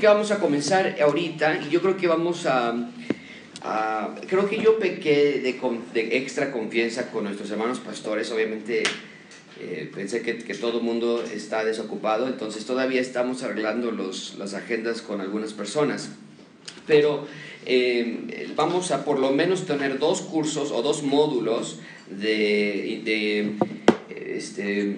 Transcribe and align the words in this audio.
que 0.00 0.06
vamos 0.06 0.30
a 0.30 0.38
comenzar 0.38 0.96
ahorita 1.00 1.60
y 1.66 1.70
yo 1.70 1.82
creo 1.82 1.96
que 1.98 2.08
vamos 2.08 2.46
a... 2.46 2.74
creo 4.26 4.48
que 4.48 4.58
yo 4.58 4.78
pequé 4.78 5.40
de, 5.40 5.60
de, 5.92 6.16
extra 6.16 6.50
confianza 6.50 7.10
con 7.10 7.24
nuestros 7.24 7.50
hermanos 7.50 7.80
pastores, 7.80 8.32
obviamente 8.32 8.82
eh, 9.60 9.90
pensé 9.94 10.22
que, 10.22 10.38
que, 10.38 10.54
todo 10.54 10.78
el 10.78 10.84
mundo 10.84 11.22
está 11.22 11.64
desocupado, 11.64 12.28
entonces 12.28 12.64
todavía 12.64 13.02
estamos 13.02 13.42
arreglando 13.42 13.90
los, 13.90 14.36
las 14.38 14.54
agendas 14.54 15.02
con 15.02 15.20
algunas 15.20 15.52
personas. 15.52 16.12
Pero 16.86 17.26
eh, 17.66 18.48
vamos 18.56 18.92
a 18.92 19.04
por 19.04 19.18
lo 19.18 19.32
menos 19.32 19.66
tener 19.66 19.98
dos 19.98 20.22
cursos 20.22 20.70
o 20.72 20.80
dos 20.80 21.02
módulos 21.02 21.78
de, 22.08 23.02
de 23.04 23.54
este, 24.36 24.96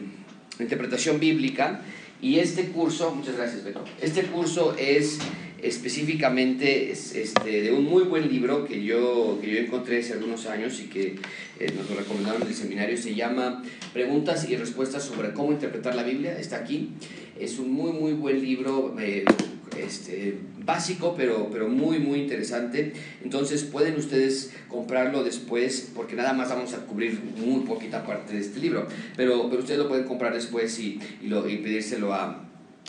interpretación 0.61 1.19
bíblica 1.19 1.83
y 2.23 2.39
este 2.39 2.69
curso, 2.69 3.15
muchas 3.15 3.37
gracias 3.37 3.65
Beto, 3.65 3.85
este 4.01 4.23
curso 4.23 4.75
es 4.79 5.19
específicamente 5.61 6.91
este, 6.91 7.63
de 7.63 7.73
un 7.73 7.85
muy 7.85 8.05
buen 8.05 8.29
libro 8.29 8.65
que 8.65 8.83
yo, 8.83 9.39
que 9.41 9.51
yo 9.51 9.59
encontré 9.59 10.01
hace 10.01 10.15
algunos 10.15 10.47
años 10.47 10.81
y 10.81 10.85
que 10.85 11.17
eh, 11.61 11.73
nos 11.77 11.91
lo 11.91 11.97
recomendaron 11.97 12.43
en 12.43 12.49
el 12.49 12.55
seminario, 12.55 12.97
se 12.97 13.15
llama 13.15 13.63
Preguntas 13.93 14.49
y 14.49 14.57
Respuestas 14.57 15.05
sobre 15.05 15.33
cómo 15.33 15.53
interpretar 15.53 15.95
la 15.95 16.05
Biblia, 16.05 16.39
está 16.39 16.57
aquí, 16.57 16.91
es 17.39 17.59
un 17.59 17.73
muy 17.73 17.93
muy 17.93 18.13
buen 18.13 18.41
libro, 18.41 18.97
eh, 19.01 19.25
este, 19.79 20.39
básico, 20.65 21.15
pero, 21.17 21.49
pero 21.51 21.69
muy, 21.69 21.99
muy 21.99 22.21
interesante. 22.21 22.93
Entonces 23.23 23.65
pueden 23.65 23.97
ustedes 23.97 24.53
comprarlo 24.69 25.25
después, 25.25 25.91
porque 25.95 26.15
nada 26.15 26.33
más 26.33 26.49
vamos 26.49 26.75
a 26.75 26.79
cubrir 26.87 27.21
muy 27.37 27.65
poquita 27.65 28.05
parte 28.05 28.35
de 28.35 28.41
este 28.41 28.61
libro, 28.61 28.87
pero, 29.17 29.49
pero 29.49 29.61
ustedes 29.61 29.79
lo 29.79 29.89
pueden 29.89 30.05
comprar 30.05 30.35
después 30.35 30.79
y, 30.79 31.01
y, 31.21 31.29
lo, 31.29 31.43
pedírselo 31.45 32.15
a, 32.15 32.45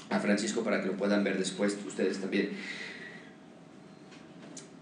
a 0.10 0.20
Francisco 0.20 0.64
para 0.64 0.82
que 0.82 0.88
lo 0.88 0.94
puedan 0.94 1.24
ver 1.24 1.38
después 1.38 1.78
ustedes 1.86 2.20
también. 2.20 2.52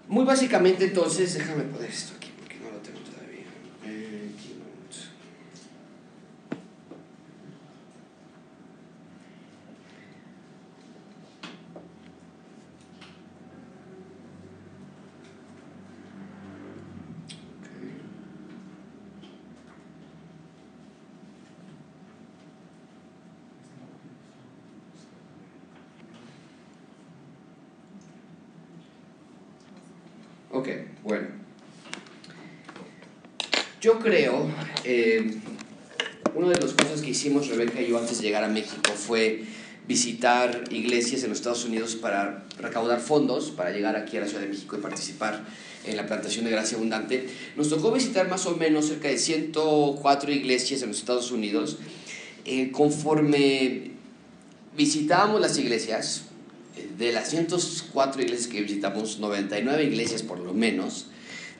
Muy 0.07 0.25
básicamente 0.25 0.85
entonces, 0.85 1.33
déjame 1.35 1.63
poner 1.63 1.89
esto 1.89 2.13
aquí. 2.17 2.31
Ok, 30.61 30.69
bueno. 31.01 31.27
Yo 33.81 33.97
creo, 33.97 34.47
eh, 34.83 35.37
una 36.35 36.49
de 36.49 36.61
las 36.61 36.73
cosas 36.73 37.01
que 37.01 37.09
hicimos 37.09 37.47
Rebeca 37.47 37.81
y 37.81 37.87
yo 37.87 37.97
antes 37.97 38.19
de 38.19 38.25
llegar 38.25 38.43
a 38.43 38.47
México 38.47 38.91
fue 38.95 39.43
visitar 39.87 40.65
iglesias 40.69 41.23
en 41.23 41.29
los 41.29 41.39
Estados 41.39 41.65
Unidos 41.65 41.95
para 41.95 42.45
recaudar 42.59 42.99
fondos 42.99 43.49
para 43.49 43.71
llegar 43.71 43.95
aquí 43.95 44.17
a 44.17 44.19
la 44.19 44.27
Ciudad 44.27 44.43
de 44.43 44.49
México 44.49 44.77
y 44.77 44.81
participar 44.81 45.43
en 45.87 45.97
la 45.97 46.05
plantación 46.05 46.45
de 46.45 46.51
gracia 46.51 46.77
abundante. 46.77 47.27
Nos 47.55 47.69
tocó 47.69 47.91
visitar 47.91 48.29
más 48.29 48.45
o 48.45 48.55
menos 48.55 48.85
cerca 48.85 49.07
de 49.07 49.17
104 49.17 50.31
iglesias 50.31 50.83
en 50.83 50.89
los 50.89 50.99
Estados 50.99 51.31
Unidos. 51.31 51.79
Eh, 52.45 52.69
conforme 52.69 53.93
visitábamos 54.77 55.41
las 55.41 55.57
iglesias, 55.57 56.25
de 56.97 57.11
las 57.11 57.29
104 57.29 58.21
iglesias 58.21 58.47
que 58.47 58.61
visitamos, 58.61 59.19
99 59.19 59.83
iglesias 59.83 60.23
por 60.23 60.39
lo 60.39 60.53
menos, 60.53 61.07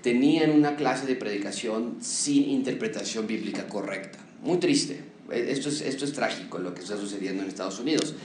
tenían 0.01 0.51
una 0.51 0.75
clase 0.75 1.05
de 1.05 1.15
predicación 1.15 1.97
sin 2.01 2.49
interpretación 2.49 3.27
bíblica 3.27 3.67
correcta. 3.67 4.19
Muy 4.41 4.57
triste. 4.57 5.01
Esto 5.31 5.69
es, 5.69 5.81
esto 5.81 6.05
es 6.05 6.13
trágico 6.13 6.57
lo 6.57 6.73
que 6.73 6.81
está 6.81 6.97
sucediendo 6.97 7.43
en 7.43 7.49
Estados 7.49 7.79
Unidos. 7.79 8.15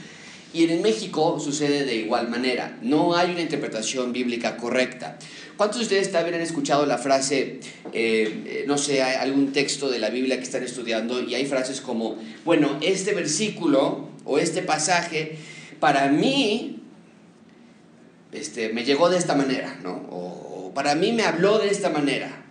Y 0.52 0.64
en 0.64 0.80
México 0.80 1.38
sucede 1.38 1.84
de 1.84 1.96
igual 1.96 2.28
manera. 2.28 2.78
No 2.80 3.14
hay 3.14 3.30
una 3.30 3.42
interpretación 3.42 4.12
bíblica 4.12 4.56
correcta. 4.56 5.18
¿Cuántos 5.56 5.78
de 5.78 5.84
ustedes 5.84 6.12
también 6.12 6.36
han 6.36 6.40
escuchado 6.40 6.86
la 6.86 6.98
frase, 6.98 7.60
eh, 7.92 8.64
no 8.66 8.78
sé, 8.78 9.02
algún 9.02 9.52
texto 9.52 9.90
de 9.90 9.98
la 9.98 10.10
Biblia 10.10 10.36
que 10.36 10.44
están 10.44 10.62
estudiando 10.62 11.22
y 11.22 11.34
hay 11.34 11.46
frases 11.46 11.80
como, 11.80 12.16
bueno, 12.44 12.78
este 12.80 13.14
versículo 13.14 14.08
o 14.24 14.38
este 14.38 14.62
pasaje 14.62 15.36
para 15.80 16.08
mí 16.08 16.75
este, 18.32 18.72
me 18.72 18.84
llegó 18.84 19.08
de 19.08 19.18
esta 19.18 19.34
manera, 19.34 19.78
¿no? 19.82 19.92
O, 20.10 20.72
para 20.74 20.94
mí 20.94 21.12
me 21.12 21.22
habló 21.22 21.58
de 21.58 21.70
esta 21.70 21.90
manera. 21.90 22.44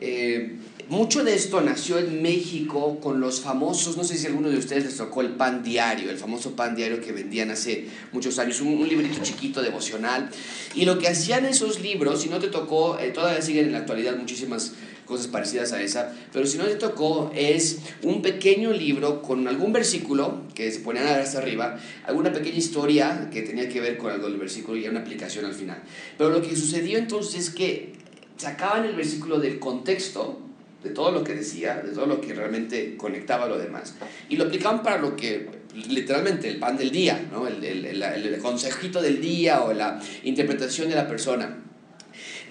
Eh, 0.00 0.56
mucho 0.88 1.24
de 1.24 1.34
esto 1.34 1.60
nació 1.60 1.98
en 1.98 2.20
México 2.22 2.98
con 3.00 3.20
los 3.20 3.40
famosos, 3.40 3.96
no 3.96 4.04
sé 4.04 4.18
si 4.18 4.26
alguno 4.26 4.50
de 4.50 4.58
ustedes 4.58 4.84
les 4.84 4.96
tocó 4.96 5.20
el 5.22 5.30
pan 5.30 5.62
diario, 5.62 6.10
el 6.10 6.18
famoso 6.18 6.56
pan 6.56 6.74
diario 6.74 7.00
que 7.00 7.12
vendían 7.12 7.50
hace 7.50 7.86
muchos 8.12 8.38
años, 8.38 8.60
un, 8.60 8.86
librito 8.86 9.22
chiquito 9.22 9.62
devocional. 9.62 10.28
Y 10.74 10.84
lo 10.84 10.98
que 10.98 11.08
hacían 11.08 11.46
esos 11.46 11.80
libros, 11.80 12.20
si 12.20 12.28
no 12.28 12.40
te 12.40 12.48
tocó, 12.48 12.98
eh, 12.98 13.10
todavía 13.10 13.40
siguen 13.40 13.66
en 13.66 13.72
la 13.72 13.78
actualidad 13.78 14.16
muchísimas 14.16 14.72
cosas 15.04 15.26
parecidas 15.26 15.72
a 15.72 15.82
esa, 15.82 16.14
pero 16.32 16.46
si 16.46 16.58
no 16.58 16.64
te 16.64 16.76
tocó 16.76 17.30
es 17.34 17.80
un 18.02 18.22
pequeño 18.22 18.72
libro 18.72 19.22
con 19.22 19.46
algún 19.48 19.72
versículo 19.72 20.42
que 20.54 20.70
se 20.70 20.80
ponían 20.80 21.06
a 21.06 21.12
ver 21.12 21.20
hasta 21.22 21.38
arriba, 21.38 21.78
alguna 22.06 22.32
pequeña 22.32 22.56
historia 22.56 23.28
que 23.32 23.42
tenía 23.42 23.68
que 23.68 23.80
ver 23.80 23.98
con 23.98 24.12
algo 24.12 24.28
del 24.28 24.38
versículo 24.38 24.78
y 24.78 24.88
una 24.88 25.00
aplicación 25.00 25.44
al 25.44 25.54
final. 25.54 25.82
Pero 26.16 26.30
lo 26.30 26.42
que 26.42 26.54
sucedió 26.56 26.98
entonces 26.98 27.48
es 27.48 27.50
que 27.50 27.92
sacaban 28.36 28.84
el 28.84 28.94
versículo 28.94 29.38
del 29.38 29.58
contexto, 29.58 30.40
de 30.82 30.90
todo 30.90 31.12
lo 31.12 31.22
que 31.22 31.34
decía, 31.34 31.80
de 31.80 31.92
todo 31.92 32.06
lo 32.06 32.20
que 32.20 32.34
realmente 32.34 32.96
conectaba 32.96 33.44
a 33.44 33.48
lo 33.48 33.58
demás, 33.58 33.94
y 34.28 34.36
lo 34.36 34.44
aplicaban 34.44 34.82
para 34.82 34.98
lo 34.98 35.14
que 35.16 35.48
literalmente 35.88 36.48
el 36.48 36.58
pan 36.58 36.76
del 36.76 36.90
día, 36.90 37.28
¿no? 37.30 37.46
el, 37.46 37.64
el, 37.64 38.02
el 38.02 38.38
consejito 38.38 39.00
del 39.00 39.20
día 39.20 39.62
o 39.62 39.72
la 39.72 40.00
interpretación 40.24 40.88
de 40.88 40.96
la 40.96 41.06
persona. 41.08 41.58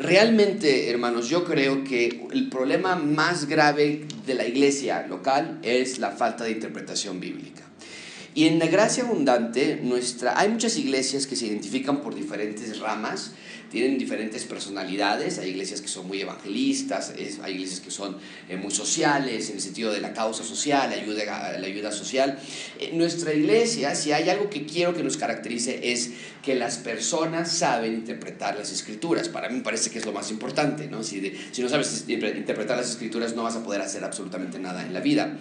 Realmente, 0.02 0.90
hermanos, 0.90 1.30
yo 1.30 1.46
creo 1.46 1.84
que 1.84 2.26
el 2.32 2.50
problema 2.50 2.96
más 2.96 3.48
grave 3.48 4.08
de 4.26 4.34
la 4.34 4.48
iglesia 4.48 5.06
local 5.06 5.60
es 5.62 6.00
la 6.00 6.10
falta 6.10 6.44
de 6.44 6.50
interpretación 6.50 7.20
bíblica. 7.20 7.62
Y 8.34 8.48
en 8.48 8.58
la 8.58 8.66
gracia 8.66 9.04
abundante, 9.04 9.80
nuestra, 9.84 10.40
hay 10.40 10.50
muchas 10.50 10.76
iglesias 10.78 11.28
que 11.28 11.36
se 11.36 11.46
identifican 11.46 12.02
por 12.02 12.16
diferentes 12.16 12.80
ramas 12.80 13.34
tienen 13.72 13.98
diferentes 13.98 14.44
personalidades, 14.44 15.40
hay 15.40 15.52
iglesias 15.52 15.82
que 15.82 15.88
son 15.88 16.06
muy 16.06 16.20
evangelistas, 16.20 17.14
hay 17.42 17.54
iglesias 17.54 17.80
que 17.80 17.90
son 17.90 18.18
eh, 18.50 18.58
muy 18.58 18.70
sociales, 18.72 19.50
en 19.50 19.56
el 19.56 19.62
sentido 19.62 19.94
de 19.94 20.02
la 20.02 20.12
causa 20.12 20.44
social, 20.44 20.92
ayuda, 20.92 21.58
la 21.58 21.66
ayuda 21.66 21.92
social. 21.92 22.38
En 22.80 22.98
nuestra 22.98 23.34
iglesia, 23.34 23.96
si 23.96 24.12
hay 24.12 24.30
algo 24.30 24.50
que 24.50 24.66
quiero 24.66 24.94
que 24.94 25.04
nos 25.04 25.16
caracterice, 25.16 25.92
es 25.92 26.12
que 26.44 26.54
las 26.56 26.80
personas 26.80 27.50
saben 27.50 27.94
interpretar 27.94 28.58
las 28.58 28.74
escrituras. 28.74 29.30
Para 29.30 29.48
mí 29.48 29.56
me 29.56 29.64
parece 29.64 29.90
que 29.90 30.00
es 30.00 30.06
lo 30.06 30.12
más 30.12 30.30
importante, 30.32 30.88
¿no? 30.88 31.02
Si 31.02 31.22
no 31.60 31.70
sabes 31.70 32.04
interpretar 32.10 32.78
las 32.78 32.90
escrituras, 32.90 33.36
no 33.36 33.44
vas 33.44 33.56
a 33.56 33.64
poder 33.64 33.80
hacer 33.80 34.04
absolutamente 34.04 34.60
nada 34.60 34.86
en 34.86 34.94
la 34.94 35.00
vida. 35.00 35.38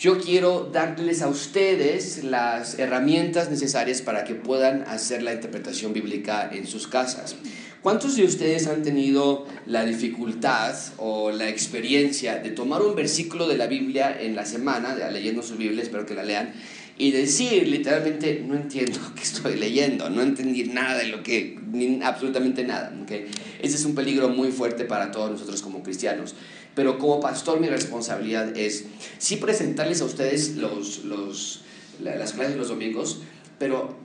Yo 0.00 0.18
quiero 0.18 0.70
darles 0.72 1.20
a 1.20 1.28
ustedes 1.28 2.24
las 2.24 2.78
herramientas 2.78 3.50
necesarias 3.50 4.00
para 4.00 4.24
que 4.24 4.34
puedan 4.34 4.80
hacer 4.84 5.22
la 5.22 5.34
interpretación 5.34 5.92
bíblica 5.92 6.48
en 6.50 6.66
sus 6.66 6.88
casas. 6.88 7.36
¿Cuántos 7.82 8.16
de 8.16 8.24
ustedes 8.24 8.66
han 8.66 8.82
tenido 8.82 9.46
la 9.66 9.84
dificultad 9.84 10.74
o 10.96 11.30
la 11.32 11.50
experiencia 11.50 12.38
de 12.38 12.48
tomar 12.48 12.80
un 12.80 12.94
versículo 12.94 13.46
de 13.46 13.58
la 13.58 13.66
Biblia 13.66 14.16
en 14.18 14.36
la 14.36 14.46
semana, 14.46 14.94
leyendo 15.10 15.42
su 15.42 15.56
Biblia, 15.56 15.82
espero 15.82 16.06
que 16.06 16.14
la 16.14 16.24
lean, 16.24 16.54
y 17.00 17.12
decir 17.12 17.66
literalmente, 17.66 18.44
no 18.46 18.54
entiendo 18.54 19.00
qué 19.16 19.22
estoy 19.22 19.56
leyendo, 19.56 20.10
no 20.10 20.20
entendí 20.20 20.64
nada 20.64 20.98
de 20.98 21.06
lo 21.06 21.22
que, 21.22 21.58
absolutamente 22.02 22.62
nada. 22.62 22.92
¿okay? 23.02 23.26
Ese 23.62 23.76
es 23.76 23.84
un 23.86 23.94
peligro 23.94 24.28
muy 24.28 24.52
fuerte 24.52 24.84
para 24.84 25.10
todos 25.10 25.30
nosotros 25.30 25.62
como 25.62 25.82
cristianos. 25.82 26.34
Pero 26.74 26.98
como 26.98 27.18
pastor 27.18 27.58
mi 27.58 27.68
responsabilidad 27.68 28.54
es 28.54 28.84
sí 29.16 29.36
presentarles 29.36 30.02
a 30.02 30.04
ustedes 30.04 30.56
los, 30.56 31.04
los, 31.04 31.62
las 32.02 32.34
clases 32.34 32.56
los 32.56 32.68
domingos, 32.68 33.22
pero 33.58 33.96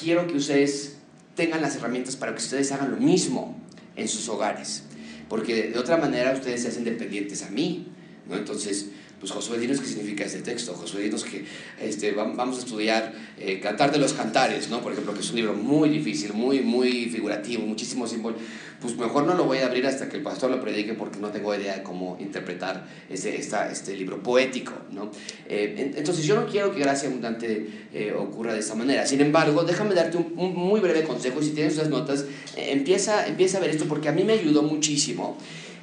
quiero 0.00 0.26
que 0.26 0.34
ustedes 0.34 0.96
tengan 1.36 1.62
las 1.62 1.76
herramientas 1.76 2.16
para 2.16 2.32
que 2.32 2.38
ustedes 2.38 2.72
hagan 2.72 2.90
lo 2.90 2.96
mismo 2.96 3.56
en 3.94 4.08
sus 4.08 4.28
hogares. 4.28 4.82
Porque 5.28 5.70
de 5.70 5.78
otra 5.78 5.96
manera 5.96 6.32
ustedes 6.32 6.62
se 6.62 6.68
hacen 6.68 6.82
dependientes 6.82 7.44
a 7.44 7.50
mí. 7.50 7.86
¿no? 8.28 8.36
Entonces, 8.36 8.90
pues 9.22 9.30
Josué, 9.30 9.56
dinos 9.56 9.78
qué 9.78 9.86
significa 9.86 10.24
este 10.24 10.40
texto. 10.40 10.74
Josué, 10.74 11.02
dinos 11.02 11.22
que 11.22 11.44
este, 11.80 12.10
vamos 12.10 12.58
a 12.58 12.58
estudiar 12.58 13.12
eh, 13.38 13.60
Cantar 13.60 13.92
de 13.92 13.98
los 13.98 14.14
Cantares, 14.14 14.68
¿no? 14.68 14.80
Por 14.80 14.90
ejemplo, 14.90 15.14
que 15.14 15.20
es 15.20 15.30
un 15.30 15.36
libro 15.36 15.54
muy 15.54 15.90
difícil, 15.90 16.32
muy, 16.32 16.60
muy 16.60 17.04
figurativo, 17.04 17.64
muchísimo 17.64 18.08
símbolo. 18.08 18.34
Pues 18.80 18.96
mejor 18.96 19.24
no 19.24 19.34
lo 19.34 19.44
voy 19.44 19.58
a 19.58 19.66
abrir 19.66 19.86
hasta 19.86 20.08
que 20.08 20.16
el 20.16 20.24
pastor 20.24 20.50
lo 20.50 20.60
predique 20.60 20.94
porque 20.94 21.20
no 21.20 21.28
tengo 21.28 21.54
idea 21.54 21.76
de 21.76 21.84
cómo 21.84 22.16
interpretar 22.18 22.84
este, 23.08 23.38
esta, 23.38 23.70
este 23.70 23.96
libro 23.96 24.20
poético, 24.20 24.72
¿no? 24.90 25.12
Eh, 25.48 25.92
entonces 25.94 26.24
yo 26.24 26.34
no 26.34 26.48
quiero 26.48 26.74
que 26.74 26.80
gracia 26.80 27.08
abundante 27.08 27.68
eh, 27.94 28.12
ocurra 28.18 28.54
de 28.54 28.58
esa 28.58 28.74
manera. 28.74 29.06
Sin 29.06 29.20
embargo, 29.20 29.62
déjame 29.62 29.94
darte 29.94 30.16
un, 30.16 30.34
un 30.36 30.52
muy 30.52 30.80
breve 30.80 31.04
consejo 31.04 31.40
si 31.40 31.50
tienes 31.50 31.74
esas 31.74 31.90
notas, 31.90 32.24
empieza, 32.56 33.28
empieza 33.28 33.58
a 33.58 33.60
ver 33.60 33.70
esto 33.70 33.84
porque 33.84 34.08
a 34.08 34.12
mí 34.12 34.24
me 34.24 34.32
ayudó 34.32 34.64
muchísimo 34.64 35.38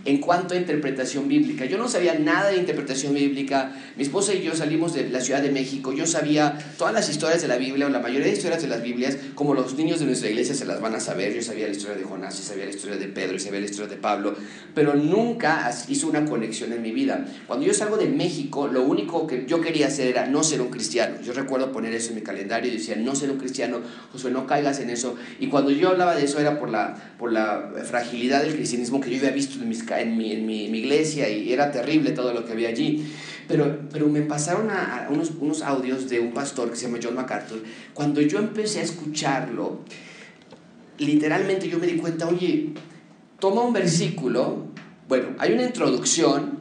en 0.05 0.19
cuanto 0.19 0.53
a 0.53 0.57
interpretación 0.57 1.27
bíblica. 1.27 1.65
Yo 1.65 1.77
no 1.77 1.87
sabía 1.87 2.17
nada 2.17 2.49
de 2.49 2.57
interpretación 2.57 3.13
bíblica. 3.13 3.73
Mi 3.97 4.03
esposa 4.03 4.33
y 4.33 4.41
yo 4.41 4.55
salimos 4.55 4.93
de 4.93 5.09
la 5.09 5.21
Ciudad 5.21 5.41
de 5.41 5.51
México. 5.51 5.93
Yo 5.93 6.05
sabía 6.05 6.57
todas 6.77 6.93
las 6.93 7.09
historias 7.09 7.41
de 7.41 7.47
la 7.47 7.57
Biblia, 7.57 7.87
o 7.87 7.89
la 7.89 7.99
mayoría 7.99 8.27
de 8.27 8.33
historias 8.33 8.61
de 8.61 8.67
las 8.67 8.81
Biblias, 8.81 9.17
como 9.35 9.53
los 9.53 9.75
niños 9.75 9.99
de 9.99 10.05
nuestra 10.05 10.29
iglesia 10.29 10.55
se 10.55 10.65
las 10.65 10.81
van 10.81 10.95
a 10.95 10.99
saber. 10.99 11.33
Yo 11.33 11.41
sabía 11.41 11.67
la 11.67 11.73
historia 11.73 11.97
de 11.97 12.03
Jonás, 12.03 12.39
y 12.39 12.43
sabía 12.43 12.65
la 12.65 12.71
historia 12.71 12.97
de 12.97 13.07
Pedro, 13.07 13.35
y 13.35 13.39
sabía 13.39 13.59
la 13.59 13.65
historia 13.65 13.89
de 13.89 13.97
Pablo, 13.97 14.35
pero 14.73 14.95
nunca 14.95 15.71
hizo 15.87 16.07
una 16.07 16.25
conexión 16.25 16.73
en 16.73 16.81
mi 16.81 16.91
vida. 16.91 17.25
Cuando 17.47 17.65
yo 17.65 17.73
salgo 17.73 17.97
de 17.97 18.07
México, 18.07 18.67
lo 18.67 18.83
único 18.83 19.27
que 19.27 19.45
yo 19.45 19.61
quería 19.61 19.87
hacer 19.87 20.07
era 20.07 20.25
no 20.25 20.43
ser 20.43 20.61
un 20.61 20.69
cristiano. 20.69 21.17
Yo 21.23 21.33
recuerdo 21.33 21.71
poner 21.71 21.93
eso 21.93 22.09
en 22.09 22.15
mi 22.15 22.21
calendario 22.21 22.71
y 22.71 22.77
decía, 22.77 22.95
no 22.95 23.15
ser 23.15 23.31
un 23.31 23.37
cristiano, 23.37 23.79
Josué, 24.11 24.31
no 24.31 24.47
caigas 24.47 24.79
en 24.79 24.89
eso. 24.89 25.15
Y 25.39 25.47
cuando 25.47 25.71
yo 25.71 25.89
hablaba 25.89 26.15
de 26.15 26.25
eso 26.25 26.39
era 26.39 26.59
por 26.59 26.69
la, 26.69 27.13
por 27.17 27.31
la 27.31 27.71
fragilidad 27.85 28.43
del 28.43 28.55
cristianismo 28.55 29.01
que 29.01 29.09
yo 29.09 29.17
había 29.17 29.31
visto 29.31 29.61
en 29.61 29.69
mis 29.69 29.83
en 29.97 30.17
mi, 30.17 30.33
en 30.33 30.45
mi, 30.45 30.65
iglesia 30.65 31.29
y 31.29 31.51
era 31.51 31.71
terrible 31.71 32.11
todo 32.11 32.33
lo 32.33 32.45
que 32.45 32.51
había 32.51 32.69
allí. 32.69 33.05
Pero, 33.47 33.89
pero 33.91 34.07
me 34.07 34.21
pasaron 34.21 34.69
a, 34.69 35.07
unos, 35.09 35.31
unos 35.39 35.61
audios 35.63 36.09
de 36.09 36.19
un 36.19 36.33
pastor 36.33 36.69
que 36.69 36.75
se 36.75 36.85
llama 36.85 36.99
John 37.01 37.15
MacArthur. 37.15 37.63
Cuando 37.93 38.21
yo 38.21 38.37
empecé 38.37 38.79
a 38.79 38.83
escucharlo, 38.83 39.79
literalmente 40.99 41.67
yo 41.67 41.79
me 41.79 41.87
di 41.87 41.97
cuenta, 41.97 42.27
oye, 42.27 42.73
toma 43.39 43.61
un 43.61 43.73
versículo, 43.73 44.67
bueno, 45.07 45.29
hay 45.39 45.53
una 45.53 45.63
introducción, 45.63 46.59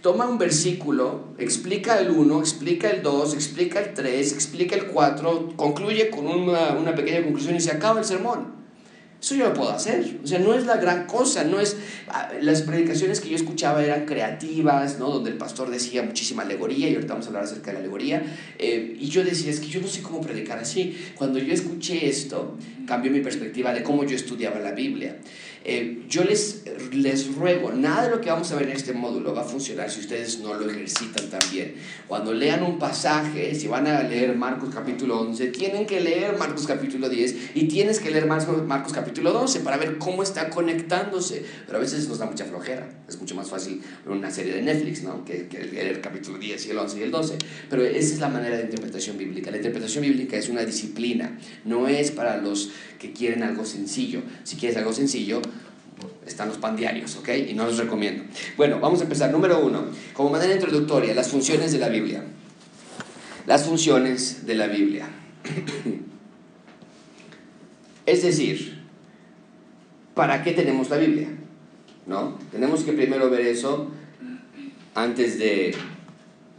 toma 0.00 0.26
un 0.26 0.38
versículo, 0.38 1.34
explica 1.38 1.98
el 1.98 2.10
1, 2.10 2.40
explica 2.40 2.90
el 2.90 3.02
2, 3.02 3.34
explica 3.34 3.80
el 3.80 3.92
3, 3.94 4.32
explica 4.32 4.76
el 4.76 4.86
4, 4.86 5.54
concluye 5.56 6.10
con 6.10 6.26
una, 6.26 6.74
una 6.74 6.94
pequeña 6.94 7.22
conclusión 7.22 7.56
y 7.56 7.60
se 7.60 7.72
acaba 7.72 8.00
el 8.00 8.06
sermón. 8.06 8.63
Eso 9.24 9.36
yo 9.36 9.48
lo 9.48 9.54
puedo 9.54 9.70
hacer. 9.70 10.18
O 10.22 10.26
sea, 10.26 10.38
no 10.38 10.52
es 10.52 10.66
la 10.66 10.76
gran 10.76 11.06
cosa, 11.06 11.44
no 11.44 11.58
es... 11.58 11.78
Ah, 12.08 12.30
las 12.42 12.60
predicaciones 12.60 13.22
que 13.22 13.30
yo 13.30 13.36
escuchaba 13.36 13.82
eran 13.82 14.04
creativas, 14.04 14.98
¿no? 14.98 15.08
Donde 15.08 15.30
el 15.30 15.38
pastor 15.38 15.70
decía 15.70 16.02
muchísima 16.02 16.42
alegoría, 16.42 16.90
y 16.90 16.94
ahorita 16.94 17.14
vamos 17.14 17.24
a 17.24 17.28
hablar 17.30 17.44
acerca 17.44 17.68
de 17.68 17.72
la 17.72 17.78
alegoría. 17.78 18.22
Eh, 18.58 18.98
y 19.00 19.08
yo 19.08 19.24
decía, 19.24 19.50
es 19.50 19.60
que 19.60 19.68
yo 19.68 19.80
no 19.80 19.88
sé 19.88 20.02
cómo 20.02 20.20
predicar 20.20 20.58
así. 20.58 20.94
Cuando 21.14 21.38
yo 21.38 21.54
escuché 21.54 22.06
esto, 22.06 22.58
cambió 22.86 23.10
mi 23.10 23.20
perspectiva 23.20 23.72
de 23.72 23.82
cómo 23.82 24.04
yo 24.04 24.14
estudiaba 24.14 24.60
la 24.60 24.72
Biblia. 24.72 25.16
Eh, 25.66 26.04
yo 26.10 26.24
les, 26.24 26.62
les 26.92 27.34
ruego, 27.34 27.72
nada 27.72 28.04
de 28.04 28.10
lo 28.10 28.20
que 28.20 28.28
vamos 28.28 28.52
a 28.52 28.56
ver 28.56 28.68
en 28.68 28.76
este 28.76 28.92
módulo 28.92 29.34
va 29.34 29.40
a 29.40 29.44
funcionar 29.44 29.90
si 29.90 30.00
ustedes 30.00 30.40
no 30.40 30.52
lo 30.52 30.68
ejercitan 30.70 31.30
también. 31.30 31.76
Cuando 32.06 32.34
lean 32.34 32.62
un 32.62 32.78
pasaje, 32.78 33.54
si 33.54 33.66
van 33.66 33.86
a 33.86 34.02
leer 34.02 34.36
Marcos 34.36 34.68
capítulo 34.74 35.20
11, 35.20 35.46
tienen 35.48 35.86
que 35.86 36.00
leer 36.00 36.36
Marcos 36.36 36.66
capítulo 36.66 37.08
10 37.08 37.52
y 37.54 37.66
tienes 37.66 37.98
que 37.98 38.10
leer 38.10 38.26
Marcos, 38.26 38.62
Marcos 38.66 38.92
capítulo 38.92 39.32
12 39.32 39.60
para 39.60 39.78
ver 39.78 39.96
cómo 39.96 40.22
está 40.22 40.50
conectándose. 40.50 41.42
Pero 41.64 41.78
a 41.78 41.80
veces 41.80 42.06
nos 42.10 42.18
da 42.18 42.26
mucha 42.26 42.44
flojera. 42.44 42.86
Es 43.08 43.18
mucho 43.18 43.34
más 43.34 43.48
fácil 43.48 43.80
ver 44.04 44.14
una 44.14 44.30
serie 44.30 44.52
de 44.52 44.60
Netflix 44.60 45.02
¿no? 45.02 45.24
que, 45.24 45.48
que 45.48 45.64
leer 45.64 45.86
el 45.86 46.00
capítulo 46.02 46.36
10 46.36 46.66
y 46.66 46.70
el 46.72 46.78
11 46.78 46.98
y 46.98 47.02
el 47.04 47.10
12. 47.10 47.38
Pero 47.70 47.82
esa 47.82 48.14
es 48.14 48.20
la 48.20 48.28
manera 48.28 48.58
de 48.58 48.64
interpretación 48.64 49.16
bíblica. 49.16 49.50
La 49.50 49.56
interpretación 49.56 50.02
bíblica 50.02 50.36
es 50.36 50.50
una 50.50 50.62
disciplina, 50.62 51.38
no 51.64 51.88
es 51.88 52.10
para 52.10 52.36
los 52.36 52.70
que 52.98 53.12
quieren 53.12 53.42
algo 53.42 53.64
sencillo. 53.64 54.22
Si 54.44 54.56
quieres 54.56 54.76
algo 54.76 54.92
sencillo, 54.92 55.40
están 56.26 56.48
los 56.48 56.58
pan 56.58 56.76
diarios, 56.76 57.16
¿ok? 57.16 57.28
Y 57.48 57.54
no 57.54 57.64
los 57.66 57.78
recomiendo. 57.78 58.24
Bueno, 58.56 58.80
vamos 58.80 59.00
a 59.00 59.04
empezar. 59.04 59.30
Número 59.30 59.64
uno, 59.64 59.86
como 60.12 60.30
manera 60.30 60.54
introductoria, 60.54 61.14
las 61.14 61.28
funciones 61.28 61.72
de 61.72 61.78
la 61.78 61.88
Biblia. 61.88 62.24
Las 63.46 63.64
funciones 63.64 64.46
de 64.46 64.54
la 64.54 64.66
Biblia. 64.66 65.06
es 68.06 68.22
decir, 68.22 68.82
¿para 70.14 70.42
qué 70.42 70.52
tenemos 70.52 70.90
la 70.90 70.96
Biblia? 70.96 71.28
¿No? 72.06 72.38
Tenemos 72.50 72.84
que 72.84 72.92
primero 72.92 73.30
ver 73.30 73.42
eso 73.42 73.90
antes 74.94 75.38
de, 75.38 75.74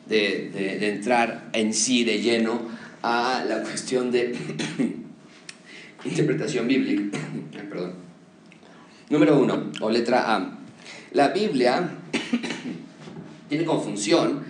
de, 0.07 0.49
de 0.79 0.89
entrar 0.89 1.49
en 1.53 1.73
sí 1.73 2.03
de 2.03 2.21
lleno 2.21 2.61
a 3.01 3.43
la 3.47 3.61
cuestión 3.61 4.11
de 4.11 4.35
interpretación 6.05 6.67
bíblica. 6.67 7.19
Perdón. 7.69 8.04
Número 9.09 9.37
uno, 9.37 9.71
o 9.81 9.89
letra 9.89 10.35
A. 10.35 10.57
La 11.11 11.29
Biblia 11.29 11.89
tiene 13.49 13.65
como 13.65 13.81
función 13.81 14.43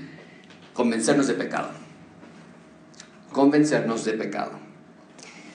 convencernos 0.73 1.27
de 1.27 1.33
pecado. 1.33 1.71
Convencernos 3.31 4.05
de 4.05 4.13
pecado. 4.13 4.51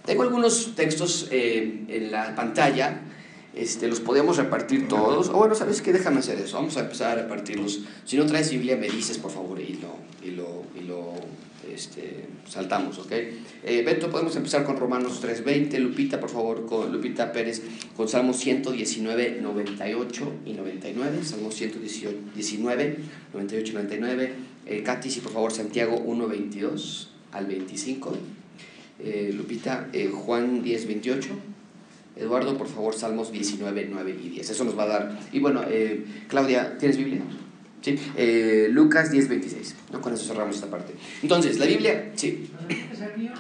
Tengo 0.05 0.23
algunos 0.23 0.75
textos 0.75 1.29
eh, 1.31 1.85
en 1.89 2.13
la 2.13 2.35
pantalla. 2.35 3.01
Este, 3.55 3.89
los 3.89 4.01
podemos 4.01 4.37
repartir 4.37 4.87
todos. 4.87 5.29
O 5.29 5.33
bueno, 5.35 5.55
¿sabes 5.55 5.81
qué? 5.83 5.93
Déjame 5.93 6.19
hacer 6.19 6.39
eso. 6.39 6.57
Vamos 6.57 6.77
a 6.77 6.81
empezar 6.81 7.19
a 7.19 7.23
repartirlos. 7.23 7.81
Si 8.05 8.17
no 8.17 8.27
traes 8.27 8.51
Biblia, 8.51 8.77
me 8.77 8.89
dices, 8.89 9.19
por 9.19 9.31
favor, 9.31 9.61
y 9.61 9.75
lo, 9.75 9.97
y 10.23 10.33
lo, 10.33 10.65
y 10.79 10.85
lo 10.85 11.15
este, 11.75 12.27
saltamos, 12.49 12.99
¿ok? 12.99 13.13
Eh, 13.13 13.83
Beto, 13.85 14.11
podemos 14.11 14.35
empezar 14.37 14.65
con 14.65 14.77
Romanos 14.77 15.23
3.20, 15.23 15.79
Lupita, 15.79 16.21
por 16.21 16.31
favor, 16.31 16.67
con 16.67 16.93
Lupita 16.93 17.33
Pérez, 17.33 17.63
con 17.97 18.09
Salmos 18.09 18.37
119, 18.39 19.39
98 19.41 20.33
y 20.47 20.53
99, 20.53 21.25
Salmos 21.25 21.55
119, 21.55 22.99
98 23.33 23.71
y 23.71 23.75
99, 23.75 24.33
eh, 24.67 24.83
Katy, 24.83 25.11
si 25.11 25.21
por 25.21 25.33
favor, 25.33 25.53
Santiago 25.53 25.99
1.22 26.05 27.09
al 27.33 27.47
25, 27.47 28.17
eh, 29.01 29.33
Lupita, 29.35 29.89
eh, 29.93 30.09
Juan 30.09 30.63
10.28, 30.63 31.29
Eduardo, 32.17 32.59
por 32.59 32.69
favor, 32.69 32.95
Salmos 32.95 33.33
19, 33.33 33.89
9 33.91 34.17
y 34.23 34.29
10, 34.31 34.51
eso 34.51 34.65
nos 34.65 34.79
va 34.79 34.83
a 34.83 34.87
dar, 34.87 35.21
y 35.33 35.39
bueno, 35.39 35.63
eh, 35.69 36.05
Claudia, 36.29 36.77
¿tienes 36.79 36.99
Biblia? 36.99 37.23
¿Sí? 37.83 37.99
Eh, 38.17 38.69
Lucas 38.71 39.11
10, 39.11 39.29
26. 39.29 39.75
¿no? 39.93 40.01
Con 40.01 40.15
eso 40.15 40.25
cerramos 40.25 40.57
esta 40.57 40.69
parte. 40.69 40.95
Entonces, 41.23 41.59
la 41.59 41.67
Biblia, 41.67 42.13
sí. 42.15 42.51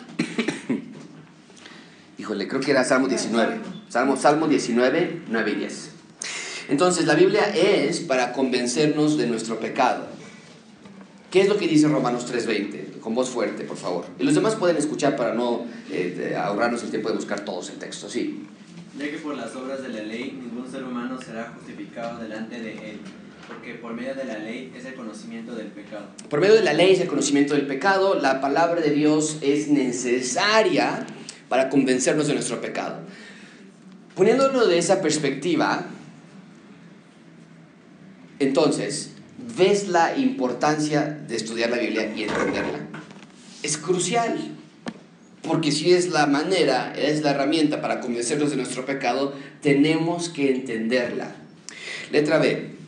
Híjole, 2.19 2.49
creo 2.49 2.61
que 2.61 2.71
era 2.71 2.85
Salmo 2.85 3.09
19. 3.09 3.61
Salmo, 3.89 4.17
Salmo 4.17 4.47
19, 4.47 5.23
9 5.29 5.51
y 5.51 5.55
10. 5.55 5.91
Entonces, 6.69 7.07
la 7.07 7.15
Biblia 7.15 7.43
es 7.55 8.01
para 8.01 8.33
convencernos 8.33 9.17
de 9.17 9.27
nuestro 9.27 9.59
pecado. 9.59 10.07
¿Qué 11.31 11.41
es 11.41 11.49
lo 11.49 11.57
que 11.57 11.69
dice 11.69 11.89
Romanos 11.89 12.27
3:20? 12.27 12.99
Con 13.01 13.15
voz 13.15 13.31
fuerte, 13.31 13.65
por 13.65 13.77
favor. 13.77 14.05
Y 14.19 14.25
los 14.25 14.35
demás 14.35 14.57
pueden 14.57 14.77
escuchar 14.77 15.17
para 15.17 15.33
no 15.33 15.65
eh, 15.91 16.37
ahorrarnos 16.37 16.83
el 16.83 16.91
tiempo 16.91 17.09
de 17.09 17.15
buscar 17.15 17.45
todos 17.45 17.71
el 17.71 17.77
texto, 17.77 18.09
sí. 18.09 18.45
Ya 18.99 19.11
que 19.11 19.19
por 19.19 19.37
las 19.37 19.55
obras 19.55 19.83
de 19.83 19.91
la 19.91 20.03
ley 20.03 20.39
ningún 20.43 20.71
ser 20.71 20.85
humano 20.85 21.19
será 21.25 21.55
justificado 21.57 22.21
delante 22.21 22.61
de 22.61 22.91
él 22.91 23.01
porque 23.51 23.75
por 23.75 23.93
medio 23.95 24.15
de 24.15 24.25
la 24.25 24.39
ley 24.39 24.73
es 24.77 24.85
el 24.85 24.95
conocimiento 24.95 25.55
del 25.57 25.67
pecado. 25.67 26.07
Por 26.29 26.41
medio 26.41 26.55
de 26.55 26.63
la 26.63 26.73
ley 26.73 26.93
es 26.93 27.01
el 27.01 27.09
conocimiento 27.09 27.55
del 27.55 27.67
pecado. 27.67 28.15
La 28.15 28.41
palabra 28.41 28.81
de 28.81 28.91
Dios 28.91 29.39
es 29.41 29.69
necesaria 29.69 31.05
para 31.49 31.69
convencernos 31.69 32.29
de 32.29 32.35
nuestro 32.35 32.61
pecado. 32.61 33.01
Poniéndolo 34.15 34.67
de 34.67 34.79
esa 34.79 35.03
perspectiva, 35.03 35.87
entonces, 38.39 39.11
ves 39.57 39.89
la 39.89 40.17
importancia 40.17 41.03
de 41.27 41.35
estudiar 41.35 41.71
la 41.71 41.79
Biblia 41.79 42.13
y 42.15 42.23
entenderla. 42.23 42.79
Es 43.65 43.79
crucial, 43.79 44.39
porque 45.43 45.73
si 45.73 45.93
es 45.93 46.11
la 46.11 46.27
manera, 46.27 46.93
es 46.97 47.23
la 47.23 47.33
herramienta 47.33 47.81
para 47.81 48.01
convencernos 48.01 48.51
de 48.51 48.57
nuestro 48.57 48.87
pecado, 48.87 49.35
tenemos 49.61 50.29
que 50.29 50.53
entenderla. 50.53 51.35
Letra 52.13 52.39
B. 52.39 52.80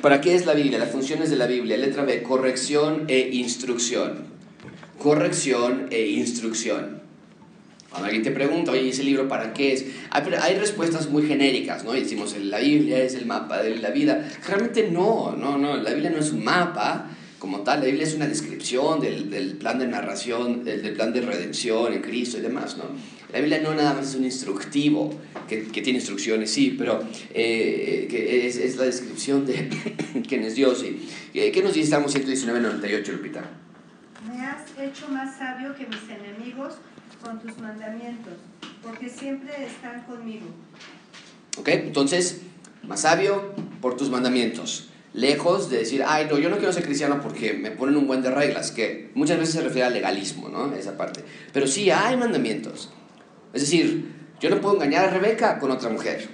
¿Para 0.00 0.20
qué 0.20 0.34
es 0.34 0.46
la 0.46 0.54
Biblia? 0.54 0.78
Las 0.78 0.90
funciones 0.90 1.30
de 1.30 1.36
la 1.36 1.46
Biblia. 1.46 1.76
Letra 1.76 2.04
B, 2.04 2.22
corrección 2.22 3.04
e 3.08 3.30
instrucción. 3.32 4.24
Corrección 4.98 5.88
e 5.90 6.08
instrucción. 6.08 7.02
Cuando 7.90 8.06
alguien 8.06 8.22
te 8.22 8.30
pregunta, 8.30 8.72
oye, 8.72 8.88
¿ese 8.88 9.04
libro 9.04 9.28
para 9.28 9.52
qué 9.52 9.74
es? 9.74 9.84
Hay, 10.10 10.54
respuestas 10.54 11.10
muy 11.10 11.24
genéricas, 11.24 11.84
¿no? 11.84 11.92
Decimos, 11.92 12.34
la 12.38 12.58
Biblia 12.58 13.02
es 13.02 13.14
el 13.14 13.26
mapa 13.26 13.62
de 13.62 13.76
la 13.76 13.90
vida. 13.90 14.26
Realmente 14.46 14.88
no, 14.90 15.36
no, 15.36 15.58
no. 15.58 15.76
La 15.76 15.90
Biblia 15.90 16.08
no 16.08 16.18
es 16.18 16.32
un 16.32 16.42
mapa 16.42 17.10
como 17.38 17.60
tal. 17.60 17.80
La 17.80 17.86
Biblia 17.86 18.06
es 18.06 18.14
una 18.14 18.26
descripción 18.26 18.98
del, 18.98 19.28
del 19.28 19.56
plan 19.56 19.78
de 19.78 19.88
narración, 19.88 20.64
del, 20.64 20.82
del, 20.82 20.94
plan 20.94 21.12
de 21.12 21.20
redención 21.20 21.92
en 21.92 22.00
Cristo 22.00 22.38
y 22.38 22.40
demás, 22.40 22.78
¿no? 22.78 22.84
La 23.32 23.38
Biblia 23.38 23.60
no 23.60 23.74
nada 23.74 23.94
más 23.94 24.10
es 24.10 24.14
un 24.14 24.24
instructivo, 24.24 25.10
que, 25.48 25.68
que 25.68 25.80
tiene 25.80 25.98
instrucciones, 25.98 26.50
sí, 26.50 26.74
pero 26.78 27.02
eh, 27.32 28.06
que 28.10 28.46
es, 28.46 28.56
es, 28.56 28.76
la 28.76 28.84
descripción 28.84 29.46
de 29.46 29.70
quién 30.28 30.44
es 30.44 30.54
Dios. 30.54 30.84
Y, 30.84 31.08
¿Qué 31.32 31.62
nos 31.62 31.72
dice 31.72 31.90
Salmo 31.90 32.08
119, 32.08 32.60
98, 32.60 33.12
Lupita? 33.12 33.42
Me 34.28 34.44
has 34.44 34.64
hecho 34.78 35.08
más 35.08 35.38
sabio 35.38 35.74
que 35.74 35.86
mis 35.86 36.02
enemigos 36.10 36.74
con 37.22 37.40
tus 37.40 37.56
mandamientos, 37.58 38.34
porque 38.82 39.08
siempre 39.08 39.64
están 39.64 40.02
conmigo. 40.02 40.46
¿Ok? 41.56 41.68
Entonces, 41.68 42.42
más 42.82 43.00
sabio 43.00 43.54
por 43.80 43.96
tus 43.96 44.10
mandamientos. 44.10 44.88
Lejos 45.14 45.70
de 45.70 45.78
decir, 45.78 46.02
ay, 46.06 46.26
no, 46.30 46.38
yo 46.38 46.48
no 46.48 46.56
quiero 46.56 46.72
ser 46.72 46.84
cristiano 46.84 47.20
porque 47.22 47.52
me 47.52 47.70
ponen 47.70 47.96
un 47.96 48.06
buen 48.06 48.22
de 48.22 48.30
reglas, 48.30 48.70
que 48.70 49.10
muchas 49.14 49.38
veces 49.38 49.54
se 49.54 49.60
refiere 49.62 49.86
al 49.86 49.92
legalismo, 49.92 50.48
¿no? 50.48 50.74
Esa 50.74 50.96
parte. 50.96 51.22
Pero 51.52 51.66
sí 51.66 51.90
hay 51.90 52.16
mandamientos. 52.16 52.90
Es 53.52 53.62
decir, 53.62 54.12
yo 54.40 54.50
no 54.50 54.60
puedo 54.60 54.74
engañar 54.74 55.04
a 55.04 55.10
Rebeca 55.10 55.58
con 55.58 55.70
otra 55.70 55.90
mujer. 55.90 56.28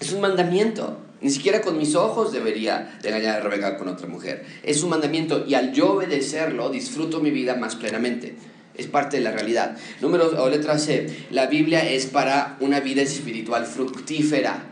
Es 0.00 0.12
un 0.12 0.20
mandamiento. 0.20 0.98
Ni 1.20 1.30
siquiera 1.30 1.60
con 1.60 1.78
mis 1.78 1.94
ojos 1.94 2.32
debería 2.32 2.98
de 3.02 3.08
engañar 3.08 3.36
a 3.36 3.40
Rebeca 3.40 3.76
con 3.76 3.88
otra 3.88 4.06
mujer. 4.06 4.44
Es 4.62 4.82
un 4.82 4.90
mandamiento 4.90 5.44
y 5.46 5.54
al 5.54 5.72
yo 5.72 5.94
obedecerlo 5.94 6.70
disfruto 6.70 7.20
mi 7.20 7.30
vida 7.30 7.56
más 7.56 7.74
plenamente. 7.74 8.36
Es 8.74 8.86
parte 8.86 9.16
de 9.16 9.24
la 9.24 9.32
realidad. 9.32 9.76
Número 10.00 10.42
o 10.42 10.48
letra 10.48 10.78
C. 10.78 11.26
La 11.30 11.46
Biblia 11.46 11.88
es 11.88 12.06
para 12.06 12.56
una 12.60 12.78
vida 12.80 13.02
espiritual 13.02 13.66
fructífera. 13.66 14.64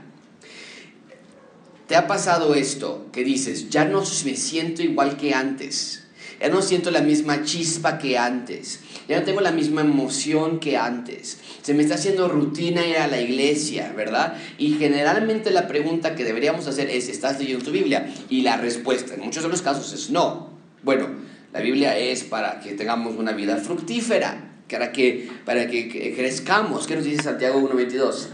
¿Te 1.89 1.97
ha 1.97 2.07
pasado 2.07 2.55
esto 2.55 3.07
que 3.13 3.25
dices, 3.25 3.71
ya 3.71 3.85
no 3.85 4.01
me 4.01 4.37
siento 4.37 4.83
igual 4.83 5.17
que 5.17 5.35
antes? 5.35 6.06
Ya 6.41 6.49
no 6.49 6.63
siento 6.63 6.91
la 6.91 7.01
misma 7.01 7.45
chispa 7.45 7.99
que 7.99 8.19
antes. 8.19 8.81
Ya 9.09 9.19
no 9.19 9.25
tengo 9.25 9.41
la 9.41 9.53
misma 9.53 9.81
emoción 9.81 10.61
que 10.61 10.77
antes. 10.77 11.39
Se 11.63 11.75
me 11.75 11.83
está 11.83 11.95
haciendo 11.95 12.29
rutina 12.29 12.87
ir 12.87 12.99
a 12.99 13.07
la 13.07 13.21
iglesia, 13.21 13.93
¿verdad? 13.97 14.37
Y 14.59 14.75
generalmente 14.75 15.51
la 15.51 15.67
pregunta 15.67 16.15
que 16.15 16.25
deberíamos 16.25 16.67
hacer 16.67 16.91
es, 16.91 17.09
¿estás 17.09 17.39
leyendo 17.39 17.65
tu 17.65 17.71
Biblia? 17.71 18.13
Y 18.29 18.43
la 18.43 18.57
respuesta 18.57 19.15
en 19.15 19.21
muchos 19.21 19.43
de 19.43 19.49
los 19.49 19.63
casos 19.63 19.93
es 19.93 20.11
no. 20.11 20.51
Bueno, 20.83 21.09
la 21.53 21.61
Biblia 21.61 21.97
es 21.97 22.25
para 22.25 22.61
que 22.61 22.75
tengamos 22.75 23.17
una 23.17 23.33
vida 23.33 23.57
fructífera, 23.57 24.63
para 24.71 24.93
que, 24.93 25.31
para 25.45 25.69
que 25.69 26.15
crezcamos. 26.15 26.87
¿Qué 26.87 26.97
nos 26.97 27.05
dice 27.05 27.23
Santiago 27.23 27.61
1.22? 27.61 28.29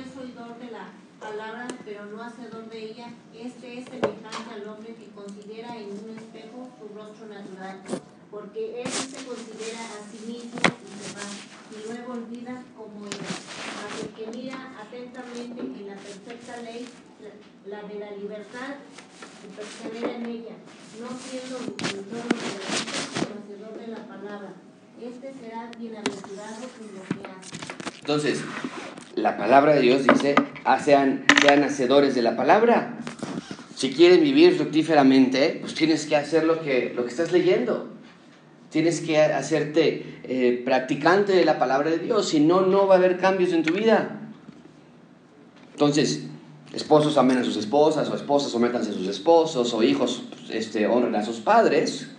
Es 0.00 0.16
oidor 0.16 0.58
de 0.58 0.70
la 0.70 0.88
palabra, 1.20 1.68
pero 1.84 2.06
no 2.06 2.22
hacedor 2.22 2.68
de 2.70 2.84
ella, 2.90 3.12
este 3.34 3.78
es 3.78 3.84
semejante 3.84 4.54
al 4.54 4.68
hombre 4.68 4.94
que 4.94 5.10
considera 5.10 5.76
en 5.76 5.90
un 5.90 6.16
espejo 6.16 6.70
su 6.78 6.88
rostro 6.96 7.26
natural, 7.26 7.80
porque 8.30 8.82
él 8.82 8.88
se 8.88 9.24
considera 9.26 9.80
a 9.80 10.00
sí 10.10 10.26
mismo 10.26 10.56
y 10.56 10.90
se 10.96 11.14
va, 11.14 11.26
y 11.70 11.86
luego 11.86 12.12
olvida 12.12 12.62
como 12.76 13.06
era. 13.06 13.34
Mas 13.76 14.02
el 14.02 14.08
que 14.14 14.38
mira 14.38 14.72
atentamente 14.80 15.60
en 15.60 15.86
la 15.86 15.96
perfecta 15.96 16.62
ley, 16.62 16.88
la 17.66 17.82
de 17.82 17.98
la 17.98 18.10
libertad, 18.12 18.76
y 19.44 19.48
persevera 19.56 20.16
en 20.16 20.26
ella, 20.26 20.56
no 21.00 21.08
siendo 21.18 21.56
oidor 21.58 22.28
de 22.28 22.50
la 22.56 22.70
sino 23.12 23.34
hacedor 23.42 23.78
de 23.78 23.86
la 23.88 24.06
palabra, 24.06 24.52
este 25.02 25.32
será 25.32 25.70
bienaventurado 25.78 26.56
en 26.80 26.94
lo 26.94 27.22
que 27.22 27.30
hace. 27.30 28.00
Entonces, 28.00 28.42
la 29.14 29.38
palabra 29.38 29.74
de 29.74 29.80
Dios 29.80 30.02
dice, 30.02 30.34
ah, 30.64 30.78
sean, 30.78 31.24
sean 31.40 31.64
hacedores 31.64 32.14
de 32.14 32.22
la 32.22 32.36
palabra. 32.36 32.98
Si 33.74 33.92
quieren 33.92 34.22
vivir 34.22 34.56
fructíferamente, 34.56 35.56
pues 35.60 35.74
tienes 35.74 36.04
que 36.04 36.16
hacer 36.16 36.44
lo 36.44 36.60
que, 36.60 36.92
lo 36.94 37.04
que 37.04 37.10
estás 37.10 37.32
leyendo. 37.32 37.88
Tienes 38.68 39.00
que 39.00 39.18
hacerte 39.18 40.20
eh, 40.24 40.62
practicante 40.64 41.32
de 41.32 41.44
la 41.46 41.58
palabra 41.58 41.90
de 41.90 41.98
Dios, 41.98 42.28
si 42.28 42.40
no, 42.40 42.60
no 42.60 42.86
va 42.86 42.96
a 42.96 42.98
haber 42.98 43.18
cambios 43.18 43.52
en 43.52 43.62
tu 43.62 43.72
vida. 43.72 44.20
Entonces, 45.72 46.24
esposos 46.74 47.16
amen 47.16 47.38
a 47.38 47.44
sus 47.44 47.56
esposas, 47.56 48.10
o 48.10 48.14
esposas 48.14 48.52
sométanse 48.52 48.90
a 48.90 48.94
sus 48.94 49.08
esposos, 49.08 49.72
o 49.72 49.82
hijos 49.82 50.24
este, 50.50 50.86
honren 50.86 51.16
a 51.16 51.24
sus 51.24 51.40
padres, 51.40 52.10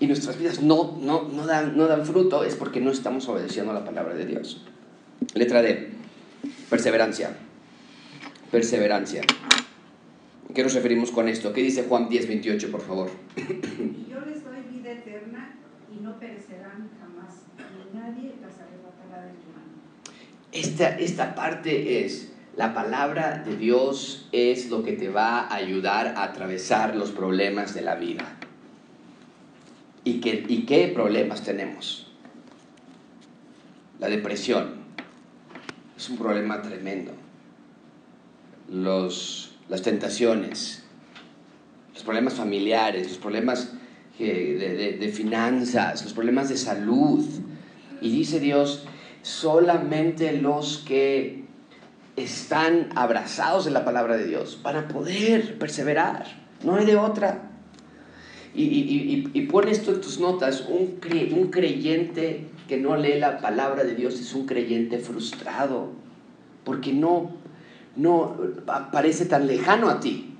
y 0.00 0.06
nuestras 0.06 0.38
vidas 0.38 0.62
no, 0.62 0.96
no, 0.98 1.28
no, 1.28 1.46
dan, 1.46 1.76
no 1.76 1.86
dan 1.86 2.06
fruto, 2.06 2.42
es 2.42 2.56
porque 2.56 2.80
no 2.80 2.90
estamos 2.90 3.28
obedeciendo 3.28 3.70
a 3.70 3.74
la 3.74 3.84
palabra 3.84 4.14
de 4.14 4.24
Dios. 4.24 4.64
Letra 5.34 5.60
D. 5.60 5.90
Perseverancia. 6.70 7.36
Perseverancia. 8.50 9.22
¿Qué 10.54 10.62
nos 10.62 10.72
referimos 10.72 11.10
con 11.10 11.28
esto? 11.28 11.52
¿Qué 11.52 11.62
dice 11.62 11.84
Juan 11.86 12.08
10, 12.08 12.28
28, 12.28 12.70
por 12.70 12.80
favor? 12.80 13.10
Y 13.36 14.10
yo 14.10 14.20
les 14.20 14.42
doy 14.42 14.62
vida 14.72 14.92
eterna 14.92 15.54
y 15.94 16.02
no 16.02 16.18
perecerán 16.18 16.90
jamás, 16.98 17.42
y 17.58 17.94
nadie 17.94 18.32
las 18.40 18.54
arrebatará 18.54 19.26
de 19.26 19.32
tu 19.32 19.52
mano. 19.52 19.70
Esta, 20.50 20.98
esta 20.98 21.34
parte 21.34 22.04
es, 22.04 22.32
la 22.56 22.72
palabra 22.72 23.44
de 23.46 23.56
Dios 23.56 24.28
es 24.32 24.70
lo 24.70 24.82
que 24.82 24.92
te 24.92 25.10
va 25.10 25.40
a 25.40 25.54
ayudar 25.54 26.14
a 26.16 26.24
atravesar 26.24 26.96
los 26.96 27.10
problemas 27.10 27.74
de 27.74 27.82
la 27.82 27.96
vida. 27.96 28.39
¿Y 30.04 30.20
qué, 30.20 30.44
y 30.48 30.64
qué 30.64 30.88
problemas 30.88 31.42
tenemos? 31.42 32.06
La 33.98 34.08
depresión, 34.08 34.80
es 35.96 36.08
un 36.08 36.16
problema 36.16 36.62
tremendo. 36.62 37.12
Los, 38.70 39.56
las 39.68 39.82
tentaciones, 39.82 40.84
los 41.92 42.02
problemas 42.02 42.34
familiares, 42.34 43.08
los 43.08 43.18
problemas 43.18 43.72
de, 44.18 44.96
de 44.98 45.08
finanzas, 45.08 46.02
los 46.02 46.14
problemas 46.14 46.48
de 46.48 46.56
salud. 46.56 47.24
Y 48.00 48.10
dice 48.10 48.40
Dios, 48.40 48.84
solamente 49.22 50.32
los 50.40 50.78
que 50.78 51.44
están 52.16 52.88
abrazados 52.94 53.66
en 53.66 53.74
la 53.74 53.84
palabra 53.84 54.16
de 54.16 54.26
Dios 54.26 54.60
van 54.62 54.76
a 54.76 54.88
poder 54.88 55.58
perseverar. 55.58 56.24
No 56.64 56.76
hay 56.76 56.86
de 56.86 56.96
otra. 56.96 57.49
Y, 58.54 58.64
y, 58.64 59.30
y, 59.32 59.42
pon 59.42 59.68
esto 59.68 59.92
en 59.92 60.00
tus 60.00 60.18
notas, 60.18 60.66
un, 60.68 60.98
un 61.32 61.50
creyente 61.50 62.46
que 62.68 62.78
no 62.78 62.96
lee 62.96 63.18
la 63.18 63.40
palabra 63.40 63.84
de 63.84 63.94
Dios 63.94 64.14
es 64.18 64.34
un 64.34 64.46
creyente 64.46 64.98
frustrado, 64.98 65.88
porque 66.64 66.92
no, 66.92 67.30
no 67.94 68.36
parece 68.92 69.26
tan 69.26 69.46
lejano 69.46 69.88
a 69.88 70.00
ti. 70.00 70.34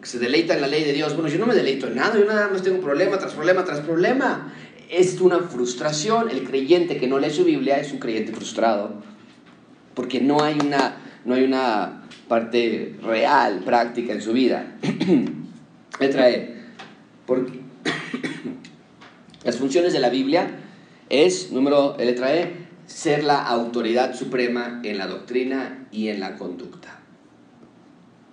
Que 0.00 0.06
se 0.06 0.18
deleita 0.18 0.54
en 0.54 0.60
la 0.60 0.66
ley 0.66 0.84
de 0.84 0.92
Dios. 0.92 1.14
Bueno, 1.14 1.30
yo 1.30 1.38
no 1.38 1.46
me 1.46 1.54
deleito 1.54 1.86
en 1.86 1.96
nada, 1.96 2.18
yo 2.18 2.24
nada 2.24 2.48
más 2.48 2.62
tengo 2.62 2.80
problema 2.80 3.18
tras 3.18 3.32
problema 3.32 3.64
tras 3.64 3.80
problema. 3.80 4.52
Es 4.90 5.20
una 5.20 5.40
frustración. 5.40 6.30
El 6.30 6.44
creyente 6.44 6.96
que 6.96 7.06
no 7.06 7.18
lee 7.18 7.30
su 7.30 7.44
Biblia 7.44 7.78
es 7.78 7.92
un 7.92 7.98
creyente 7.98 8.32
frustrado, 8.32 8.92
porque 9.94 10.20
no 10.20 10.42
hay 10.42 10.58
una, 10.60 10.96
no 11.24 11.34
hay 11.34 11.44
una 11.44 12.02
parte 12.28 12.96
real, 13.02 13.60
práctica 13.64 14.12
en 14.12 14.20
su 14.20 14.32
vida. 14.32 14.76
Letra 16.00 16.30
E. 16.30 16.54
Porque 17.26 17.60
las 19.44 19.56
funciones 19.56 19.92
de 19.92 20.00
la 20.00 20.10
Biblia 20.10 20.58
es, 21.08 21.52
número 21.52 21.96
letra 21.98 22.34
E, 22.34 22.52
ser 22.86 23.24
la 23.24 23.42
autoridad 23.42 24.14
suprema 24.14 24.80
en 24.84 24.98
la 24.98 25.06
doctrina 25.06 25.86
y 25.90 26.08
en 26.08 26.20
la 26.20 26.36
conducta. 26.36 27.00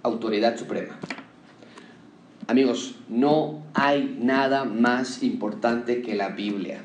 Autoridad 0.03 0.57
suprema. 0.57 0.99
Amigos, 2.47 2.95
no 3.07 3.63
hay 3.73 4.17
nada 4.19 4.65
más 4.65 5.23
importante 5.23 6.01
que 6.01 6.15
la 6.15 6.29
Biblia. 6.29 6.81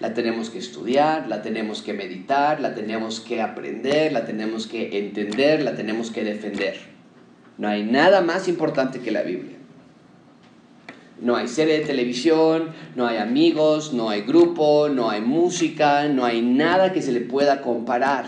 La 0.00 0.14
tenemos 0.14 0.50
que 0.50 0.58
estudiar, 0.58 1.28
la 1.28 1.42
tenemos 1.42 1.82
que 1.82 1.92
meditar, 1.92 2.60
la 2.60 2.74
tenemos 2.74 3.20
que 3.20 3.42
aprender, 3.42 4.12
la 4.12 4.24
tenemos 4.24 4.66
que 4.66 4.98
entender, 4.98 5.62
la 5.62 5.76
tenemos 5.76 6.10
que 6.10 6.24
defender. 6.24 6.78
No 7.58 7.68
hay 7.68 7.84
nada 7.84 8.22
más 8.22 8.48
importante 8.48 9.00
que 9.00 9.10
la 9.10 9.22
Biblia. 9.22 9.58
No 11.20 11.36
hay 11.36 11.48
serie 11.48 11.78
de 11.78 11.84
televisión, 11.84 12.70
no 12.96 13.06
hay 13.06 13.18
amigos, 13.18 13.92
no 13.92 14.08
hay 14.08 14.22
grupo, 14.22 14.88
no 14.88 15.10
hay 15.10 15.20
música, 15.20 16.08
no 16.08 16.24
hay 16.24 16.40
nada 16.40 16.94
que 16.94 17.02
se 17.02 17.12
le 17.12 17.20
pueda 17.20 17.60
comparar. 17.60 18.24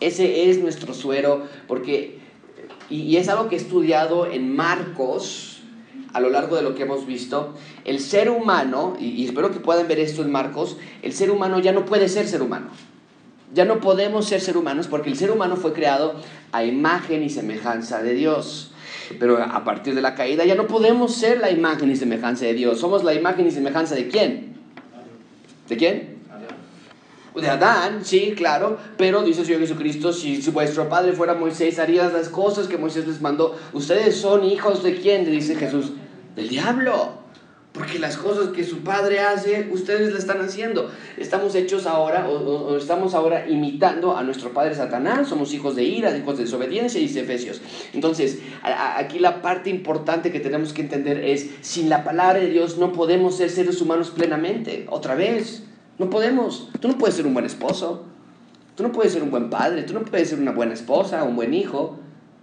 Ese 0.00 0.50
es 0.50 0.58
nuestro 0.58 0.94
suero, 0.94 1.46
porque, 1.68 2.18
y, 2.90 3.16
es 3.16 3.28
algo 3.28 3.48
que 3.48 3.54
he 3.54 3.58
estudiado 3.58 4.28
en 4.30 4.56
Marcos, 4.56 5.57
a 6.12 6.20
lo 6.20 6.30
largo 6.30 6.56
de 6.56 6.62
lo 6.62 6.74
que 6.74 6.82
hemos 6.82 7.06
visto, 7.06 7.54
el 7.84 8.00
ser 8.00 8.30
humano, 8.30 8.96
y, 8.98 9.24
espero 9.24 9.50
que 9.50 9.60
puedan 9.60 9.88
ver 9.88 9.98
esto 10.00 10.22
en 10.22 10.30
Marcos, 10.30 10.76
el 11.02 11.12
ser 11.12 11.30
humano 11.30 11.58
ya 11.58 11.72
no 11.72 11.84
puede 11.84 12.08
ser 12.08 12.26
ser 12.26 12.42
humano. 12.42 12.68
Ya 13.54 13.64
no 13.64 13.80
podemos 13.80 14.26
ser 14.26 14.40
ser 14.40 14.56
humanos 14.56 14.88
porque 14.88 15.08
el 15.08 15.16
ser 15.16 15.30
humano 15.30 15.56
fue 15.56 15.72
creado 15.72 16.16
a 16.52 16.64
imagen 16.64 17.22
y 17.22 17.30
semejanza 17.30 18.02
de 18.02 18.12
Dios. 18.12 18.72
Pero 19.18 19.42
a 19.42 19.64
partir 19.64 19.94
de 19.94 20.02
la 20.02 20.14
caída 20.14 20.44
ya 20.44 20.54
no 20.54 20.66
podemos 20.66 21.14
ser 21.14 21.40
la 21.40 21.50
imagen 21.50 21.90
y 21.90 21.96
semejanza 21.96 22.44
de 22.44 22.52
Dios. 22.52 22.78
Somos 22.78 23.04
la 23.04 23.14
imagen 23.14 23.46
y 23.46 23.50
semejanza 23.50 23.94
de 23.94 24.08
quién? 24.08 24.54
¿De 25.66 25.76
quién? 25.78 26.17
De 27.40 27.48
Adán, 27.48 28.04
sí, 28.04 28.34
claro, 28.36 28.78
pero 28.96 29.22
dice 29.22 29.40
el 29.40 29.46
Señor 29.46 29.60
Jesucristo, 29.60 30.12
si 30.12 30.40
vuestro 30.50 30.88
padre 30.88 31.12
fuera 31.12 31.34
Moisés, 31.34 31.78
harías 31.78 32.12
las 32.12 32.28
cosas 32.28 32.66
que 32.66 32.78
Moisés 32.78 33.06
les 33.06 33.20
mandó. 33.20 33.56
Ustedes 33.72 34.16
son 34.16 34.44
hijos 34.44 34.82
de 34.82 34.96
quién, 34.96 35.24
dice 35.24 35.56
Jesús, 35.56 35.92
del 36.36 36.48
diablo. 36.48 37.18
Porque 37.72 37.98
las 38.00 38.16
cosas 38.16 38.48
que 38.48 38.64
su 38.64 38.78
padre 38.78 39.20
hace, 39.20 39.68
ustedes 39.70 40.10
las 40.10 40.20
están 40.20 40.40
haciendo. 40.40 40.90
Estamos 41.16 41.54
hechos 41.54 41.86
ahora, 41.86 42.28
o, 42.28 42.76
estamos 42.76 43.14
ahora 43.14 43.46
imitando 43.48 44.16
a 44.16 44.24
nuestro 44.24 44.52
padre 44.52 44.74
Satanás. 44.74 45.28
Somos 45.28 45.52
hijos 45.54 45.76
de 45.76 45.84
ira, 45.84 46.16
hijos 46.16 46.38
de 46.38 46.44
desobediencia, 46.44 46.98
dice 46.98 47.20
Efesios. 47.20 47.60
Entonces, 47.92 48.38
aquí 48.62 49.20
la 49.20 49.42
parte 49.42 49.70
importante 49.70 50.32
que 50.32 50.40
tenemos 50.40 50.72
que 50.72 50.82
entender 50.82 51.22
es: 51.22 51.50
sin 51.60 51.88
la 51.88 52.02
palabra 52.02 52.40
de 52.40 52.50
Dios 52.50 52.78
no 52.78 52.92
podemos 52.92 53.36
ser 53.36 53.50
seres 53.50 53.80
humanos 53.80 54.10
plenamente. 54.10 54.86
Otra 54.88 55.14
vez, 55.14 55.62
no 55.98 56.10
podemos. 56.10 56.68
Tú 56.80 56.88
no 56.88 56.98
puedes 56.98 57.16
ser 57.16 57.26
un 57.26 57.34
buen 57.34 57.46
esposo. 57.46 58.04
Tú 58.76 58.82
no 58.84 58.92
puedes 58.92 59.12
ser 59.12 59.22
un 59.22 59.30
buen 59.30 59.50
padre. 59.50 59.82
Tú 59.82 59.94
no 59.94 60.00
puedes 60.02 60.28
ser 60.28 60.38
una 60.38 60.52
buena 60.52 60.74
esposa, 60.74 61.24
un 61.24 61.36
buen 61.36 61.54
hijo. 61.54 61.98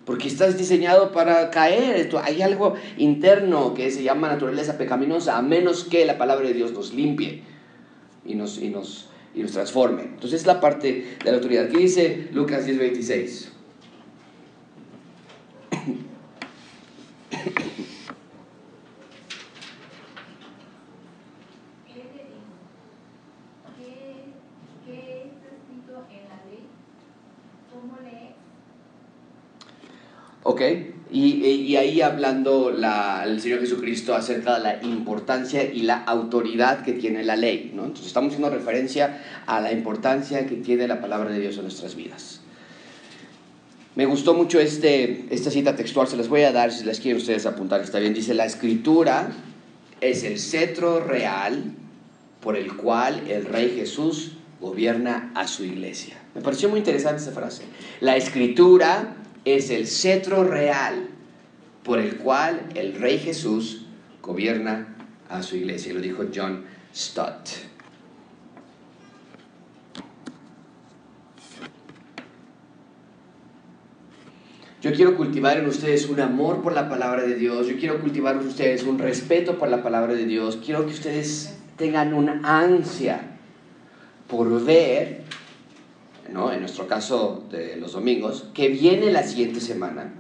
Porque 0.06 0.28
estás 0.28 0.58
diseñado 0.58 1.12
para 1.12 1.50
caer. 1.50 2.10
Hay 2.24 2.42
algo 2.42 2.76
interno 2.98 3.74
que 3.74 3.90
se 3.92 4.04
llama 4.04 4.28
naturaleza 4.28 4.78
pecaminosa, 4.78 5.38
a 5.38 5.42
menos 5.42 5.86
que 5.86 6.06
la 6.06 6.18
palabra 6.18 6.48
de 6.48 6.54
Dios 6.54 6.74
nos 6.74 6.94
limpie 6.94 7.44
y 8.26 8.36
nos, 8.36 8.58
y 8.60 8.70
nos, 8.70 9.10
y 9.34 9.42
nos 9.42 9.52
transforme. 9.54 10.04
Entonces 10.04 10.42
es 10.42 10.48
la 10.48 10.60
parte 10.60 11.18
de 11.24 11.32
la 11.32 11.38
autoridad. 11.38 11.70
¿Qué 11.70 11.78
dice 11.78 12.28
Lucas 12.34 12.68
10:26? 12.68 13.50
¿Ok? 30.48 30.62
Y, 31.12 31.75
ahí 31.75 32.02
hablando 32.02 32.70
el 32.70 33.42
Señor 33.42 33.62
Jesucristo 33.62 34.14
acerca 34.14 34.60
de 34.60 34.64
la 34.64 34.84
importancia 34.84 35.64
y 35.64 35.82
la 35.82 36.04
autoridad 36.04 36.84
que 36.84 36.94
tiene 36.94 37.24
la 37.24 37.36
ley, 37.36 37.72
¿no? 37.74 37.82
Entonces 37.82 38.06
estamos 38.06 38.32
haciendo 38.32 38.56
referencia 38.56 39.24
a 39.48 39.60
la 39.60 39.72
importancia 39.72 40.46
que 40.46 40.58
tiene 40.58 40.88
la 40.88 41.02
palabra 41.02 41.32
de 41.32 41.40
Dios 41.40 41.56
en 41.56 41.64
nuestras 41.64 41.96
vidas. 41.96 42.42
Me 43.96 44.06
gustó 44.06 44.36
mucho 44.36 44.60
este, 44.60 45.25
esta 45.32 45.50
cita 45.50 45.75
textual, 45.75 46.08
se 46.08 46.16
las 46.16 46.30
voy 46.30 46.44
a 46.44 46.52
dar 46.52 46.72
si 46.72 46.84
las 46.84 47.00
quieren 47.00 47.20
ustedes 47.20 47.48
apuntar, 47.48 47.82
está 47.82 47.98
bien. 47.98 48.14
Dice, 48.14 48.36
la 48.36 48.46
escritura 48.46 49.32
es 50.00 50.24
el 50.24 50.38
cetro 50.38 51.00
real 51.00 51.74
por 52.42 52.56
el 52.56 52.75
cual 52.75 53.24
el 53.28 53.46
Rey 53.46 53.74
Jesús 53.75 54.34
gobierna 54.62 55.32
a 55.34 55.48
su 55.48 55.64
iglesia. 55.64 56.18
Me 56.36 56.42
pareció 56.42 56.70
muy 56.70 56.78
interesante 56.78 57.24
esa 57.24 57.32
frase. 57.32 57.64
La 58.00 58.16
escritura 58.16 59.16
es 59.46 59.70
el 59.70 59.88
cetro 59.88 60.44
real 60.44 61.08
por 61.84 62.00
el 62.00 62.18
cual 62.18 62.68
el 62.75 62.96
Rey 62.96 63.20
Jesús 63.20 63.86
gobierna 64.22 64.96
a 65.30 65.44
su 65.44 65.56
iglesia. 65.56 65.94
Lo 65.94 66.02
dijo 66.02 66.25
John 66.34 66.66
Stott. 66.94 67.50
Yo 74.82 74.94
quiero 74.94 75.18
cultivar 75.18 75.58
en 75.58 75.66
ustedes 75.66 76.08
un 76.10 76.20
amor 76.20 76.62
por 76.62 76.74
la 76.74 76.90
palabra 76.90 77.24
de 77.24 77.34
Dios. 77.34 77.68
Yo 77.68 77.75
quiero 77.78 78.00
cultivar 78.00 78.36
en 78.36 78.48
ustedes 78.48 78.84
un 78.84 79.00
respeto 79.00 79.58
por 79.58 79.70
la 79.70 79.82
palabra 79.82 80.14
de 80.14 80.25
Dios. 80.25 80.60
Quiero 80.64 80.86
que 80.86 80.94
ustedes 80.94 81.58
tengan 81.75 82.14
una 82.14 82.40
ansia 82.44 83.22
por 84.28 84.64
ver 84.64 85.25
nuestro 86.65 86.88
caso 86.88 87.43
de 87.51 87.75
los 87.75 87.93
domingos, 87.93 88.45
que 88.53 88.69
viene 88.69 89.12
la 89.12 89.24
siguiente 89.24 89.60
semana. 89.60 90.13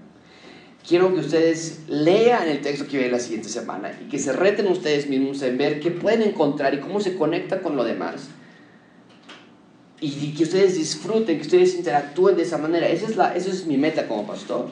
Quiero 0.87 1.11
que 1.13 1.21
ustedes 1.21 1.81
lean 1.87 2.47
el 2.47 2.61
texto 2.61 2.85
que 2.85 2.97
viene 2.97 3.11
la 3.11 3.19
siguiente 3.19 3.49
semana 3.49 3.91
y 3.99 4.07
que 4.07 4.19
se 4.19 4.31
reten 4.31 4.67
ustedes 4.67 5.09
mismos 5.09 5.41
en 5.41 5.57
ver 5.57 5.79
qué 5.79 5.89
pueden 5.89 6.21
encontrar 6.21 6.75
y 6.75 6.79
cómo 6.79 6.99
se 6.99 7.15
conecta 7.15 7.61
con 7.61 7.75
lo 7.75 7.83
demás. 7.83 8.27
Y 9.99 10.33
que 10.33 10.43
ustedes 10.43 10.75
disfruten, 10.75 11.37
que 11.37 11.41
ustedes 11.41 11.73
interactúen 11.73 12.35
de 12.35 12.43
esa 12.43 12.59
manera. 12.59 12.87
Esa 12.87 13.07
es, 13.07 13.15
la, 13.15 13.35
esa 13.35 13.49
es 13.49 13.65
mi 13.65 13.77
meta 13.77 14.07
como 14.07 14.27
pastor. 14.27 14.67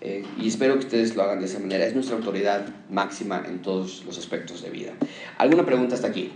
Eh, 0.00 0.24
y 0.38 0.46
espero 0.46 0.74
que 0.74 0.80
ustedes 0.80 1.16
lo 1.16 1.24
hagan 1.24 1.40
de 1.40 1.46
esa 1.46 1.58
manera. 1.58 1.84
Es 1.84 1.94
nuestra 1.94 2.16
autoridad 2.16 2.68
máxima 2.88 3.42
en 3.44 3.62
todos 3.62 4.04
los 4.04 4.18
aspectos 4.18 4.62
de 4.62 4.70
vida. 4.70 4.92
¿Alguna 5.38 5.66
pregunta 5.66 5.96
hasta 5.96 6.06
aquí? 6.06 6.30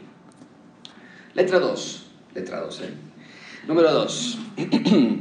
Letra 1.35 1.61
2. 1.61 2.07
Letra 2.35 2.61
2, 2.61 2.81
¿eh? 2.81 3.10
Número 3.67 3.93
dos, 3.93 4.39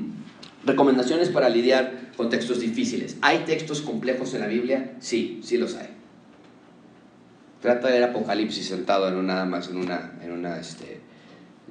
recomendaciones 0.66 1.30
para 1.30 1.50
lidiar 1.50 2.12
con 2.16 2.30
textos 2.30 2.60
difíciles. 2.60 3.18
¿Hay 3.22 3.40
textos 3.40 3.82
complejos 3.82 4.34
en 4.34 4.42
la 4.42 4.48
Biblia? 4.48 4.96
Sí, 5.00 5.42
sí 5.44 5.58
los 5.58 5.76
hay. 5.76 5.90
Trata 7.62 7.88
de 7.88 7.94
leer 7.94 8.10
Apocalipsis 8.12 8.68
sentado 8.68 9.08
en 9.10 9.16
una, 9.16 9.46
más 9.46 9.70
en 9.70 9.78
una, 9.78 10.14
en 10.24 10.32
una 10.32 10.60
este, 10.60 11.02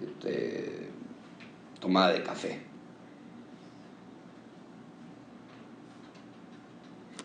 este 0.02 0.88
tomada 1.80 2.12
de 2.12 2.22
café. 2.22 2.67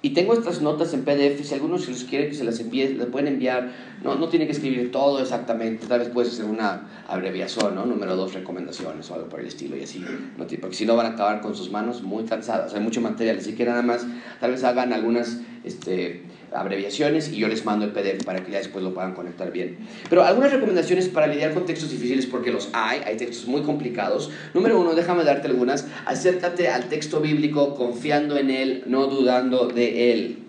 Y 0.06 0.10
tengo 0.10 0.34
estas 0.34 0.62
notas 0.62 0.94
en 0.94 1.06
PDF, 1.06 1.46
si 1.46 1.54
algunos 1.54 1.88
los 1.88 2.04
quiere 2.04 2.28
que 2.28 2.36
se 2.36 2.44
las 2.44 2.60
envíe, 2.60 2.94
las 2.96 3.08
pueden 3.08 3.30
enviar. 3.30 3.72
No, 4.04 4.16
no 4.16 4.28
tiene 4.28 4.46
que 4.46 4.52
escribir 4.52 4.92
todo 4.92 5.22
exactamente, 5.22 5.88
tal 5.88 6.00
vez 6.00 6.10
puedes 6.10 6.34
hacer 6.34 6.44
una 6.44 6.90
abreviación, 7.08 7.74
¿no? 7.74 7.86
Número 7.86 8.18
dos, 8.18 8.34
recomendaciones 8.34 9.10
o 9.10 9.16
algo 9.16 9.30
por 9.30 9.40
el 9.40 9.48
estilo 9.48 9.78
y 9.78 9.84
así. 9.84 10.00
¿no? 10.00 10.10
Porque 10.38 10.76
si 10.76 10.86
no 10.86 10.98
van 10.98 11.06
a 11.06 11.10
acabar 11.12 11.40
con 11.40 11.56
sus 11.56 11.72
manos 11.72 12.04
muy 12.04 12.26
cansadas, 12.26 12.74
hay 12.74 12.82
mucho 12.82 13.00
material, 13.00 13.38
así 13.38 13.54
que 13.56 13.64
nada 13.64 13.82
más, 13.82 14.06
tal 14.42 14.52
vez 14.52 14.66
hagan 14.66 14.92
algunas 14.92 15.38
este, 15.64 16.24
abreviaciones 16.56 17.32
y 17.32 17.38
yo 17.38 17.48
les 17.48 17.66
mando 17.66 17.86
el 17.86 17.92
PDF 17.92 18.24
para 18.24 18.44
que 18.44 18.52
ya 18.52 18.60
después 18.60 18.84
lo 18.84 18.94
puedan 18.94 19.14
conectar 19.14 19.52
bien. 19.52 19.80
Pero 20.10 20.24
algunas 20.24 20.52
recomendaciones 20.52 21.08
para 21.08 21.28
lidiar 21.28 21.54
con 21.54 21.66
textos 21.66 21.90
difíciles, 21.92 22.26
porque 22.26 22.52
los 22.52 22.70
hay, 22.74 23.02
hay 23.06 23.18
textos 23.18 23.48
muy 23.48 23.62
complicados. 23.62 24.32
Número 24.54 24.80
uno, 24.80 24.96
déjame 24.96 25.24
darte 25.24 25.48
algunas. 25.48 25.88
Acércate 26.06 26.68
al 26.70 26.90
texto 26.90 27.20
bíblico 27.20 27.76
confiando 27.76 28.38
en 28.38 28.50
él, 28.50 28.84
no 28.88 29.08
dudando 29.08 29.68
de 29.68 30.12
él. 30.12 30.40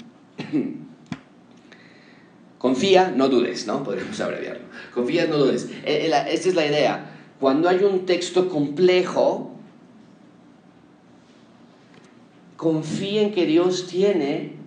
Confía, 2.59 3.12
no 3.14 3.29
dudes, 3.29 3.67
¿no? 3.67 3.85
Podríamos 3.85 4.19
abreviarlo. 4.21 4.64
Confía, 4.95 5.27
no 5.27 5.37
dudes. 5.37 5.69
Eh, 5.85 6.09
eh, 6.11 6.25
esta 6.31 6.49
es 6.49 6.55
la 6.55 6.67
idea. 6.67 7.11
Cuando 7.38 7.69
hay 7.69 7.85
un 7.85 8.07
texto 8.07 8.49
complejo, 8.49 9.55
confía 12.57 13.21
en 13.21 13.33
que 13.33 13.45
Dios 13.45 13.87
tiene 13.87 14.63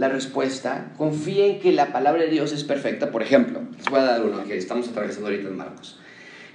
la 0.00 0.08
respuesta, 0.08 0.92
confía 0.96 1.44
en 1.44 1.60
que 1.60 1.72
la 1.72 1.92
palabra 1.92 2.22
de 2.22 2.30
Dios 2.30 2.52
es 2.52 2.64
perfecta. 2.64 3.10
Por 3.10 3.22
ejemplo, 3.22 3.60
les 3.76 3.84
voy 3.90 4.00
a 4.00 4.04
dar 4.04 4.24
uno 4.24 4.42
que 4.44 4.56
estamos 4.56 4.88
atravesando 4.88 5.28
ahorita 5.28 5.48
en 5.48 5.56
Marcos. 5.58 5.98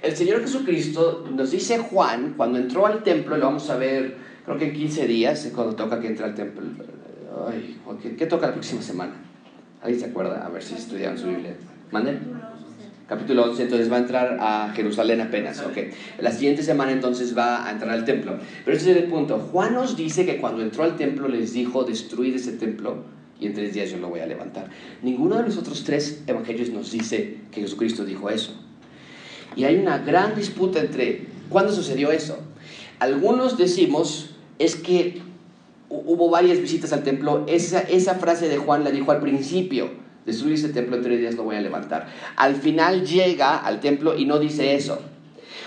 El 0.02 0.16
Señor 0.16 0.40
Jesucristo 0.40 1.24
nos 1.32 1.52
dice 1.52 1.78
Juan, 1.78 2.34
cuando 2.36 2.58
entró 2.58 2.86
al 2.88 3.04
templo, 3.04 3.36
lo 3.36 3.46
vamos 3.46 3.70
a 3.70 3.76
ver, 3.76 4.16
creo 4.44 4.58
que 4.58 4.64
en 4.64 4.72
15 4.72 5.06
días, 5.06 5.48
cuando 5.54 5.76
toca 5.76 6.00
que 6.00 6.08
entre 6.08 6.24
al 6.24 6.34
templo. 6.34 6.64
Ay, 7.48 7.78
¿qué, 8.18 8.26
toca 8.26 8.48
la 8.48 8.52
próxima 8.54 8.82
semana? 8.82 9.12
¿Alguien 9.80 10.00
se 10.00 10.06
acuerda? 10.06 10.44
A 10.44 10.48
ver 10.48 10.64
si 10.64 10.74
estudiaron 10.74 11.16
su 11.16 11.28
Biblia. 11.28 11.54
¿Mande? 11.92 12.18
Capítulo 13.06 13.44
11, 13.44 13.62
entonces 13.62 13.92
va 13.92 13.94
a 13.94 14.00
entrar 14.00 14.38
a 14.40 14.72
Jerusalén 14.74 15.20
apenas, 15.20 15.60
ok. 15.60 15.78
La 16.18 16.32
siguiente 16.32 16.64
semana 16.64 16.90
entonces 16.90 17.38
va 17.38 17.64
a 17.64 17.70
entrar 17.70 17.92
al 17.92 18.04
templo. 18.04 18.40
Pero 18.64 18.76
ese 18.76 18.90
es 18.90 18.96
el 18.96 19.04
punto. 19.04 19.38
Juan 19.38 19.74
nos 19.74 19.96
dice 19.96 20.26
que 20.26 20.38
cuando 20.38 20.62
entró 20.62 20.82
al 20.82 20.96
templo 20.96 21.28
les 21.28 21.52
dijo, 21.52 21.84
destruir 21.84 22.34
ese 22.34 22.50
templo 22.50 23.14
y 23.40 23.46
en 23.46 23.54
tres 23.54 23.74
días 23.74 23.90
yo 23.90 23.98
lo 23.98 24.08
voy 24.08 24.20
a 24.20 24.26
levantar. 24.26 24.70
Ninguno 25.02 25.36
de 25.36 25.42
los 25.42 25.56
otros 25.56 25.84
tres 25.84 26.22
evangelios 26.26 26.70
nos 26.70 26.90
dice 26.90 27.38
que 27.50 27.60
Jesucristo 27.60 28.04
dijo 28.04 28.30
eso. 28.30 28.52
Y 29.54 29.64
hay 29.64 29.76
una 29.76 29.98
gran 29.98 30.34
disputa 30.34 30.80
entre 30.80 31.26
cuándo 31.48 31.72
sucedió 31.72 32.12
eso. 32.12 32.38
Algunos 32.98 33.58
decimos 33.58 34.30
es 34.58 34.76
que 34.76 35.22
hubo 35.88 36.30
varias 36.30 36.60
visitas 36.60 36.92
al 36.92 37.02
templo. 37.02 37.44
Esa, 37.46 37.80
esa 37.80 38.14
frase 38.14 38.48
de 38.48 38.58
Juan 38.58 38.84
la 38.84 38.90
dijo 38.90 39.12
al 39.12 39.20
principio. 39.20 39.90
Destruir 40.24 40.54
ese 40.54 40.70
templo 40.70 40.96
en 40.96 41.02
tres 41.02 41.20
días 41.20 41.34
lo 41.36 41.44
voy 41.44 41.56
a 41.56 41.60
levantar. 41.60 42.08
Al 42.36 42.56
final 42.56 43.06
llega 43.06 43.58
al 43.58 43.80
templo 43.80 44.18
y 44.18 44.24
no 44.24 44.38
dice 44.40 44.74
eso. 44.74 45.00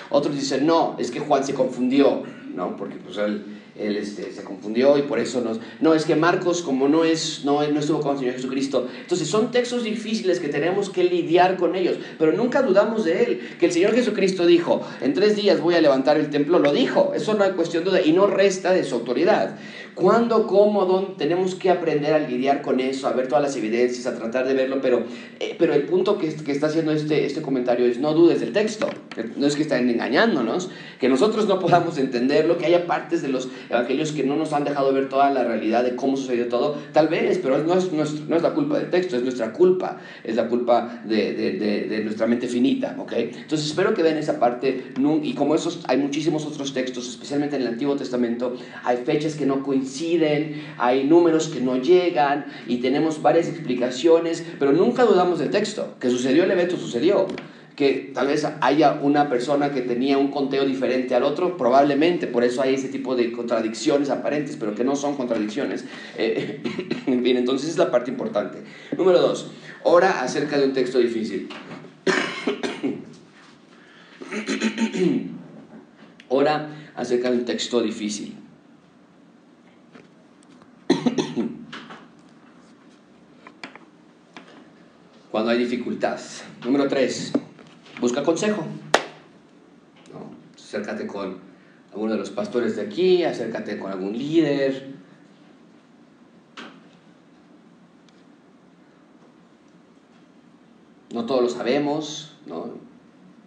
Otros 0.10 0.36
dicen, 0.36 0.66
no, 0.66 0.96
es 1.00 1.12
que 1.12 1.20
Juan 1.20 1.46
se 1.46 1.54
confundió, 1.54 2.24
¿no? 2.54 2.76
Porque 2.76 2.96
pues 2.98 3.18
él 3.18 3.59
él 3.80 3.98
este, 3.98 4.32
se 4.32 4.44
confundió 4.44 4.98
y 4.98 5.04
por 5.04 5.20
eso 5.20 5.42
nos... 5.42 5.60
No, 5.80 5.94
es 5.94 6.06
que 6.06 6.16
Marcos 6.16 6.62
como 6.62 6.88
no, 6.88 7.04
es, 7.04 7.44
no, 7.46 7.62
estuvo 7.64 8.02
con 8.02 8.14
el 8.14 8.20
Señor 8.20 8.36
Jesucristo. 8.36 8.88
Entonces 9.02 9.28
son 9.28 9.52
textos 9.52 9.84
difíciles 9.84 10.40
que 10.40 10.50
tenemos 10.50 10.90
que 10.90 11.04
lidiar 11.04 11.58
con 11.58 11.76
ellos, 11.76 11.98
pero 12.18 12.34
nunca 12.34 12.62
dudamos 12.62 13.06
de 13.06 13.24
él. 13.24 13.50
Que 13.60 13.68
el 13.68 13.72
Señor 13.72 13.94
Jesucristo 13.94 14.46
dijo, 14.46 14.82
en 15.02 15.14
tres 15.14 15.36
días 15.36 15.62
voy 15.62 15.76
a 15.76 15.82
levantar 15.82 16.18
el 16.18 16.30
templo, 16.30 16.60
lo 16.60 16.74
dijo. 16.74 17.14
Eso 17.16 17.34
no 17.34 17.44
hay 17.44 17.52
cuestión 17.52 17.84
de 17.84 17.92
duda 17.92 18.02
y 18.02 18.12
no 18.12 18.28
resta 18.28 18.72
de 18.72 18.84
su 18.84 18.96
autoridad. 18.96 19.58
¿Cuándo, 20.00 20.48
cómo, 20.48 20.86
dónde? 20.86 21.16
Tenemos 21.18 21.56
que 21.56 21.70
aprender 21.70 22.14
a 22.14 22.20
lidiar 22.20 22.62
con 22.62 22.80
eso, 22.80 23.08
a 23.08 23.12
ver 23.12 23.28
todas 23.28 23.44
las 23.44 23.58
evidencias, 23.58 24.06
a 24.08 24.16
tratar 24.16 24.48
de 24.48 24.54
verlo, 24.54 24.80
pero, 24.82 25.04
eh, 25.42 25.56
pero 25.60 25.74
el 25.74 25.84
punto 25.84 26.18
que, 26.18 26.34
que, 26.36 26.54
está 26.54 26.68
haciendo 26.68 26.94
este, 26.94 27.26
este 27.26 27.42
comentario 27.42 27.86
es 27.86 28.00
no 28.00 28.14
dudes 28.14 28.40
del 28.40 28.54
texto. 28.54 28.88
No 29.36 29.46
es 29.46 29.58
que 29.58 29.64
estén 29.64 29.90
engañándonos, 29.90 30.70
que 31.00 31.10
nosotros 31.10 31.48
no 31.48 31.60
podamos 31.60 31.98
entenderlo, 31.98 32.58
que 32.58 32.66
haya 32.66 32.88
partes 32.88 33.22
de 33.22 33.28
los 33.28 33.50
evangelios 33.70 34.12
que 34.12 34.24
no 34.24 34.36
nos 34.36 34.54
han 34.54 34.64
dejado 34.64 34.94
ver 34.94 35.10
toda 35.10 35.30
la 35.32 35.44
realidad 35.44 35.84
de 35.84 35.96
cómo 35.96 36.18
sucedió 36.18 36.48
todo, 36.48 36.78
tal 36.94 37.08
vez, 37.08 37.40
pero 37.40 37.58
no 37.60 37.74
es, 37.76 37.92
no 37.92 38.04
es, 38.04 38.28
no 38.28 38.36
es 38.36 38.42
la 38.42 38.54
culpa 38.54 38.80
del 38.80 38.90
texto, 38.90 39.16
es 39.16 39.24
nuestra 39.24 39.54
culpa, 39.54 39.98
es 40.24 40.36
la 40.36 40.48
culpa 40.48 41.02
de, 41.06 41.34
de, 41.34 41.52
de, 41.54 41.82
de 41.88 42.04
nuestra 42.04 42.28
mente 42.28 42.48
finita, 42.48 42.96
¿ok? 42.98 43.14
Entonces 43.14 43.68
espero 43.68 43.94
que 43.94 44.04
vean 44.04 44.18
esa 44.18 44.40
parte, 44.40 44.94
y 45.24 45.34
como 45.34 45.56
esos, 45.56 45.82
hay 45.88 45.98
muchísimos 45.98 46.46
otros 46.46 46.74
textos, 46.74 47.08
especialmente 47.08 47.56
en 47.56 47.64
el 47.64 47.68
Antiguo 47.70 47.96
Testamento, 47.96 48.56
hay 48.84 48.98
fechas 48.98 49.36
que 49.36 49.46
no 49.46 49.64
coinciden 49.64 50.20
hay 50.78 51.04
números 51.04 51.48
que 51.48 51.62
no 51.62 51.78
llegan 51.78 52.46
y 52.68 52.78
tenemos 52.78 53.22
varias 53.22 53.48
explicaciones, 53.48 54.46
pero 54.58 54.72
nunca 54.72 55.04
dudamos 55.04 55.40
del 55.40 55.50
texto. 55.50 55.96
Que 56.00 56.10
sucedió 56.10 56.44
el 56.44 56.52
evento, 56.52 56.78
sucedió. 56.78 57.28
Que 57.80 58.12
tal 58.14 58.28
vez 58.28 58.46
haya 58.60 59.00
una 59.02 59.30
persona 59.30 59.72
que 59.72 59.80
tenía 59.80 60.18
un 60.18 60.32
conteo 60.32 60.66
diferente 60.66 61.16
al 61.16 61.24
otro, 61.24 61.56
probablemente, 61.56 62.28
por 62.28 62.44
eso 62.44 62.62
hay 62.62 62.74
ese 62.74 62.90
tipo 62.90 63.16
de 63.16 63.32
contradicciones 63.32 64.10
aparentes, 64.10 64.58
pero 64.58 64.76
que 64.76 64.84
no 64.84 64.98
son 64.98 65.16
contradicciones. 65.16 65.86
Eh, 66.18 66.62
bien, 67.08 67.38
entonces 67.38 67.70
es 67.70 67.78
la 67.78 67.90
parte 67.90 68.12
importante. 68.12 68.66
Número 68.98 69.22
dos, 69.22 69.52
ora 69.84 70.22
acerca 70.22 70.58
de 70.58 70.66
un 70.66 70.74
texto 70.74 71.00
difícil. 71.00 71.48
ora 76.28 76.92
acerca 76.98 77.32
de 77.32 77.38
un 77.38 77.46
texto 77.46 77.82
difícil. 77.82 78.36
Cuando 85.32 85.52
hay 85.52 85.60
dificultad. 85.60 86.20
Número 86.66 86.90
tres, 86.90 87.32
busca 88.00 88.24
consejo. 88.24 88.64
¿No? 90.14 90.32
Acércate 90.56 91.08
con 91.08 91.40
alguno 91.92 92.14
de 92.14 92.20
los 92.20 92.30
pastores 92.30 92.76
de 92.76 92.84
aquí, 92.84 93.24
acércate 93.24 93.78
con 93.78 93.92
algún 93.92 94.18
líder. 94.18 95.00
No 101.14 101.26
todos 101.26 101.42
lo 101.42 101.50
sabemos, 101.50 102.36
¿no? 102.46 102.78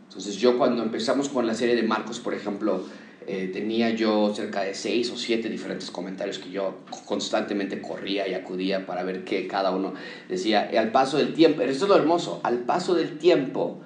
Entonces 0.09 0.37
yo 0.37 0.59
cuando 0.59 0.83
empezamos 0.83 1.29
con 1.29 1.47
la 1.47 1.55
serie 1.55 1.77
de 1.77 1.85
Marcos, 1.85 2.19
por 2.19 2.35
ejemplo, 2.35 2.85
eh, 3.27 3.51
tenía 3.53 3.91
yo 3.91 4.35
cerca 4.35 4.63
de 4.63 4.75
seis 4.75 5.11
o 5.11 5.17
siete 5.17 5.49
diferentes 5.49 5.91
comentarios 5.93 6.39
que 6.41 6.51
yo 6.51 6.81
constantemente 7.07 7.81
corría 7.81 8.27
y 8.27 8.35
acudía 8.35 8.85
para 8.85 9.05
ver 9.05 9.25
qué 9.25 9.47
cada 9.47 9.71
uno 9.71 9.95
decía. 10.29 10.69
Al 10.77 10.91
paso 10.91 11.19
del 11.19 11.35
tiempo, 11.35 11.63
esto 11.63 11.85
es 11.85 11.89
lo 11.89 11.97
hermoso, 11.97 12.41
al 12.43 12.59
paso 12.59 12.95
del 12.95 13.17
tiempo 13.17 13.81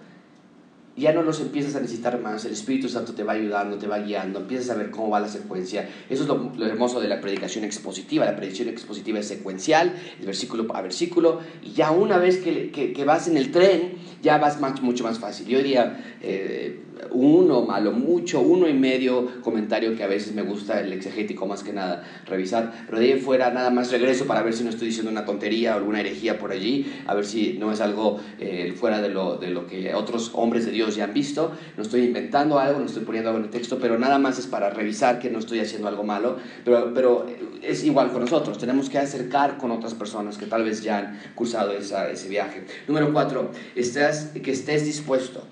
ya 0.96 1.12
no 1.12 1.22
los 1.22 1.40
empiezas 1.40 1.76
a 1.76 1.80
necesitar 1.80 2.20
más, 2.20 2.44
el 2.46 2.52
Espíritu 2.52 2.88
Santo 2.88 3.12
te 3.12 3.22
va 3.22 3.34
ayudando, 3.34 3.76
te 3.76 3.86
va 3.86 3.98
guiando, 3.98 4.40
empiezas 4.40 4.70
a 4.70 4.74
ver 4.74 4.90
cómo 4.90 5.10
va 5.10 5.20
la 5.20 5.28
secuencia. 5.28 5.88
Eso 6.08 6.22
es 6.22 6.28
lo, 6.28 6.66
hermoso 6.66 7.00
de 7.00 7.08
la 7.08 7.20
predicación 7.20 7.64
expositiva. 7.64 8.24
La 8.24 8.34
predicación 8.34 8.68
expositiva 8.68 9.18
es 9.18 9.28
secuencial, 9.28 9.94
es 10.18 10.24
versículo 10.24 10.66
a 10.74 10.80
versículo, 10.80 11.40
y 11.62 11.72
ya 11.72 11.90
una 11.90 12.16
vez 12.16 12.38
que, 12.38 12.70
que, 12.70 13.04
vas 13.04 13.28
en 13.28 13.36
el 13.36 13.52
tren, 13.52 13.92
ya 14.22 14.38
vas 14.38 14.58
más, 14.58 14.80
mucho 14.80 15.04
más 15.04 15.18
fácil. 15.18 15.46
Yo 15.46 15.58
diría, 15.58 16.16
eh, 16.22 16.80
uno, 17.12 17.62
malo 17.62 17.92
mucho, 17.92 18.40
uno 18.40 18.68
y 18.68 18.74
medio 18.74 19.42
comentario 19.42 19.96
que 19.96 20.02
a 20.02 20.06
veces 20.06 20.34
me 20.34 20.42
gusta 20.42 20.80
el 20.80 20.92
exegético 20.92 21.46
más 21.46 21.62
que 21.62 21.72
nada 21.72 22.04
revisar, 22.26 22.86
pero 22.86 22.98
de 23.00 23.16
fuera 23.16 23.50
nada 23.50 23.70
más 23.70 23.90
regreso 23.90 24.26
para 24.26 24.42
ver 24.42 24.54
si 24.54 24.64
no 24.64 24.70
estoy 24.70 24.88
diciendo 24.88 25.10
una 25.10 25.24
tontería 25.24 25.74
o 25.74 25.78
alguna 25.78 26.00
herejía 26.00 26.38
por 26.38 26.52
allí, 26.52 26.92
a 27.06 27.14
ver 27.14 27.24
si 27.24 27.54
no 27.54 27.72
es 27.72 27.80
algo 27.80 28.20
eh, 28.38 28.74
fuera 28.76 29.00
de 29.00 29.08
lo, 29.08 29.36
de 29.36 29.50
lo 29.50 29.66
que 29.66 29.94
otros 29.94 30.30
hombres 30.34 30.66
de 30.66 30.72
Dios 30.72 30.96
ya 30.96 31.04
han 31.04 31.14
visto, 31.14 31.52
no 31.76 31.82
estoy 31.82 32.02
inventando 32.02 32.58
algo, 32.58 32.80
no 32.80 32.86
estoy 32.86 33.04
poniendo 33.04 33.30
algo 33.30 33.40
en 33.40 33.46
el 33.46 33.50
texto, 33.50 33.78
pero 33.80 33.98
nada 33.98 34.18
más 34.18 34.38
es 34.38 34.46
para 34.46 34.70
revisar 34.70 35.18
que 35.18 35.30
no 35.30 35.38
estoy 35.38 35.60
haciendo 35.60 35.88
algo 35.88 36.04
malo, 36.04 36.36
pero, 36.64 36.92
pero 36.94 37.26
es 37.62 37.84
igual 37.84 38.12
con 38.12 38.20
nosotros, 38.20 38.58
tenemos 38.58 38.90
que 38.90 38.98
acercar 38.98 39.58
con 39.58 39.70
otras 39.70 39.94
personas 39.94 40.38
que 40.38 40.46
tal 40.46 40.64
vez 40.64 40.82
ya 40.82 40.98
han 40.98 41.20
cursado 41.34 41.72
esa, 41.72 42.10
ese 42.10 42.28
viaje. 42.28 42.64
Número 42.86 43.12
cuatro, 43.12 43.50
estás, 43.74 44.32
que 44.42 44.52
estés 44.52 44.84
dispuesto 44.84 45.42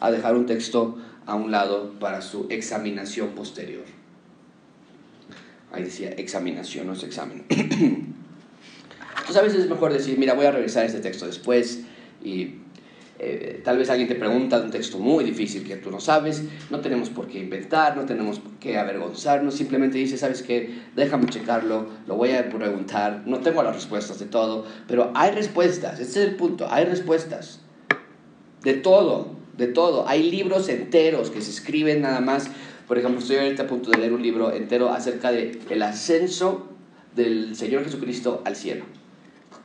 a 0.00 0.10
dejar 0.10 0.36
un 0.36 0.46
texto 0.46 0.98
a 1.26 1.34
un 1.34 1.50
lado 1.50 1.92
para 2.00 2.22
su 2.22 2.46
examinación 2.50 3.30
posterior. 3.30 3.84
Ahí 5.72 5.84
decía 5.84 6.10
examinación, 6.10 6.86
no 6.86 6.94
es 6.94 7.02
examen. 7.02 7.44
Entonces 7.48 9.36
a 9.36 9.42
veces 9.42 9.64
es 9.64 9.68
mejor 9.68 9.92
decir, 9.92 10.18
mira, 10.18 10.32
voy 10.34 10.46
a 10.46 10.52
revisar 10.52 10.86
este 10.86 11.00
texto 11.00 11.26
después 11.26 11.82
y 12.24 12.54
eh, 13.20 13.60
tal 13.64 13.78
vez 13.78 13.90
alguien 13.90 14.08
te 14.08 14.14
pregunta 14.14 14.60
un 14.60 14.70
texto 14.70 14.98
muy 14.98 15.24
difícil 15.24 15.66
que 15.66 15.76
tú 15.76 15.90
no 15.90 15.98
sabes, 15.98 16.44
no 16.70 16.80
tenemos 16.80 17.10
por 17.10 17.26
qué 17.26 17.40
inventar, 17.40 17.96
no 17.96 18.06
tenemos 18.06 18.38
por 18.38 18.52
qué 18.54 18.78
avergonzarnos, 18.78 19.54
simplemente 19.54 19.98
dice, 19.98 20.16
sabes 20.16 20.42
qué, 20.42 20.82
déjame 20.94 21.26
checarlo, 21.26 21.88
lo 22.06 22.14
voy 22.14 22.30
a 22.30 22.48
preguntar, 22.48 23.24
no 23.26 23.40
tengo 23.40 23.62
las 23.64 23.74
respuestas 23.74 24.20
de 24.20 24.26
todo, 24.26 24.66
pero 24.86 25.10
hay 25.14 25.32
respuestas, 25.32 25.98
ese 25.98 26.22
es 26.22 26.28
el 26.28 26.36
punto, 26.36 26.68
hay 26.70 26.84
respuestas 26.84 27.60
de 28.62 28.74
todo, 28.74 29.37
de 29.58 29.66
todo. 29.66 30.08
Hay 30.08 30.30
libros 30.30 30.68
enteros 30.68 31.30
que 31.30 31.42
se 31.42 31.50
escriben 31.50 32.00
nada 32.00 32.20
más. 32.20 32.48
Por 32.86 32.96
ejemplo, 32.96 33.20
estoy 33.20 33.36
a 33.36 33.66
punto 33.66 33.90
de 33.90 33.98
leer 33.98 34.14
un 34.14 34.22
libro 34.22 34.52
entero 34.52 34.90
acerca 34.90 35.30
del 35.30 35.60
el 35.68 35.82
ascenso 35.82 36.68
del 37.14 37.54
Señor 37.56 37.84
Jesucristo 37.84 38.40
al 38.46 38.56
cielo. 38.56 38.84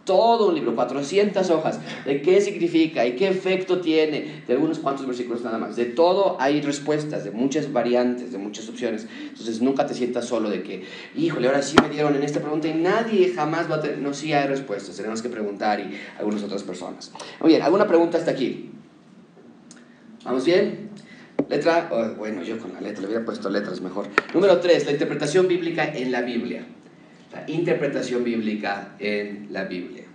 Todo 0.04 0.50
un 0.50 0.56
libro, 0.56 0.76
400 0.76 1.50
hojas, 1.52 1.80
de 2.06 2.22
qué 2.22 2.42
significa 2.42 3.06
y 3.06 3.16
qué 3.16 3.30
efecto 3.30 3.80
tiene, 3.80 4.44
de 4.46 4.54
algunos 4.54 4.80
cuantos 4.80 5.08
versículos 5.08 5.44
nada 5.44 5.58
más. 5.58 5.78
De 5.78 5.86
todo 5.86 6.36
hay 6.42 6.60
respuestas, 6.60 7.24
de 7.24 7.32
muchas 7.32 7.72
variantes, 7.72 8.34
de 8.34 8.38
muchas 8.38 8.68
opciones. 8.68 9.08
Entonces 9.30 9.62
nunca 9.62 9.86
te 9.86 9.94
sientas 9.94 10.26
solo 10.26 10.50
de 10.50 10.62
que, 10.62 10.84
híjole, 11.16 11.48
ahora 11.48 11.62
sí 11.62 11.78
me 11.82 11.88
dieron 11.88 12.18
en 12.18 12.24
esta 12.24 12.42
pregunta 12.42 12.68
y 12.68 12.74
nadie 12.74 13.32
jamás 13.34 13.72
va 13.72 13.76
a 13.76 13.82
tener. 13.82 14.00
No, 14.00 14.14
sí 14.14 14.34
hay 14.34 14.48
respuestas, 14.48 14.98
tenemos 14.98 15.22
que 15.22 15.30
preguntar 15.30 15.80
y 15.80 15.98
algunas 16.20 16.44
otras 16.44 16.64
personas. 16.64 17.14
Muy 17.40 17.52
bien, 17.52 17.62
¿alguna 17.62 17.88
pregunta 17.88 18.18
hasta 18.18 18.32
aquí? 18.32 18.72
¿Vamos 20.24 20.46
bien? 20.46 20.90
Letra, 21.50 21.90
oh, 21.92 22.16
bueno, 22.16 22.44
yo 22.44 22.58
con 22.58 22.74
la 22.74 22.82
letra, 22.82 23.02
le 23.02 23.08
hubiera 23.08 23.26
puesto 23.26 23.50
letras 23.50 23.82
mejor. 23.82 24.08
Número 24.34 24.60
3, 24.60 24.86
la 24.86 24.92
interpretación 24.92 25.48
bíblica 25.48 25.86
en 25.86 26.12
la 26.12 26.22
Biblia. 26.22 26.66
La 27.34 27.50
interpretación 27.50 28.24
bíblica 28.24 28.96
en 29.00 29.48
la 29.52 29.66
Biblia. 29.66 30.06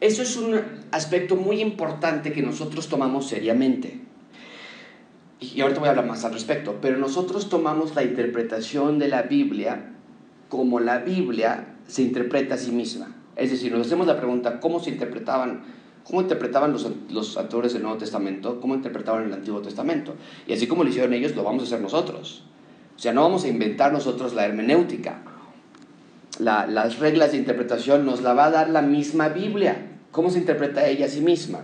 Eso 0.00 0.22
es 0.22 0.36
un 0.36 0.60
aspecto 0.92 1.36
muy 1.36 1.60
importante 1.60 2.32
que 2.32 2.42
nosotros 2.42 2.88
tomamos 2.88 3.28
seriamente. 3.28 4.00
Y 5.40 5.60
ahorita 5.60 5.80
voy 5.80 5.88
a 5.88 5.90
hablar 5.90 6.06
más 6.06 6.24
al 6.24 6.32
respecto, 6.32 6.78
pero 6.80 6.96
nosotros 6.96 7.48
tomamos 7.48 7.94
la 7.94 8.04
interpretación 8.04 8.98
de 8.98 9.08
la 9.08 9.22
Biblia 9.22 9.92
como 10.48 10.80
la 10.80 10.98
Biblia 10.98 11.74
se 11.88 12.02
interpreta 12.02 12.54
a 12.54 12.58
sí 12.58 12.70
misma. 12.70 13.15
Es 13.36 13.50
decir, 13.50 13.72
nos 13.72 13.86
hacemos 13.86 14.06
la 14.06 14.16
pregunta, 14.16 14.60
¿cómo 14.60 14.80
se 14.80 14.90
interpretaban, 14.90 15.62
cómo 16.04 16.22
interpretaban 16.22 16.72
los, 16.72 16.90
los 17.10 17.36
autores 17.36 17.74
del 17.74 17.82
Nuevo 17.82 17.98
Testamento? 17.98 18.60
¿Cómo 18.60 18.74
interpretaban 18.74 19.24
el 19.24 19.32
Antiguo 19.32 19.60
Testamento? 19.60 20.14
Y 20.46 20.54
así 20.54 20.66
como 20.66 20.82
lo 20.82 20.90
hicieron 20.90 21.12
ellos, 21.12 21.36
lo 21.36 21.44
vamos 21.44 21.62
a 21.62 21.66
hacer 21.66 21.80
nosotros. 21.80 22.44
O 22.96 22.98
sea, 22.98 23.12
no 23.12 23.22
vamos 23.22 23.44
a 23.44 23.48
inventar 23.48 23.92
nosotros 23.92 24.34
la 24.34 24.46
hermenéutica. 24.46 25.22
las 26.38 26.98
reglas 26.98 27.32
de 27.32 27.38
interpretación 27.38 28.06
nos 28.06 28.22
la 28.22 28.32
va 28.32 28.46
a 28.46 28.50
dar 28.50 28.70
la 28.70 28.82
misma 28.82 29.28
Biblia. 29.28 29.92
¿Cómo 30.12 30.30
se 30.30 30.38
interpreta 30.38 30.86
ella 30.86 31.06
a 31.06 31.08
sí 31.08 31.20
misma? 31.20 31.60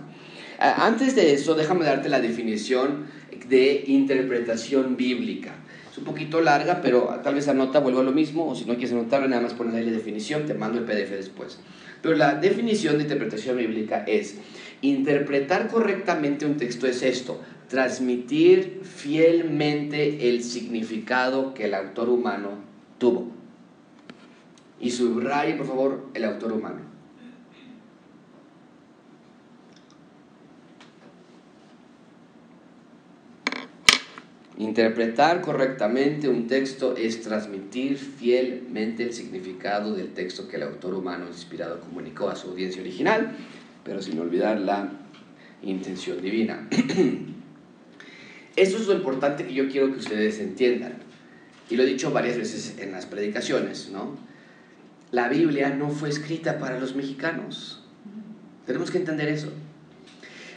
Antes 0.59 1.15
de 1.15 1.33
eso, 1.33 1.55
déjame 1.55 1.85
darte 1.85 2.07
la 2.07 2.21
definición 2.21 3.07
de 3.49 3.83
interpretación 3.87 4.95
bíblica. 4.95 5.55
Es 5.93 5.99
un 5.99 6.05
poquito 6.05 6.41
larga, 6.41 6.81
pero 6.81 7.19
tal 7.23 7.35
vez 7.35 7.47
anota, 7.47 7.79
vuelvo 7.79 7.99
a 7.99 8.03
lo 8.03 8.11
mismo, 8.11 8.49
o 8.49 8.55
si 8.55 8.65
no 8.65 8.73
quieres 8.73 8.93
anotarlo, 8.93 9.27
nada 9.27 9.43
más 9.43 9.55
la 9.59 9.79
definición, 9.79 10.47
te 10.47 10.55
mando 10.55 10.79
el 10.79 10.85
PDF 10.85 11.11
después. 11.11 11.59
Pero 12.01 12.15
la 12.15 12.33
definición 12.33 12.97
de 12.97 13.03
interpretación 13.03 13.57
bíblica 13.57 14.03
es, 14.07 14.39
interpretar 14.81 15.67
correctamente 15.67 16.47
un 16.47 16.57
texto 16.57 16.87
es 16.87 17.03
esto, 17.03 17.39
transmitir 17.69 18.81
fielmente 18.81 20.29
el 20.29 20.43
significado 20.43 21.53
que 21.53 21.65
el 21.65 21.75
autor 21.75 22.09
humano 22.09 22.57
tuvo. 22.97 23.27
Y 24.79 24.89
subraye, 24.89 25.53
por 25.53 25.67
favor, 25.67 26.07
el 26.15 26.25
autor 26.25 26.53
humano. 26.53 26.92
Interpretar 34.57 35.41
correctamente 35.41 36.29
un 36.29 36.45
texto 36.45 36.95
es 36.95 37.21
transmitir 37.21 37.97
fielmente 37.97 39.03
el 39.03 39.13
significado 39.13 39.95
del 39.95 40.13
texto 40.13 40.47
que 40.47 40.57
el 40.57 40.63
autor 40.63 40.93
humano 40.93 41.25
inspirado 41.27 41.79
comunicó 41.79 42.29
a 42.29 42.35
su 42.35 42.49
audiencia 42.49 42.81
original, 42.81 43.35
pero 43.83 44.01
sin 44.01 44.19
olvidar 44.19 44.59
la 44.59 44.91
intención 45.63 46.21
divina. 46.21 46.67
Eso 48.55 48.77
es 48.77 48.85
lo 48.85 48.93
importante 48.93 49.47
que 49.47 49.53
yo 49.55 49.67
quiero 49.69 49.91
que 49.91 49.97
ustedes 49.97 50.39
entiendan. 50.39 50.99
Y 51.69 51.75
lo 51.75 51.83
he 51.83 51.87
dicho 51.87 52.11
varias 52.11 52.37
veces 52.37 52.75
en 52.77 52.91
las 52.91 53.07
predicaciones, 53.07 53.89
¿no? 53.89 54.15
La 55.11 55.29
Biblia 55.29 55.69
no 55.69 55.89
fue 55.89 56.09
escrita 56.09 56.59
para 56.59 56.79
los 56.79 56.95
mexicanos. 56.95 57.83
Tenemos 58.67 58.91
que 58.91 58.99
entender 58.99 59.29
eso. 59.29 59.51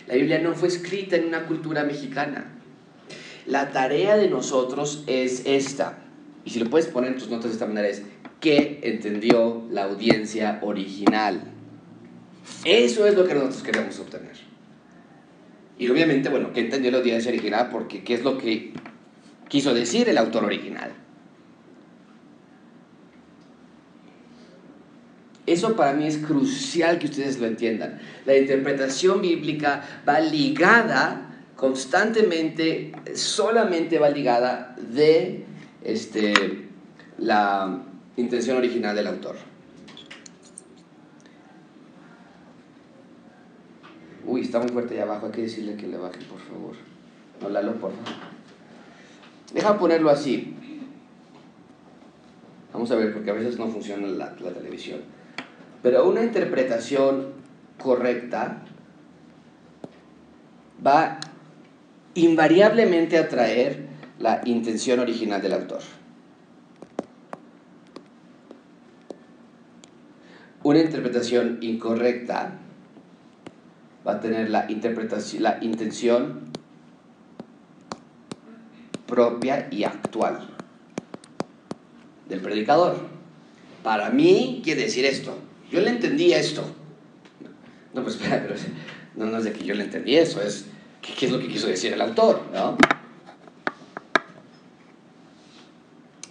La 0.07 0.15
Biblia 0.15 0.41
no 0.41 0.55
fue 0.55 0.69
escrita 0.69 1.17
en 1.17 1.27
una 1.27 1.47
cultura 1.47 1.85
mexicana. 1.85 2.56
La 3.47 3.71
tarea 3.71 4.17
de 4.17 4.29
nosotros 4.29 5.05
es 5.07 5.43
esta. 5.47 5.99
Y 6.45 6.51
si 6.51 6.59
lo 6.59 6.69
puedes 6.69 6.89
poner 6.89 7.13
en 7.13 7.19
tus 7.19 7.29
notas 7.29 7.47
de 7.47 7.53
esta 7.53 7.67
manera 7.67 7.89
es, 7.89 8.03
¿qué 8.41 8.81
entendió 8.83 9.65
la 9.71 9.85
audiencia 9.85 10.59
original? 10.63 11.43
Eso 12.65 13.07
es 13.07 13.15
lo 13.15 13.27
que 13.27 13.35
nosotros 13.35 13.63
queremos 13.63 13.99
obtener. 13.99 14.37
Y 15.79 15.89
obviamente, 15.89 16.29
bueno, 16.29 16.53
¿qué 16.53 16.61
entendió 16.61 16.91
la 16.91 16.99
audiencia 16.99 17.31
original? 17.31 17.69
Porque 17.71 18.03
¿qué 18.03 18.15
es 18.15 18.25
lo 18.25 18.39
que 18.39 18.73
quiso 19.49 19.75
decir 19.75 20.09
el 20.09 20.19
autor 20.19 20.45
original? 20.45 20.93
Eso 25.47 25.77
para 25.77 25.93
mí 25.93 26.07
es 26.07 26.19
crucial 26.19 26.99
que 26.99 27.07
ustedes 27.07 27.39
lo 27.39 27.47
entiendan. 27.47 28.01
La 28.25 28.37
interpretación 28.37 29.21
bíblica 29.23 30.03
va 30.07 30.19
ligada 30.19 31.36
constantemente, 31.57 32.93
solamente 33.15 33.99
va 33.99 34.11
ligada 34.11 34.77
de 34.79 35.45
este, 35.83 36.69
la 37.19 37.83
intención 38.17 38.59
original 38.59 38.95
del 38.95 39.07
autor. 39.07 39.37
Uy, 44.27 44.43
está 44.43 44.59
muy 44.59 44.69
fuerte 44.69 44.95
allá 44.95 45.05
abajo, 45.05 45.27
hay 45.27 45.33
que 45.33 45.43
decirle 45.43 45.77
que 45.77 45.87
le 45.87 45.97
baje, 45.97 46.19
por 46.25 46.41
favor. 46.41 46.75
No, 47.41 47.49
Lalo, 47.49 47.73
por 47.75 47.93
favor. 47.93 48.05
Deja 49.55 49.79
ponerlo 49.79 50.11
así. 50.11 50.55
Vamos 52.73 52.91
a 52.91 52.97
ver, 52.97 53.15
porque 53.15 53.31
a 53.31 53.35
veces 53.35 53.57
no 53.59 53.69
funciona 53.69 54.07
la, 54.09 54.37
la 54.41 54.51
televisión. 54.51 55.01
Pero 55.83 56.07
una 56.09 56.23
interpretación 56.23 57.29
correcta 57.79 58.63
va 60.85 61.21
invariablemente 62.17 63.19
a 63.19 63.29
traer 63.29 63.87
la 64.19 64.41
intención 64.45 65.01
original 65.01 65.43
del 65.43 65.53
autor. 65.53 65.81
Una 70.63 70.81
interpretación 70.81 71.59
incorrecta 71.61 72.59
va 74.07 74.13
a 74.13 74.21
tener 74.21 74.51
la, 74.51 74.71
interpretación, 74.71 75.43
la 75.43 75.59
intención 75.61 76.41
propia 79.07 79.69
y 79.71 79.85
actual 79.85 80.49
del 82.29 82.41
predicador. 82.41 82.97
Para 83.85 84.11
mí 84.11 84.63
quiere 84.65 84.83
decir 84.83 85.05
esto. 85.05 85.37
Yo 85.71 85.81
le 85.81 85.91
entendí 85.91 86.33
esto. 86.33 86.65
No, 87.95 88.03
pues 88.03 88.17
espera, 88.17 88.43
pero 88.49 88.59
no, 89.17 89.27
no 89.27 89.39
es 89.39 89.45
de 89.45 89.53
que 89.53 89.65
yo 89.65 89.75
le 89.75 89.85
entendí 89.85 90.17
eso, 90.17 90.41
es 90.41 90.67
qué 91.19 91.27
es 91.27 91.33
lo 91.33 91.39
que 91.39 91.49
quiso 91.49 91.67
decir 91.67 91.93
el 91.93 92.01
autor, 92.01 92.43
¿no? 92.53 92.77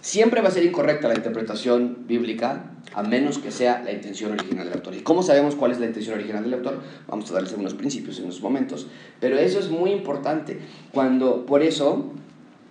Siempre 0.00 0.40
va 0.40 0.48
a 0.48 0.52
ser 0.52 0.64
incorrecta 0.64 1.08
la 1.08 1.14
interpretación 1.14 2.06
bíblica 2.06 2.70
a 2.94 3.02
menos 3.02 3.38
que 3.38 3.50
sea 3.50 3.82
la 3.84 3.92
intención 3.92 4.32
original 4.32 4.64
del 4.66 4.74
autor. 4.74 4.94
¿Y 4.94 5.00
cómo 5.00 5.22
sabemos 5.22 5.54
cuál 5.54 5.72
es 5.72 5.80
la 5.80 5.86
intención 5.86 6.14
original 6.14 6.44
del 6.44 6.54
autor? 6.54 6.80
Vamos 7.08 7.30
a 7.30 7.34
darles 7.34 7.50
algunos 7.50 7.74
principios 7.74 8.18
en 8.18 8.24
unos 8.24 8.40
momentos. 8.40 8.86
Pero 9.20 9.36
eso 9.36 9.58
es 9.58 9.68
muy 9.68 9.90
importante. 9.90 10.58
Cuando, 10.92 11.44
por 11.44 11.62
eso, 11.62 12.12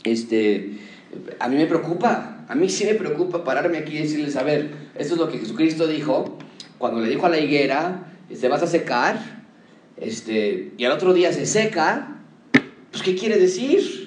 este, 0.04 0.80
a 1.40 1.48
mí 1.48 1.58
me 1.58 1.68
preocupa, 1.68 2.46
a 2.48 2.56
mí 2.56 2.70
sí 2.70 2.86
me 2.86 2.96
preocupa 2.96 3.44
pararme 3.44 3.78
aquí 3.78 3.98
y 3.98 4.02
decirles, 4.02 4.36
a 4.36 4.44
ver, 4.44 4.72
esto 4.96 5.14
es 5.14 5.20
lo 5.20 5.30
que 5.30 5.38
Jesucristo 5.38 5.86
dijo, 5.88 6.38
cuando 6.80 7.02
le 7.02 7.10
dijo 7.10 7.26
a 7.26 7.30
la 7.30 7.40
higuera, 7.40 8.14
te 8.30 8.48
vas 8.48 8.64
a 8.64 8.68
secar, 8.68 9.45
este, 9.98 10.72
y 10.78 10.86
al 10.86 10.92
otro 10.92 11.14
día 11.14 11.32
se 11.32 11.46
seca, 11.46 12.20
pues 12.92 13.04
¿qué 13.04 13.16
quiere 13.16 13.38
decir? 13.38 14.06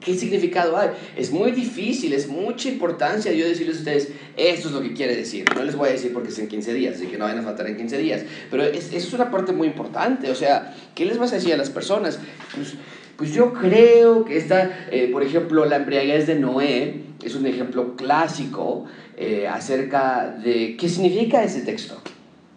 ¿Qué 0.00 0.14
significado 0.14 0.76
hay? 0.76 0.90
Es 1.16 1.30
muy 1.30 1.52
difícil, 1.52 2.12
es 2.12 2.28
mucha 2.28 2.68
importancia 2.68 3.32
yo 3.32 3.46
decirles 3.46 3.76
a 3.76 3.78
ustedes, 3.80 4.08
esto 4.36 4.68
es 4.68 4.74
lo 4.74 4.80
que 4.80 4.92
quiere 4.92 5.14
decir. 5.14 5.44
No 5.54 5.64
les 5.64 5.76
voy 5.76 5.88
a 5.88 5.92
decir 5.92 6.12
porque 6.12 6.28
es 6.28 6.38
en 6.38 6.48
15 6.48 6.74
días, 6.74 6.96
así 6.96 7.06
que 7.06 7.18
no 7.18 7.24
vayan 7.24 7.40
a 7.40 7.42
faltar 7.42 7.66
en 7.66 7.76
15 7.76 7.98
días. 7.98 8.22
Pero 8.50 8.62
es, 8.64 8.92
es 8.92 9.12
una 9.12 9.30
parte 9.30 9.52
muy 9.52 9.66
importante. 9.66 10.30
O 10.30 10.34
sea, 10.34 10.74
¿qué 10.94 11.04
les 11.04 11.18
vas 11.18 11.32
a 11.32 11.36
decir 11.36 11.52
a 11.52 11.56
las 11.56 11.70
personas? 11.70 12.18
Pues, 12.54 12.74
pues 13.16 13.34
yo 13.34 13.52
creo 13.52 14.24
que 14.24 14.36
esta, 14.36 14.88
eh, 14.90 15.08
por 15.12 15.22
ejemplo, 15.22 15.64
la 15.64 15.76
embriaguez 15.76 16.26
de 16.26 16.36
Noé 16.36 17.02
es 17.22 17.34
un 17.34 17.46
ejemplo 17.46 17.96
clásico 17.96 18.86
eh, 19.16 19.48
acerca 19.48 20.30
de 20.42 20.76
qué 20.76 20.88
significa 20.88 21.42
ese 21.42 21.62
texto. 21.62 22.00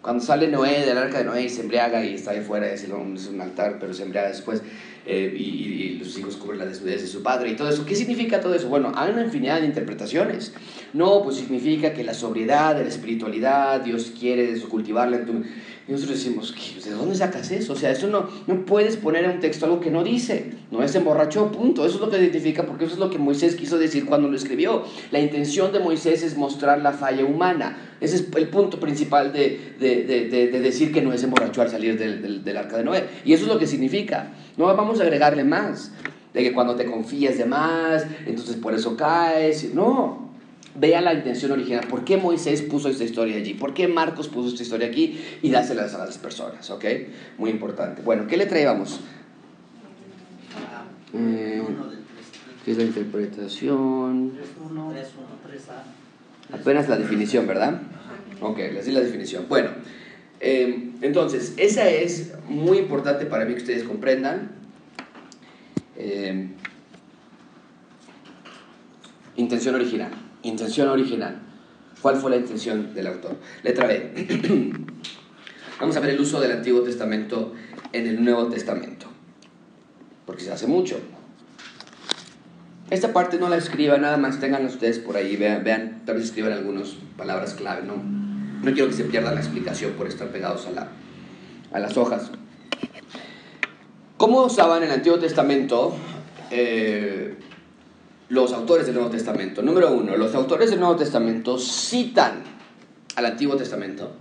Cuando 0.02 0.22
sale 0.22 0.48
Noé 0.48 0.84
del 0.84 0.98
arca 0.98 1.18
de 1.18 1.24
Noé 1.24 1.44
y 1.44 1.48
se 1.48 1.60
embriaga 1.60 2.04
y 2.04 2.14
está 2.14 2.32
ahí 2.32 2.40
fuera, 2.40 2.68
es 2.68 2.88
un 2.88 3.40
altar, 3.40 3.78
pero 3.78 3.94
se 3.94 4.02
embriaga 4.02 4.28
después. 4.28 4.62
Eh, 5.04 5.34
y, 5.36 5.98
los 5.98 6.16
hijos 6.18 6.36
cubren 6.36 6.60
la 6.60 6.66
desnudez 6.66 7.02
de 7.02 7.06
su 7.06 7.22
padre 7.22 7.50
y 7.50 7.56
todo 7.56 7.68
eso. 7.68 7.84
¿Qué 7.84 7.94
significa 7.94 8.40
todo 8.40 8.54
eso? 8.54 8.68
Bueno, 8.68 8.92
hay 8.94 9.12
una 9.12 9.22
infinidad 9.22 9.60
de 9.60 9.66
interpretaciones. 9.66 10.52
No, 10.92 11.22
pues 11.22 11.36
significa 11.36 11.92
que 11.92 12.04
la 12.04 12.14
sobriedad, 12.14 12.76
la 12.76 12.88
espiritualidad, 12.88 13.80
Dios 13.80 14.12
quiere 14.18 14.58
cultivarla 14.62 15.18
en 15.18 15.26
tu... 15.26 15.44
Nosotros 15.92 16.18
decimos, 16.18 16.54
¿de 16.84 16.90
dónde 16.90 17.14
sacas 17.14 17.50
eso? 17.50 17.74
O 17.74 17.76
sea, 17.76 17.90
eso 17.90 18.06
no, 18.08 18.28
no 18.46 18.64
puedes 18.64 18.96
poner 18.96 19.24
en 19.24 19.32
un 19.32 19.40
texto 19.40 19.66
algo 19.66 19.78
que 19.78 19.90
no 19.90 20.02
dice. 20.02 20.52
No 20.70 20.82
es 20.82 20.94
emborrachó, 20.94 21.52
punto. 21.52 21.84
Eso 21.84 21.96
es 21.96 22.00
lo 22.00 22.10
que 22.10 22.18
identifica, 22.18 22.64
porque 22.64 22.86
eso 22.86 22.94
es 22.94 22.98
lo 22.98 23.10
que 23.10 23.18
Moisés 23.18 23.54
quiso 23.56 23.78
decir 23.78 24.06
cuando 24.06 24.28
lo 24.28 24.36
escribió. 24.36 24.84
La 25.10 25.20
intención 25.20 25.70
de 25.72 25.80
Moisés 25.80 26.22
es 26.22 26.36
mostrar 26.36 26.80
la 26.80 26.92
falla 26.92 27.24
humana. 27.24 27.76
Ese 28.00 28.16
es 28.16 28.26
el 28.34 28.48
punto 28.48 28.80
principal 28.80 29.32
de, 29.32 29.74
de, 29.78 30.04
de, 30.04 30.48
de 30.48 30.60
decir 30.60 30.92
que 30.92 31.02
no 31.02 31.12
es 31.12 31.22
emborrachó 31.22 31.62
al 31.62 31.70
salir 31.70 31.98
del, 31.98 32.22
del, 32.22 32.42
del 32.42 32.56
arca 32.56 32.78
de 32.78 32.84
Noé. 32.84 33.04
Y 33.24 33.34
eso 33.34 33.44
es 33.44 33.52
lo 33.52 33.58
que 33.58 33.66
significa. 33.66 34.32
No 34.56 34.64
vamos 34.64 34.98
a 34.98 35.02
agregarle 35.02 35.44
más. 35.44 35.92
De 36.32 36.42
que 36.42 36.54
cuando 36.54 36.74
te 36.76 36.86
confías 36.86 37.36
de 37.36 37.44
más, 37.44 38.06
entonces 38.26 38.56
por 38.56 38.72
eso 38.72 38.96
caes. 38.96 39.74
No, 39.74 40.31
vea 40.74 41.00
la 41.00 41.14
intención 41.14 41.52
original. 41.52 41.86
¿Por 41.88 42.04
qué 42.04 42.16
Moisés 42.16 42.62
puso 42.62 42.88
esta 42.88 43.04
historia 43.04 43.36
allí? 43.36 43.54
¿Por 43.54 43.74
qué 43.74 43.88
Marcos 43.88 44.28
puso 44.28 44.48
esta 44.48 44.62
historia 44.62 44.88
aquí? 44.88 45.20
Y 45.42 45.50
dáselas 45.50 45.94
a 45.94 46.04
las 46.04 46.18
personas, 46.18 46.70
¿ok? 46.70 46.84
Muy 47.38 47.50
importante. 47.50 48.02
Bueno, 48.02 48.26
¿qué 48.26 48.36
le 48.36 48.46
traíamos? 48.46 49.00
Eh, 51.14 51.62
¿Qué 52.64 52.72
es 52.72 52.78
la 52.78 52.84
interpretación? 52.84 54.32
Apenas 56.52 56.88
la 56.88 56.96
definición, 56.96 57.46
¿verdad? 57.46 57.82
Ok, 58.40 58.58
así 58.78 58.92
la 58.92 59.00
definición. 59.00 59.46
Bueno, 59.48 59.70
eh, 60.40 60.90
entonces, 61.02 61.54
esa 61.56 61.88
es 61.88 62.32
muy 62.48 62.78
importante 62.78 63.26
para 63.26 63.44
mí 63.44 63.52
que 63.54 63.60
ustedes 63.60 63.84
comprendan. 63.84 64.52
Eh, 65.96 66.48
intención 69.36 69.74
original. 69.74 70.10
Intención 70.42 70.88
original. 70.88 71.40
¿Cuál 72.00 72.16
fue 72.16 72.30
la 72.30 72.36
intención 72.36 72.94
del 72.94 73.06
autor? 73.06 73.36
Letra 73.62 73.86
B. 73.86 74.72
Vamos 75.80 75.96
a 75.96 76.00
ver 76.00 76.10
el 76.10 76.20
uso 76.20 76.40
del 76.40 76.52
Antiguo 76.52 76.82
Testamento 76.82 77.54
en 77.92 78.06
el 78.06 78.24
Nuevo 78.24 78.46
Testamento. 78.46 79.06
Porque 80.26 80.42
se 80.42 80.52
hace 80.52 80.66
mucho. 80.66 81.00
Esta 82.90 83.12
parte 83.12 83.38
no 83.38 83.48
la 83.48 83.56
escriban, 83.56 84.02
nada 84.02 84.16
más 84.16 84.38
tengan 84.38 84.66
ustedes 84.66 84.98
por 84.98 85.16
ahí, 85.16 85.36
vean, 85.36 86.02
tal 86.04 86.16
vez 86.16 86.26
escriban 86.26 86.52
algunas 86.52 86.90
palabras 87.16 87.54
clave, 87.54 87.86
¿no? 87.86 87.94
No 87.96 88.72
quiero 88.72 88.88
que 88.88 88.94
se 88.94 89.04
pierda 89.04 89.32
la 89.32 89.40
explicación 89.40 89.92
por 89.92 90.06
estar 90.08 90.28
pegados 90.28 90.66
a, 90.66 90.72
la, 90.72 90.88
a 91.72 91.78
las 91.78 91.96
hojas. 91.96 92.30
¿Cómo 94.18 94.44
usaban 94.44 94.82
el 94.82 94.90
Antiguo 94.90 95.18
Testamento 95.18 95.96
eh, 96.50 97.34
los 98.28 98.52
autores 98.52 98.86
del 98.86 98.94
Nuevo 98.94 99.10
Testamento? 99.10 99.62
Número 99.62 99.92
uno, 99.92 100.16
los 100.16 100.34
autores 100.34 100.70
del 100.70 100.80
Nuevo 100.80 100.96
Testamento 100.96 101.58
citan 101.58 102.42
al 103.16 103.26
Antiguo 103.26 103.56
Testamento 103.56 104.12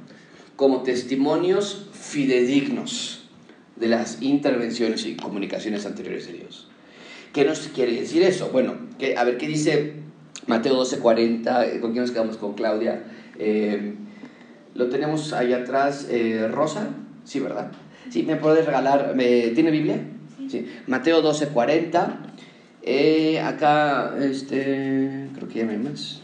como 0.56 0.84
testimonios 0.84 1.88
fidedignos 1.94 3.24
de 3.76 3.88
las 3.88 4.22
intervenciones 4.22 5.06
y 5.06 5.16
comunicaciones 5.16 5.86
anteriores 5.86 6.28
de 6.28 6.34
Dios. 6.34 6.68
¿Qué 7.34 7.46
nos 7.46 7.60
quiere 7.70 7.94
decir 7.94 8.22
eso? 8.24 8.50
Bueno, 8.52 8.76
que, 9.00 9.18
a 9.18 9.24
ver, 9.24 9.38
¿qué 9.38 9.48
dice 9.48 9.94
Mateo 10.48 10.76
12:40? 10.76 11.80
¿Con 11.80 11.92
quién 11.92 12.04
nos 12.04 12.12
quedamos? 12.12 12.38
Con 12.38 12.54
Claudia. 12.54 13.04
Eh, 13.40 13.96
lo 14.76 14.90
tenemos 14.90 15.34
ahí 15.34 15.54
atrás, 15.54 16.08
eh, 16.10 16.48
Rosa, 16.52 16.90
sí, 17.24 17.40
¿verdad? 17.40 17.72
Sí, 18.10 18.24
¿me 18.24 18.36
puedes 18.36 18.66
regalar? 18.66 19.16
¿Tiene 19.18 19.72
Biblia? 19.72 20.00
Sí. 20.50 20.68
Mateo 20.88 21.22
12, 21.22 21.48
40. 21.48 22.20
Eh, 22.84 23.40
acá, 23.40 24.18
este, 24.20 25.30
creo 25.36 25.48
que 25.48 25.60
ya 25.60 25.66
no 25.66 25.72
hay 25.72 25.78
más. 25.78 26.22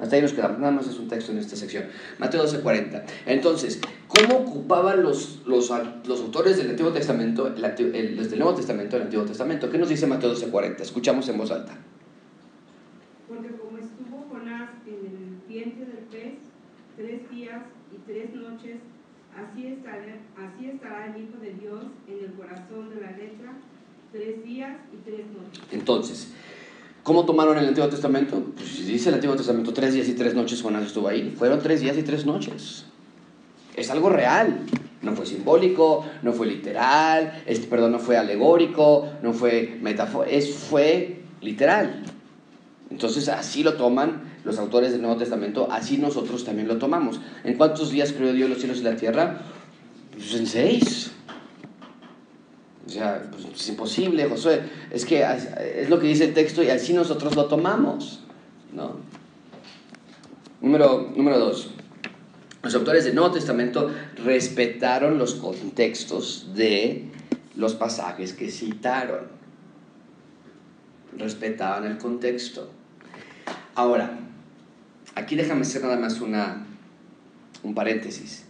Hasta 0.00 0.16
ahí 0.16 0.22
nos 0.22 0.32
quedamos, 0.32 0.58
nada 0.58 0.72
más 0.72 0.88
es 0.88 0.98
un 0.98 1.08
texto 1.08 1.32
en 1.32 1.38
esta 1.38 1.56
sección. 1.56 1.84
Mateo 2.18 2.42
12:40. 2.44 3.04
Entonces, 3.26 3.80
¿cómo 4.08 4.38
ocupaban 4.38 5.02
los, 5.02 5.42
los, 5.46 5.70
los 6.06 6.20
autores 6.20 6.56
del 6.56 6.70
Antiguo 6.70 6.90
Testamento, 6.90 7.46
el, 7.46 7.62
el, 7.62 8.30
del 8.30 8.38
Nuevo 8.38 8.54
Testamento, 8.54 8.96
el 8.96 9.02
Antiguo 9.02 9.26
Testamento? 9.26 9.70
¿Qué 9.70 9.76
nos 9.76 9.90
dice 9.90 10.06
Mateo 10.06 10.34
12:40? 10.34 10.80
Escuchamos 10.80 11.28
en 11.28 11.36
voz 11.36 11.50
alta. 11.50 11.76
Porque 13.28 13.48
como 13.50 13.76
estuvo 13.76 14.26
Jonás 14.30 14.70
en 14.86 15.06
el 15.06 15.36
vientre 15.46 15.84
del 15.84 16.04
pez 16.10 16.34
tres 16.96 17.30
días 17.30 17.62
y 17.92 17.98
tres 18.10 18.34
noches, 18.34 18.76
así 19.36 19.66
estará, 19.66 20.16
así 20.38 20.70
estará 20.70 21.14
el 21.14 21.22
Hijo 21.22 21.38
de 21.42 21.52
Dios 21.52 21.84
en 22.08 22.24
el 22.24 22.32
corazón 22.32 22.88
de 22.88 23.02
la 23.02 23.10
letra 23.10 23.52
tres 24.12 24.44
días 24.44 24.76
y 24.92 24.96
tres 25.08 25.26
noches. 25.26 25.62
Entonces, 25.72 26.28
¿Cómo 27.02 27.24
tomaron 27.24 27.56
el 27.56 27.66
Antiguo 27.66 27.88
Testamento? 27.88 28.42
Pues 28.54 28.68
si 28.68 28.82
dice 28.82 29.08
el 29.08 29.14
Antiguo 29.14 29.34
Testamento, 29.34 29.72
tres 29.72 29.94
días 29.94 30.06
y 30.08 30.12
tres 30.12 30.34
noches 30.34 30.60
Jonás 30.60 30.84
estuvo 30.84 31.08
ahí. 31.08 31.34
Fueron 31.36 31.60
tres 31.60 31.80
días 31.80 31.96
y 31.96 32.02
tres 32.02 32.26
noches. 32.26 32.84
Es 33.74 33.90
algo 33.90 34.10
real. 34.10 34.60
No 35.00 35.16
fue 35.16 35.24
simbólico, 35.24 36.04
no 36.22 36.34
fue 36.34 36.46
literal, 36.46 37.42
este, 37.46 37.66
perdón, 37.68 37.92
no 37.92 37.98
fue 37.98 38.18
alegórico, 38.18 39.08
no 39.22 39.32
fue 39.32 39.78
metafórico, 39.80 40.36
es, 40.36 40.54
fue 40.54 41.22
literal. 41.40 42.04
Entonces 42.90 43.30
así 43.30 43.62
lo 43.62 43.74
toman 43.74 44.30
los 44.44 44.58
autores 44.58 44.92
del 44.92 45.00
Nuevo 45.00 45.16
Testamento, 45.16 45.68
así 45.70 45.96
nosotros 45.96 46.44
también 46.44 46.68
lo 46.68 46.76
tomamos. 46.76 47.18
¿En 47.44 47.54
cuántos 47.54 47.90
días 47.90 48.12
creó 48.12 48.34
Dios 48.34 48.50
los 48.50 48.58
cielos 48.58 48.80
y 48.80 48.82
la 48.82 48.96
tierra? 48.96 49.40
Pues 50.12 50.34
en 50.34 50.46
seis. 50.46 51.12
O 52.90 52.92
sea, 52.92 53.22
pues, 53.30 53.44
es 53.44 53.68
imposible, 53.68 54.28
Josué. 54.28 54.62
Es 54.90 55.04
que 55.04 55.24
es 55.76 55.88
lo 55.88 56.00
que 56.00 56.08
dice 56.08 56.24
el 56.24 56.34
texto 56.34 56.60
y 56.60 56.70
así 56.70 56.92
nosotros 56.92 57.36
lo 57.36 57.44
tomamos. 57.44 58.18
¿no? 58.72 58.96
Número, 60.60 61.12
número 61.14 61.38
dos. 61.38 61.70
Los 62.64 62.74
autores 62.74 63.04
del 63.04 63.14
Nuevo 63.14 63.30
Testamento 63.30 63.92
respetaron 64.16 65.18
los 65.18 65.36
contextos 65.36 66.48
de 66.56 67.04
los 67.54 67.76
pasajes 67.76 68.32
que 68.32 68.50
citaron. 68.50 69.28
Respetaban 71.16 71.86
el 71.86 71.96
contexto. 71.96 72.72
Ahora, 73.76 74.18
aquí 75.14 75.36
déjame 75.36 75.60
hacer 75.60 75.82
nada 75.82 75.96
más 75.96 76.20
una, 76.20 76.66
un 77.62 77.72
paréntesis 77.72 78.49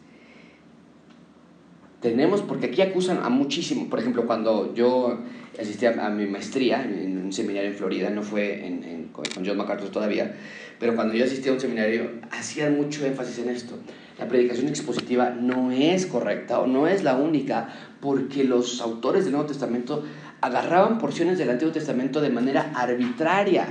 tenemos, 2.01 2.41
porque 2.43 2.67
aquí 2.67 2.83
acusan 2.83 3.19
a 3.23 3.29
muchísimo, 3.29 3.89
por 3.91 3.99
ejemplo, 3.99 4.27
cuando 4.27 4.75
yo 4.75 5.19
asistí 5.61 5.87
a, 5.87 6.09
mi 6.09 6.27
maestría 6.27 6.83
en, 6.83 7.19
un 7.19 7.33
seminario 7.33 7.71
en 7.71 7.77
Florida, 7.77 8.11
no 8.11 8.23
fue 8.23 8.67
en, 8.67 9.11
con 9.13 9.25
John 9.45 9.57
MacArthur 9.57 9.91
todavía, 9.91 10.35
pero 10.79 10.95
cuando 10.95 11.15
yo 11.15 11.25
asistí 11.25 11.51
a 11.51 11.53
un 11.53 11.61
seminario, 11.61 12.11
hacían 12.31 12.77
mucho 12.77 13.05
énfasis 13.05 13.39
en 13.41 13.51
esto. 13.51 13.75
La 14.19 14.29
predicación 14.29 14.69
expositiva 14.69 15.31
no 15.31 15.71
es 15.73 16.07
correcta 16.07 16.61
o 16.61 16.67
no 16.67 16.87
es 16.87 17.03
la 17.03 17.17
única, 17.17 17.69
porque 18.01 18.45
los 18.45 18.81
autores 18.81 19.25
del 19.25 19.33
Nuevo 19.33 19.49
Testamento 19.49 20.05
agarraban 20.41 20.99
porciones 20.99 21.39
del 21.39 21.51
Antiguo 21.51 21.73
Testamento 21.73 22.21
de 22.23 22.31
manera 22.31 22.73
arbitraria. 22.75 23.67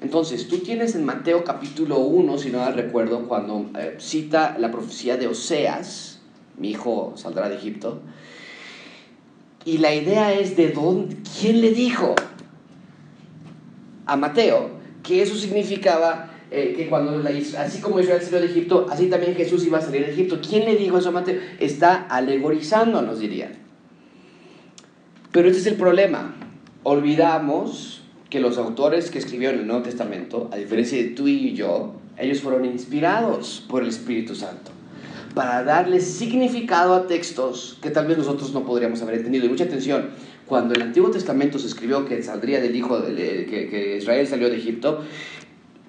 Entonces, 0.00 0.48
tú 0.48 0.58
tienes 0.58 0.94
en 0.94 1.04
Mateo 1.04 1.44
capítulo 1.44 1.98
1, 1.98 2.38
si 2.38 2.50
no 2.50 2.58
mal 2.58 2.74
recuerdo, 2.74 3.26
cuando 3.26 3.70
eh, 3.78 3.96
cita 3.98 4.56
la 4.58 4.70
profecía 4.70 5.16
de 5.16 5.26
Oseas, 5.26 6.17
mi 6.58 6.70
hijo 6.70 7.12
saldrá 7.16 7.48
de 7.48 7.56
Egipto. 7.56 8.00
Y 9.64 9.78
la 9.78 9.94
idea 9.94 10.32
es 10.32 10.56
de 10.56 10.70
dónde, 10.70 11.16
quién 11.40 11.60
le 11.60 11.72
dijo 11.72 12.14
a 14.06 14.16
Mateo 14.16 14.70
que 15.02 15.22
eso 15.22 15.34
significaba 15.34 16.30
eh, 16.50 16.74
que 16.76 16.88
cuando 16.88 17.22
así 17.58 17.80
como 17.80 18.00
Israel 18.00 18.22
salió 18.22 18.40
de 18.40 18.46
Egipto, 18.46 18.86
así 18.90 19.06
también 19.06 19.34
Jesús 19.34 19.66
iba 19.66 19.78
a 19.78 19.82
salir 19.82 20.06
de 20.06 20.12
Egipto. 20.12 20.40
¿Quién 20.40 20.64
le 20.64 20.76
dijo 20.76 20.98
eso 20.98 21.10
a 21.10 21.12
Mateo? 21.12 21.40
Está 21.60 22.06
alegorizando, 22.08 23.02
nos 23.02 23.20
dirían. 23.20 23.52
Pero 25.30 25.48
este 25.48 25.60
es 25.60 25.66
el 25.66 25.74
problema. 25.74 26.34
Olvidamos 26.84 28.02
que 28.30 28.40
los 28.40 28.56
autores 28.56 29.10
que 29.10 29.18
escribieron 29.18 29.60
el 29.60 29.66
Nuevo 29.66 29.82
Testamento, 29.82 30.48
a 30.52 30.56
diferencia 30.56 30.96
de 30.98 31.10
tú 31.10 31.28
y 31.28 31.52
yo, 31.54 31.94
ellos 32.16 32.40
fueron 32.40 32.64
inspirados 32.64 33.64
por 33.68 33.82
el 33.82 33.88
Espíritu 33.88 34.34
Santo 34.34 34.77
para 35.34 35.62
darle 35.62 36.00
significado 36.00 36.94
a 36.94 37.06
textos 37.06 37.78
que 37.82 37.90
tal 37.90 38.06
vez 38.06 38.18
nosotros 38.18 38.52
no 38.52 38.64
podríamos 38.64 39.02
haber 39.02 39.16
entendido. 39.16 39.46
Y 39.46 39.48
mucha 39.48 39.64
atención, 39.64 40.10
cuando 40.46 40.74
el 40.74 40.82
Antiguo 40.82 41.10
Testamento 41.10 41.58
se 41.58 41.66
escribió 41.66 42.04
que 42.04 42.22
saldría 42.22 42.60
del 42.60 42.74
hijo, 42.74 43.00
de, 43.00 43.46
que, 43.46 43.68
que 43.68 43.96
Israel 43.98 44.26
salió 44.26 44.48
de 44.50 44.56
Egipto, 44.56 45.04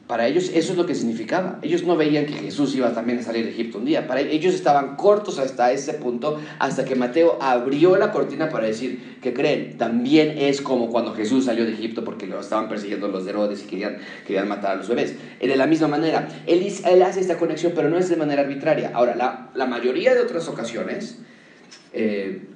para 0.09 0.25
ellos 0.25 0.49
eso 0.55 0.71
es 0.71 0.75
lo 0.75 0.87
que 0.87 0.95
significaba. 0.95 1.59
Ellos 1.61 1.83
no 1.83 1.95
veían 1.95 2.25
que 2.25 2.33
Jesús 2.33 2.73
iba 2.73 2.91
también 2.95 3.19
a 3.19 3.21
salir 3.21 3.45
de 3.45 3.51
Egipto 3.51 3.77
un 3.77 3.85
día. 3.85 4.07
Para 4.07 4.21
ellos 4.21 4.55
estaban 4.55 4.95
cortos 4.95 5.37
hasta 5.37 5.71
ese 5.71 5.93
punto, 5.93 6.41
hasta 6.57 6.83
que 6.83 6.95
Mateo 6.95 7.37
abrió 7.39 7.95
la 7.95 8.11
cortina 8.11 8.49
para 8.49 8.65
decir 8.65 9.19
que 9.21 9.35
creen. 9.35 9.77
También 9.77 10.35
es 10.39 10.61
como 10.61 10.89
cuando 10.89 11.13
Jesús 11.13 11.45
salió 11.45 11.63
de 11.63 11.73
Egipto 11.73 12.03
porque 12.03 12.25
lo 12.25 12.39
estaban 12.39 12.67
persiguiendo 12.69 13.07
los 13.07 13.27
Herodes 13.27 13.61
y 13.61 13.67
querían, 13.67 13.99
querían 14.25 14.47
matar 14.47 14.71
a 14.71 14.75
los 14.77 14.89
bebés. 14.89 15.13
De 15.39 15.55
la 15.55 15.67
misma 15.67 15.87
manera, 15.87 16.27
él, 16.47 17.03
hace 17.03 17.19
esta 17.19 17.37
conexión, 17.37 17.73
pero 17.75 17.87
no 17.87 17.99
es 17.99 18.09
de 18.09 18.15
manera 18.15 18.41
arbitraria. 18.41 18.89
Ahora, 18.95 19.13
la, 19.13 19.51
la 19.53 19.67
mayoría 19.67 20.15
de 20.15 20.21
otras 20.21 20.47
ocasiones, 20.47 21.19
eh, 21.93 22.47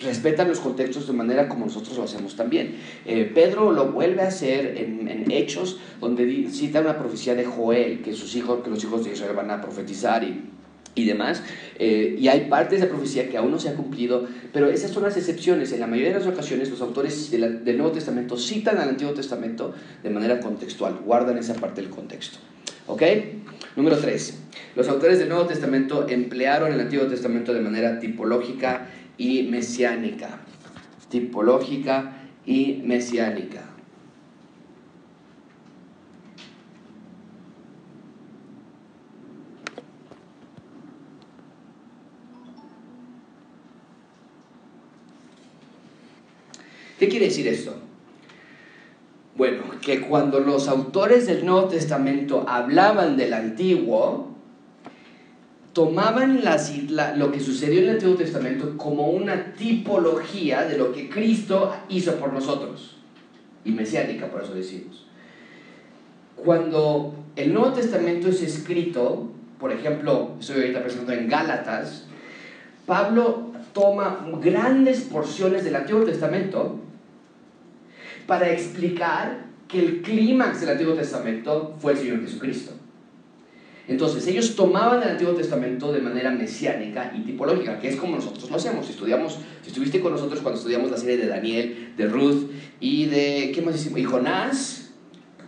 respetan 0.00 0.48
los 0.48 0.60
contextos 0.60 1.06
de 1.06 1.12
manera 1.12 1.48
como 1.48 1.66
nosotros 1.66 1.96
lo 1.96 2.04
hacemos 2.04 2.36
también. 2.36 2.76
Eh, 3.04 3.30
Pedro 3.34 3.72
lo 3.72 3.92
vuelve 3.92 4.22
a 4.22 4.28
hacer 4.28 4.76
en, 4.76 5.30
Hechos, 5.30 5.78
donde 6.00 6.48
cita 6.50 6.80
una 6.80 6.98
profecía 6.98 7.34
de 7.34 7.44
Joel, 7.44 8.00
que, 8.02 8.14
sus 8.14 8.34
hijos, 8.34 8.62
que 8.62 8.70
los 8.70 8.82
hijos 8.82 9.04
de 9.04 9.12
Israel 9.12 9.36
van 9.36 9.50
a 9.50 9.60
profetizar 9.60 10.24
y, 10.24 10.42
y 10.94 11.04
demás. 11.04 11.42
Eh, 11.78 12.16
y 12.18 12.28
hay 12.28 12.48
partes 12.48 12.80
de 12.80 12.86
la 12.86 12.92
profecía 12.92 13.28
que 13.28 13.36
aún 13.36 13.50
no 13.50 13.58
se 13.58 13.68
ha 13.68 13.74
cumplido, 13.74 14.26
pero 14.52 14.70
esas 14.70 14.90
son 14.90 15.02
las 15.02 15.16
excepciones. 15.16 15.72
En 15.72 15.80
la 15.80 15.86
mayoría 15.86 16.12
de 16.12 16.18
las 16.18 16.28
ocasiones 16.28 16.70
los 16.70 16.80
autores 16.80 17.30
del 17.30 17.76
Nuevo 17.76 17.92
Testamento 17.92 18.36
citan 18.36 18.78
al 18.78 18.88
Antiguo 18.88 19.12
Testamento 19.12 19.74
de 20.02 20.10
manera 20.10 20.40
contextual, 20.40 21.00
guardan 21.04 21.38
esa 21.38 21.54
parte 21.54 21.82
del 21.82 21.90
contexto. 21.90 22.38
¿Ok? 22.86 23.02
Número 23.76 23.98
3. 23.98 24.38
Los 24.76 24.88
autores 24.88 25.18
del 25.18 25.28
Nuevo 25.28 25.46
Testamento 25.46 26.08
emplearon 26.08 26.72
el 26.72 26.80
Antiguo 26.80 27.06
Testamento 27.06 27.52
de 27.52 27.60
manera 27.60 27.98
tipológica 28.00 28.88
y 29.18 29.42
mesiánica, 29.42 30.38
tipológica 31.10 32.22
y 32.46 32.80
mesiánica. 32.84 33.64
¿Qué 46.98 47.08
quiere 47.08 47.26
decir 47.26 47.46
esto? 47.46 47.76
Bueno, 49.36 49.62
que 49.80 50.00
cuando 50.00 50.40
los 50.40 50.66
autores 50.66 51.26
del 51.26 51.46
Nuevo 51.46 51.68
Testamento 51.68 52.44
hablaban 52.48 53.16
del 53.16 53.34
Antiguo, 53.34 54.37
tomaban 55.78 56.42
lo 57.18 57.30
que 57.30 57.38
sucedió 57.38 57.78
en 57.78 57.84
el 57.84 57.90
Antiguo 57.90 58.16
Testamento 58.16 58.76
como 58.76 59.10
una 59.10 59.52
tipología 59.52 60.64
de 60.64 60.76
lo 60.76 60.90
que 60.90 61.08
Cristo 61.08 61.72
hizo 61.88 62.16
por 62.16 62.32
nosotros. 62.32 62.96
Y 63.64 63.70
mesiánica, 63.70 64.26
por 64.26 64.42
eso 64.42 64.54
decimos. 64.54 65.06
Cuando 66.34 67.14
el 67.36 67.54
Nuevo 67.54 67.74
Testamento 67.74 68.26
es 68.26 68.42
escrito, 68.42 69.30
por 69.60 69.70
ejemplo, 69.70 70.32
estoy 70.40 70.62
ahorita 70.62 70.82
pensando 70.82 71.12
en 71.12 71.28
Gálatas, 71.28 72.08
Pablo 72.84 73.52
toma 73.72 74.26
grandes 74.42 75.02
porciones 75.02 75.62
del 75.62 75.76
Antiguo 75.76 76.02
Testamento 76.02 76.80
para 78.26 78.50
explicar 78.50 79.44
que 79.68 79.78
el 79.78 80.02
clímax 80.02 80.60
del 80.60 80.70
Antiguo 80.70 80.94
Testamento 80.94 81.76
fue 81.78 81.92
el 81.92 81.98
Señor 81.98 82.20
Jesucristo. 82.22 82.77
Entonces, 83.88 84.26
ellos 84.26 84.54
tomaban 84.54 85.02
el 85.02 85.08
Antiguo 85.08 85.32
Testamento 85.32 85.90
de 85.92 86.00
manera 86.00 86.30
mesiánica 86.30 87.10
y 87.16 87.20
tipológica, 87.20 87.80
que 87.80 87.88
es 87.88 87.96
como 87.96 88.16
nosotros 88.16 88.50
lo 88.50 88.56
hacemos. 88.56 88.84
Si 88.84 88.92
estudiamos, 88.92 89.38
si 89.62 89.68
estuviste 89.68 90.00
con 90.00 90.12
nosotros 90.12 90.40
cuando 90.40 90.58
estudiamos 90.58 90.90
la 90.90 90.98
serie 90.98 91.16
de 91.16 91.26
Daniel, 91.26 91.94
de 91.96 92.06
Ruth 92.06 92.50
y 92.80 93.06
de, 93.06 93.50
¿qué 93.54 93.62
más 93.62 93.76
hicimos? 93.76 93.98
Y 93.98 94.04
Jonás, 94.04 94.90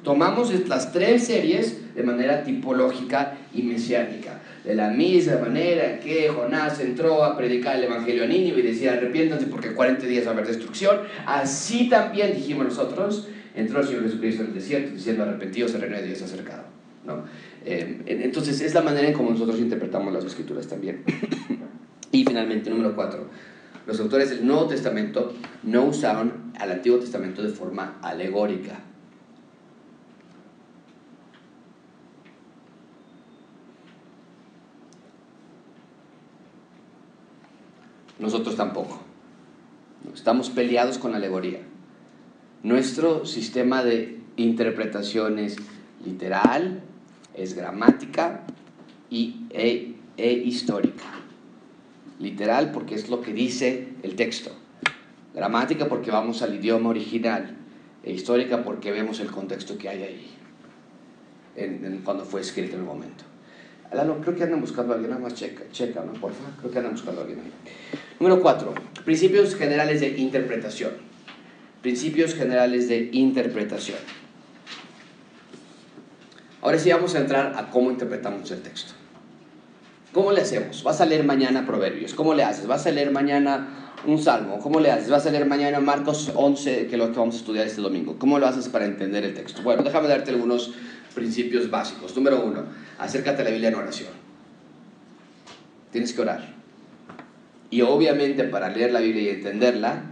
tomamos 0.03 0.51
las 0.69 0.91
tres 0.91 1.27
series 1.27 1.95
de 1.95 2.03
manera 2.03 2.43
tipológica 2.43 3.37
y 3.55 3.63
mesiánica. 3.63 4.41
De 4.65 4.75
la 4.75 4.89
misma 4.89 5.37
manera 5.37 6.01
que 6.01 6.29
Jonás 6.29 6.81
entró 6.81 7.25
a 7.25 7.37
predicar 7.37 7.77
el 7.77 7.85
Evangelio 7.85 8.25
a 8.25 8.27
Nínive 8.27 8.61
y 8.61 8.63
decía, 8.63 8.95
arrepiéntanse 8.95 9.47
porque 9.47 9.73
40 9.73 10.07
días 10.07 10.25
va 10.25 10.31
a 10.31 10.33
haber 10.33 10.47
destrucción, 10.47 11.01
así 11.27 11.91
también 11.91 12.35
dijimos 12.35 12.65
nosotros, 12.65 13.29
entró 13.55 13.81
el 13.81 13.87
Señor 13.87 14.05
Jesucristo 14.05 14.43
en 14.43 14.49
el 14.49 14.55
desierto 14.55 14.95
diciendo, 14.95 15.25
arrepentidos, 15.25 15.75
el 15.75 15.83
reino 15.83 15.97
de 15.97 16.07
Dios 16.07 16.23
acercado. 16.23 16.65
¿no? 17.07 17.25
Eh, 17.65 18.03
entonces 18.07 18.61
es 18.61 18.75
la 18.75 18.83
manera 18.83 19.09
en 19.09 19.15
como 19.15 19.31
nosotros 19.31 19.59
interpretamos 19.59 20.13
las 20.13 20.25
escrituras 20.25 20.67
también. 20.67 21.05
y 22.13 22.25
finalmente, 22.25 22.71
número 22.71 22.95
cuatro, 22.95 23.27
Los 23.87 24.01
autores 24.01 24.31
del 24.31 24.47
Nuevo 24.47 24.67
Testamento 24.67 25.33
no 25.63 25.85
usaron 25.85 26.53
al 26.59 26.73
Antiguo 26.73 26.99
Testamento 26.99 27.43
de 27.43 27.49
forma 27.49 27.99
alegórica. 28.03 28.81
Nosotros 38.19 38.55
tampoco. 38.55 39.01
Estamos 40.15 40.51
peleados 40.51 40.99
con 40.99 41.13
la 41.13 41.17
alegoría. 41.17 41.61
Nuestro 42.63 43.25
sistema 43.25 43.83
de 43.83 44.21
interpretación 44.37 45.39
es 45.39 45.57
literal, 46.05 46.83
es 47.35 47.55
gramática 47.55 48.43
y, 49.09 49.47
e, 49.51 49.95
e 50.17 50.33
histórica. 50.33 51.05
Literal 52.19 52.71
porque 52.73 52.95
es 52.95 53.09
lo 53.09 53.23
que 53.23 53.33
dice 53.33 53.89
el 54.03 54.15
texto. 54.15 54.51
Gramática 55.35 55.89
porque 55.89 56.11
vamos 56.11 56.43
al 56.43 56.55
idioma 56.55 56.91
original. 56.91 57.57
E 58.03 58.13
histórica 58.13 58.63
porque 58.63 58.93
vemos 58.93 59.21
el 59.21 59.31
contexto 59.31 59.79
que 59.79 59.89
hay 59.89 60.03
ahí. 60.03 60.31
cuando 62.05 62.25
fue 62.25 62.41
escrito 62.41 62.75
en 62.75 62.81
el 62.81 62.87
momento. 62.87 63.25
Alano, 63.91 64.21
creo 64.21 64.37
que 64.37 64.45
andan 64.45 64.61
buscando 64.61 64.93
a 64.93 64.97
alguien, 64.97 65.11
nada 65.11 65.23
más 65.23 65.35
checa, 65.35 65.65
checa, 65.73 66.01
¿no? 66.01 66.13
Por 66.13 66.33
favor, 66.33 66.53
creo 66.61 66.71
que 66.71 66.79
andan 66.79 66.93
buscando 66.93 67.21
a 67.21 67.25
alguien 67.25 67.41
ahí. 67.41 67.53
Número 68.21 68.41
cuatro, 68.41 68.73
principios 69.05 69.57
generales 69.57 70.01
de 70.01 70.17
interpretación. 70.17 70.93
Principios 71.83 72.35
generales 72.35 72.89
de 72.89 73.09
interpretación. 73.13 73.99
Ahora 76.63 76.79
sí 76.79 76.91
vamos 76.91 77.15
a 77.15 77.21
entrar 77.21 77.55
a 77.57 77.71
cómo 77.71 77.91
interpretamos 77.91 78.51
el 78.51 78.61
texto. 78.61 78.93
¿Cómo 80.13 80.33
le 80.33 80.43
hacemos? 80.43 80.83
Vas 80.83 81.01
a 81.01 81.07
leer 81.07 81.25
mañana 81.25 81.67
Proverbios. 81.67 82.15
¿Cómo 82.15 82.35
le 82.35 82.43
haces? 82.43 82.67
¿Vas 82.67 82.87
a 82.87 82.91
leer 82.91 83.13
mañana 83.13 83.93
un 84.07 84.21
salmo? 84.21 84.59
¿Cómo 84.59 84.81
le 84.81 84.91
haces? 84.91 85.09
¿Vas 85.09 85.25
a 85.27 85.31
leer 85.31 85.47
mañana 85.47 85.79
Marcos 85.81 86.33
11, 86.35 86.87
que 86.89 86.93
es 86.93 86.99
lo 86.99 87.13
que 87.13 87.19
vamos 87.19 87.37
a 87.37 87.39
estudiar 87.39 87.67
este 87.67 87.81
domingo? 87.81 88.17
¿Cómo 88.19 88.39
lo 88.39 88.47
haces 88.47 88.69
para 88.69 88.85
entender 88.85 89.25
el 89.25 89.35
texto? 89.35 89.63
Bueno, 89.63 89.83
déjame 89.83 90.09
darte 90.09 90.33
algunos 90.33 90.73
principios 91.15 91.71
básicos. 91.71 92.15
Número 92.17 92.45
uno, 92.45 92.65
acércate 92.99 93.43
a 93.43 93.45
la 93.45 93.51
Biblia 93.51 93.69
en 93.69 93.77
oración. 93.77 94.11
Tienes 95.93 96.13
que 96.13 96.21
orar. 96.21 96.55
Y 97.71 97.83
obviamente 97.83 98.45
para 98.45 98.69
leer 98.69 98.93
la 98.93 99.01
Biblia 99.01 99.23
y 99.23 99.29
entenderla, 99.29 100.03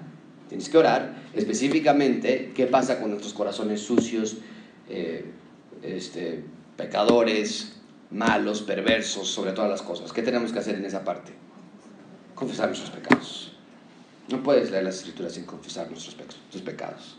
tienes 0.48 0.68
que 0.68 0.78
orar 0.78 1.16
específicamente 1.34 2.52
qué 2.54 2.66
pasa 2.66 3.00
con 3.00 3.10
nuestros 3.10 3.34
corazones 3.34 3.80
sucios, 3.80 4.38
eh, 4.88 5.24
este, 5.82 6.44
pecadores, 6.76 7.74
malos, 8.10 8.62
perversos, 8.62 9.28
sobre 9.28 9.52
todas 9.52 9.70
las 9.70 9.82
cosas. 9.82 10.12
¿Qué 10.12 10.22
tenemos 10.22 10.52
que 10.52 10.58
hacer 10.58 10.74
en 10.76 10.84
esa 10.84 11.04
parte? 11.04 11.32
Confesar 12.34 12.68
nuestros 12.68 12.90
pecados. 12.90 13.52
No 14.28 14.42
puedes 14.42 14.70
leer 14.70 14.84
las 14.84 14.96
escrituras 14.96 15.32
sin 15.32 15.44
confesar 15.44 15.90
nuestros, 15.90 16.16
nuestros 16.16 16.62
pecados. 16.62 17.18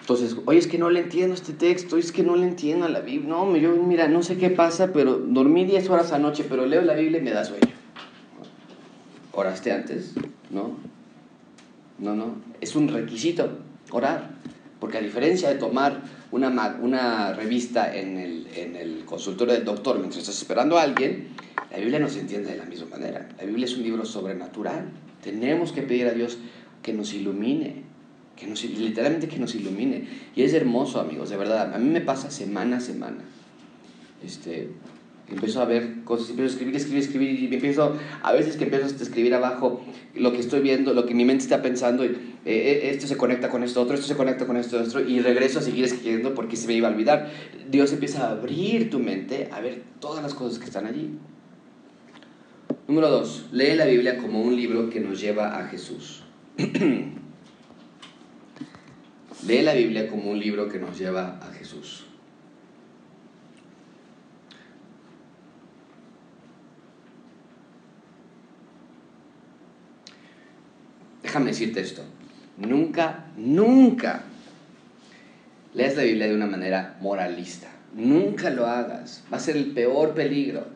Entonces, 0.00 0.38
oye, 0.46 0.58
es 0.58 0.66
que 0.66 0.78
no 0.78 0.88
le 0.88 1.00
entiendo 1.00 1.34
este 1.34 1.52
texto, 1.52 1.98
es 1.98 2.12
que 2.12 2.22
no 2.22 2.34
le 2.34 2.46
entiendo 2.46 2.86
a 2.86 2.88
la 2.88 3.00
Biblia. 3.00 3.28
No, 3.28 3.54
yo, 3.58 3.74
mira, 3.74 4.08
no 4.08 4.22
sé 4.22 4.38
qué 4.38 4.48
pasa, 4.48 4.90
pero 4.90 5.18
dormí 5.18 5.66
10 5.66 5.90
horas 5.90 6.12
anoche, 6.12 6.46
pero 6.48 6.64
leo 6.64 6.80
la 6.80 6.94
Biblia 6.94 7.20
y 7.20 7.22
me 7.22 7.30
da 7.30 7.44
sueño. 7.44 7.74
¿Oraste 9.32 9.70
antes? 9.70 10.14
No. 10.50 10.76
No, 11.98 12.14
no. 12.14 12.36
Es 12.60 12.76
un 12.76 12.88
requisito 12.88 13.58
orar. 13.90 14.30
Porque 14.80 14.98
a 14.98 15.00
diferencia 15.00 15.48
de 15.48 15.56
tomar 15.56 16.02
una, 16.30 16.78
una 16.80 17.32
revista 17.32 17.94
en 17.96 18.16
el, 18.16 18.46
en 18.54 18.76
el 18.76 19.04
consultorio 19.04 19.54
del 19.54 19.64
doctor 19.64 19.98
mientras 19.98 20.22
estás 20.22 20.38
esperando 20.38 20.78
a 20.78 20.82
alguien, 20.82 21.28
la 21.70 21.78
Biblia 21.78 21.98
no 21.98 22.08
se 22.08 22.20
entiende 22.20 22.52
de 22.52 22.58
la 22.58 22.64
misma 22.64 22.86
manera. 22.90 23.28
La 23.38 23.44
Biblia 23.44 23.66
es 23.66 23.76
un 23.76 23.82
libro 23.82 24.04
sobrenatural. 24.04 24.88
Tenemos 25.22 25.72
que 25.72 25.82
pedir 25.82 26.06
a 26.06 26.12
Dios 26.12 26.38
que 26.82 26.92
nos 26.92 27.12
ilumine, 27.12 27.82
que 28.36 28.46
nos, 28.46 28.62
literalmente 28.64 29.26
que 29.26 29.38
nos 29.38 29.54
ilumine. 29.54 30.06
Y 30.36 30.42
es 30.42 30.54
hermoso, 30.54 31.00
amigos, 31.00 31.30
de 31.30 31.36
verdad. 31.36 31.74
A 31.74 31.78
mí 31.78 31.90
me 31.90 32.00
pasa 32.00 32.30
semana 32.30 32.76
a 32.76 32.80
semana. 32.80 33.24
Este, 34.24 34.70
empiezo 35.30 35.60
a 35.60 35.64
ver 35.64 36.02
cosas, 36.04 36.30
empiezo 36.30 36.50
a 36.50 36.52
escribir, 36.52 36.76
escribir, 36.76 37.02
escribir, 37.02 37.40
y 37.40 37.54
empiezo, 37.54 37.96
a 38.22 38.32
veces 38.32 38.56
que 38.56 38.64
empiezo 38.64 38.86
a 38.86 38.88
escribir 38.88 39.34
abajo 39.34 39.82
lo 40.14 40.32
que 40.32 40.38
estoy 40.38 40.60
viendo, 40.60 40.94
lo 40.94 41.06
que 41.06 41.14
mi 41.14 41.24
mente 41.24 41.44
está 41.44 41.62
pensando, 41.62 42.04
eh, 42.04 42.16
eh, 42.44 42.90
esto 42.90 43.06
se 43.06 43.16
conecta 43.16 43.48
con 43.48 43.62
esto 43.62 43.80
otro, 43.82 43.94
esto 43.94 44.06
se 44.06 44.16
conecta 44.16 44.46
con 44.46 44.56
esto 44.56 44.80
otro, 44.80 45.00
y 45.00 45.20
regreso 45.20 45.58
a 45.58 45.62
seguir 45.62 45.84
escribiendo 45.84 46.34
porque 46.34 46.56
se 46.56 46.66
me 46.66 46.74
iba 46.74 46.88
a 46.88 46.90
olvidar. 46.90 47.30
Dios 47.70 47.92
empieza 47.92 48.26
a 48.26 48.30
abrir 48.32 48.90
tu 48.90 48.98
mente 48.98 49.48
a 49.52 49.60
ver 49.60 49.82
todas 50.00 50.22
las 50.22 50.34
cosas 50.34 50.58
que 50.58 50.64
están 50.64 50.86
allí. 50.86 51.10
Número 52.86 53.10
dos, 53.10 53.46
lee 53.52 53.74
la 53.74 53.84
Biblia 53.84 54.18
como 54.18 54.40
un 54.40 54.56
libro 54.56 54.88
que 54.88 55.00
nos 55.00 55.20
lleva 55.20 55.58
a 55.58 55.68
Jesús. 55.68 56.24
Lee 59.46 59.62
la 59.62 59.72
Biblia 59.72 60.08
como 60.08 60.32
un 60.32 60.40
libro 60.40 60.68
que 60.68 60.80
nos 60.80 60.98
lleva 60.98 61.38
a 61.40 61.52
Jesús. 61.52 62.07
Déjame 71.28 71.50
decirte 71.50 71.80
esto. 71.80 72.02
Nunca, 72.56 73.26
nunca 73.36 74.22
leas 75.74 75.94
la 75.94 76.04
Biblia 76.04 76.26
de 76.26 76.34
una 76.34 76.46
manera 76.46 76.96
moralista. 77.02 77.68
Nunca 77.92 78.48
lo 78.48 78.66
hagas. 78.66 79.24
Va 79.30 79.36
a 79.36 79.40
ser 79.40 79.58
el 79.58 79.74
peor 79.74 80.14
peligro. 80.14 80.68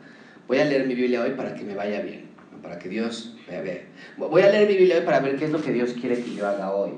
Voy 0.47 0.59
a 0.59 0.67
leer 0.67 0.87
mi 0.87 0.95
Biblia 0.95 1.23
hoy 1.23 1.31
para 1.31 1.55
que 1.55 1.65
me 1.65 1.75
vaya 1.75 2.03
bien. 2.03 2.27
Para 2.63 2.79
que 2.79 2.91
Dios 2.91 3.35
me 3.49 3.63
vea. 3.63 3.81
Voy 4.19 4.43
a 4.43 4.51
leer 4.51 4.69
mi 4.69 4.77
Biblia 4.77 4.97
hoy 4.97 5.07
para 5.07 5.21
ver 5.21 5.37
qué 5.37 5.47
es 5.47 5.51
lo 5.51 5.63
que 5.63 5.73
Dios 5.73 5.95
quiere 5.99 6.23
que 6.23 6.35
yo 6.35 6.47
haga 6.47 6.71
hoy. 6.75 6.93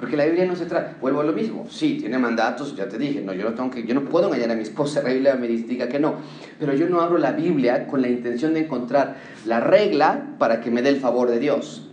Porque 0.00 0.16
la 0.16 0.24
Biblia 0.24 0.46
no 0.46 0.56
se 0.56 0.64
trata, 0.64 0.96
vuelvo 0.98 1.20
a 1.20 1.24
lo 1.24 1.34
mismo, 1.34 1.66
sí, 1.70 1.98
tiene 2.00 2.18
mandatos, 2.18 2.74
ya 2.74 2.88
te 2.88 2.96
dije, 2.96 3.20
no, 3.20 3.34
yo 3.34 3.44
no 3.44 3.54
tengo 3.54 3.70
que, 3.70 3.86
yo 3.86 3.94
no 3.94 4.06
puedo 4.06 4.28
engañar 4.28 4.50
a 4.50 4.54
mi 4.54 4.62
esposa, 4.62 5.02
la 5.02 5.10
Biblia 5.10 5.34
me 5.34 5.46
diga 5.46 5.88
que 5.88 6.00
no, 6.00 6.14
pero 6.58 6.72
yo 6.72 6.88
no 6.88 7.02
abro 7.02 7.18
la 7.18 7.32
Biblia 7.32 7.86
con 7.86 8.00
la 8.00 8.08
intención 8.08 8.54
de 8.54 8.60
encontrar 8.60 9.18
la 9.44 9.60
regla 9.60 10.36
para 10.38 10.62
que 10.62 10.70
me 10.70 10.80
dé 10.80 10.88
el 10.88 11.00
favor 11.00 11.28
de 11.30 11.38
Dios. 11.38 11.86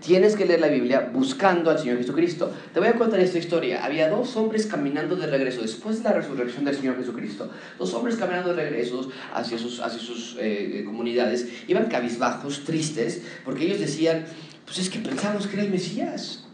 Tienes 0.00 0.34
que 0.34 0.46
leer 0.46 0.60
la 0.60 0.68
Biblia 0.68 1.10
buscando 1.12 1.70
al 1.70 1.78
Señor 1.78 1.98
Jesucristo. 1.98 2.50
Te 2.74 2.80
voy 2.80 2.88
a 2.88 2.94
contar 2.94 3.20
esta 3.20 3.38
historia. 3.38 3.84
Había 3.84 4.08
dos 4.08 4.34
hombres 4.36 4.66
caminando 4.66 5.14
de 5.14 5.28
regreso 5.28 5.62
después 5.62 5.98
de 5.98 6.08
la 6.08 6.12
resurrección 6.16 6.64
del 6.64 6.74
Señor 6.74 6.96
Jesucristo. 6.96 7.48
Dos 7.78 7.94
hombres 7.94 8.16
caminando 8.16 8.52
de 8.52 8.64
regreso 8.64 9.08
hacia 9.32 9.58
sus, 9.58 9.78
hacia 9.78 10.00
sus 10.00 10.36
eh, 10.40 10.82
comunidades. 10.84 11.46
Iban 11.68 11.86
cabizbajos, 11.86 12.64
tristes, 12.64 13.22
porque 13.44 13.64
ellos 13.64 13.78
decían, 13.78 14.24
pues 14.64 14.78
es 14.80 14.90
que 14.90 14.98
pensamos 14.98 15.46
que 15.46 15.54
era 15.54 15.62
el 15.62 15.70
Mesías. 15.70 16.48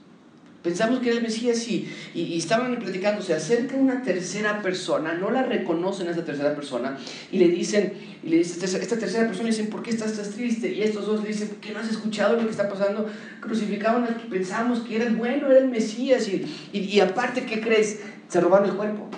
Pensamos 0.62 0.98
que 0.98 1.10
era 1.10 1.18
el 1.18 1.22
Mesías 1.22 1.68
y, 1.68 1.88
y, 2.14 2.36
estaban 2.36 2.76
platicando, 2.80 3.22
se 3.22 3.32
acerca 3.32 3.76
una 3.76 4.02
tercera 4.02 4.60
persona, 4.60 5.14
no 5.14 5.30
la 5.30 5.44
reconocen 5.44 6.08
a 6.08 6.10
esa 6.10 6.24
tercera 6.24 6.56
persona 6.56 6.98
y 7.30 7.38
le 7.38 7.48
dicen, 7.48 7.92
y 8.24 8.30
le 8.30 8.40
esta 8.40 8.98
tercera 8.98 9.26
persona 9.26 9.50
le 9.50 9.54
dicen, 9.54 9.68
¿por 9.68 9.84
qué 9.84 9.90
estás, 9.90 10.14
tan 10.14 10.28
triste? 10.32 10.72
Y 10.72 10.82
estos 10.82 11.06
dos 11.06 11.22
le 11.22 11.28
dicen, 11.28 11.48
¿por 11.48 11.58
qué 11.58 11.72
no 11.72 11.78
has 11.78 11.88
escuchado 11.88 12.36
lo 12.36 12.44
que 12.44 12.50
está 12.50 12.68
pasando? 12.68 13.08
Crucificaron 13.40 14.02
al 14.02 14.16
que 14.16 14.26
pensamos 14.26 14.80
que 14.80 14.96
era 14.96 15.06
el 15.06 15.14
bueno, 15.14 15.48
era 15.48 15.60
el 15.60 15.68
Mesías 15.68 16.26
y, 16.26 16.44
y, 16.72 16.80
y 16.80 17.00
aparte, 17.00 17.46
¿qué 17.46 17.60
crees? 17.60 18.00
Se 18.28 18.40
robaron 18.40 18.68
el 18.68 18.74
cuerpo. 18.74 19.08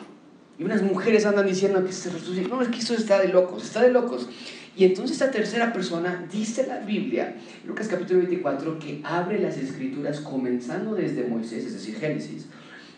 Y 0.59 0.65
unas 0.65 0.83
mujeres 0.83 1.25
andan 1.25 1.47
diciendo 1.47 1.83
que 1.87 1.93
se 1.93 2.11
resucitó. 2.11 2.55
No, 2.55 2.61
es 2.61 2.69
que 2.69 2.81
eso 2.81 2.93
está 2.93 3.19
de 3.19 3.29
locos, 3.29 3.65
está 3.65 3.81
de 3.81 3.91
locos. 3.91 4.29
Y 4.77 4.85
entonces 4.85 5.21
esta 5.21 5.31
tercera 5.31 5.73
persona 5.73 6.27
dice 6.31 6.67
la 6.67 6.79
Biblia, 6.79 7.35
Lucas 7.67 7.89
capítulo 7.89 8.21
24, 8.21 8.79
que 8.79 9.01
abre 9.03 9.41
las 9.41 9.57
escrituras 9.57 10.21
comenzando 10.21 10.95
desde 10.95 11.27
Moisés, 11.27 11.65
es 11.65 11.73
decir, 11.73 11.97
Génesis, 11.97 12.47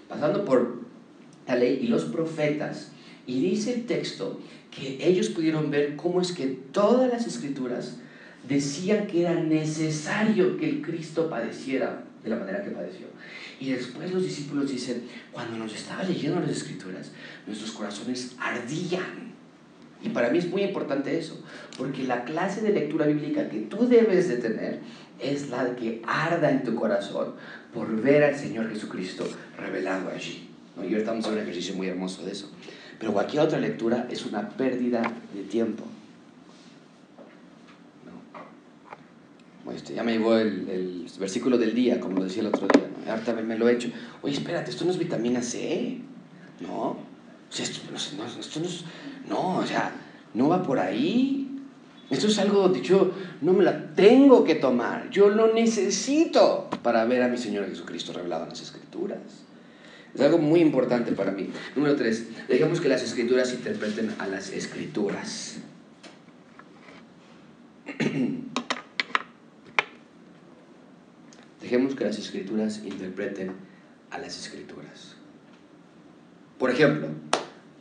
pasando 0.08 0.44
por 0.44 0.82
la 1.46 1.56
ley 1.56 1.80
y 1.82 1.88
los 1.88 2.04
profetas, 2.04 2.92
y 3.26 3.40
dice 3.40 3.74
el 3.74 3.86
texto 3.86 4.40
que 4.70 4.98
ellos 5.00 5.28
pudieron 5.28 5.70
ver 5.70 5.96
cómo 5.96 6.20
es 6.20 6.32
que 6.32 6.46
todas 6.46 7.10
las 7.10 7.26
escrituras 7.26 7.96
decían 8.48 9.06
que 9.06 9.22
era 9.22 9.34
necesario 9.34 10.56
que 10.56 10.68
el 10.68 10.82
Cristo 10.82 11.30
padeciera 11.30 12.04
de 12.22 12.30
la 12.30 12.36
manera 12.36 12.62
que 12.62 12.70
padeció. 12.70 13.06
Y 13.60 13.70
después 13.70 14.12
los 14.12 14.24
discípulos 14.24 14.70
dicen, 14.70 15.04
cuando 15.30 15.56
nos 15.56 15.74
estaba 15.74 16.02
leyendo 16.02 16.40
las 16.40 16.50
escrituras, 16.50 17.12
nuestros 17.46 17.70
corazones 17.72 18.32
ardían 18.38 19.32
y 20.02 20.08
para 20.08 20.30
mí 20.30 20.38
es 20.38 20.48
muy 20.50 20.62
importante 20.62 21.16
eso, 21.16 21.40
porque 21.78 22.02
la 22.04 22.24
clase 22.24 22.60
de 22.60 22.72
lectura 22.72 23.06
bíblica 23.06 23.48
que 23.48 23.60
tú 23.60 23.86
debes 23.86 24.28
de 24.28 24.36
tener 24.36 24.80
es 25.20 25.50
la 25.50 25.76
que 25.76 26.02
arda 26.06 26.50
en 26.50 26.64
tu 26.64 26.74
corazón 26.74 27.34
por 27.72 28.00
ver 28.02 28.24
al 28.24 28.36
Señor 28.36 28.68
Jesucristo 28.68 29.24
revelado 29.56 30.10
allí. 30.10 30.48
¿no? 30.76 30.82
Y 30.82 30.88
ahora 30.88 30.98
estamos 30.98 31.26
en 31.26 31.32
un 31.32 31.38
ejercicio 31.38 31.74
muy 31.74 31.86
hermoso 31.86 32.24
de 32.24 32.32
eso. 32.32 32.50
Pero 32.98 33.12
cualquier 33.12 33.42
otra 33.42 33.58
lectura 33.58 34.06
es 34.10 34.26
una 34.26 34.48
pérdida 34.48 35.02
de 35.34 35.42
tiempo. 35.44 35.84
¿no? 39.64 39.72
Este, 39.72 39.94
ya 39.94 40.02
me 40.02 40.12
llegó 40.12 40.36
el, 40.36 41.06
versículo 41.18 41.58
del 41.58 41.74
día, 41.74 42.00
como 42.00 42.18
lo 42.18 42.24
decía 42.24 42.42
el 42.42 42.48
otro 42.48 42.66
día. 42.66 42.88
¿no? 43.06 43.12
Ahorita 43.12 43.34
me 43.34 43.56
lo 43.56 43.68
he 43.68 43.74
hecho. 43.74 43.90
Oye, 44.22 44.34
espérate, 44.34 44.70
esto 44.70 44.84
no 44.84 44.90
es 44.90 44.98
vitamina 44.98 45.42
C. 45.42 45.98
No, 46.60 46.72
O 46.72 46.96
esto, 47.50 47.80
no, 47.90 47.96
esto 47.96 48.60
no, 48.60 48.66
es, 48.66 48.84
no, 49.28 49.58
o 49.58 49.66
sea, 49.66 49.92
no 50.34 50.48
va 50.48 50.62
por 50.62 50.78
ahí. 50.78 51.48
Esto 52.10 52.26
es 52.26 52.38
algo 52.38 52.68
dicho, 52.68 53.12
no 53.40 53.54
me 53.54 53.64
la 53.64 53.94
tengo 53.94 54.44
que 54.44 54.54
tomar, 54.56 55.08
yo 55.10 55.30
lo 55.30 55.54
necesito 55.54 56.68
para 56.82 57.06
ver 57.06 57.22
a 57.22 57.28
mi 57.28 57.38
Señor 57.38 57.66
Jesucristo 57.66 58.12
revelado 58.12 58.42
en 58.44 58.50
las 58.50 58.60
Escrituras. 58.60 59.18
Es 60.14 60.20
algo 60.20 60.36
muy 60.36 60.60
importante 60.60 61.12
para 61.12 61.32
mí. 61.32 61.48
Número 61.74 61.96
tres, 61.96 62.26
dejemos 62.48 62.82
que 62.82 62.88
las 62.90 63.02
Escrituras 63.02 63.54
interpreten 63.54 64.14
a 64.18 64.26
las 64.26 64.50
Escrituras. 64.50 65.56
Dejemos 71.62 71.94
que 71.94 72.04
las 72.04 72.18
Escrituras 72.18 72.82
interpreten 72.84 73.52
a 74.10 74.18
las 74.18 74.38
Escrituras. 74.38 75.16
Por 76.58 76.70
ejemplo, 76.70 77.08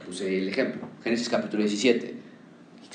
puse 0.05 0.37
el 0.37 0.47
ejemplo, 0.47 0.87
Génesis 1.03 1.29
capítulo 1.29 1.63
17. 1.63 2.15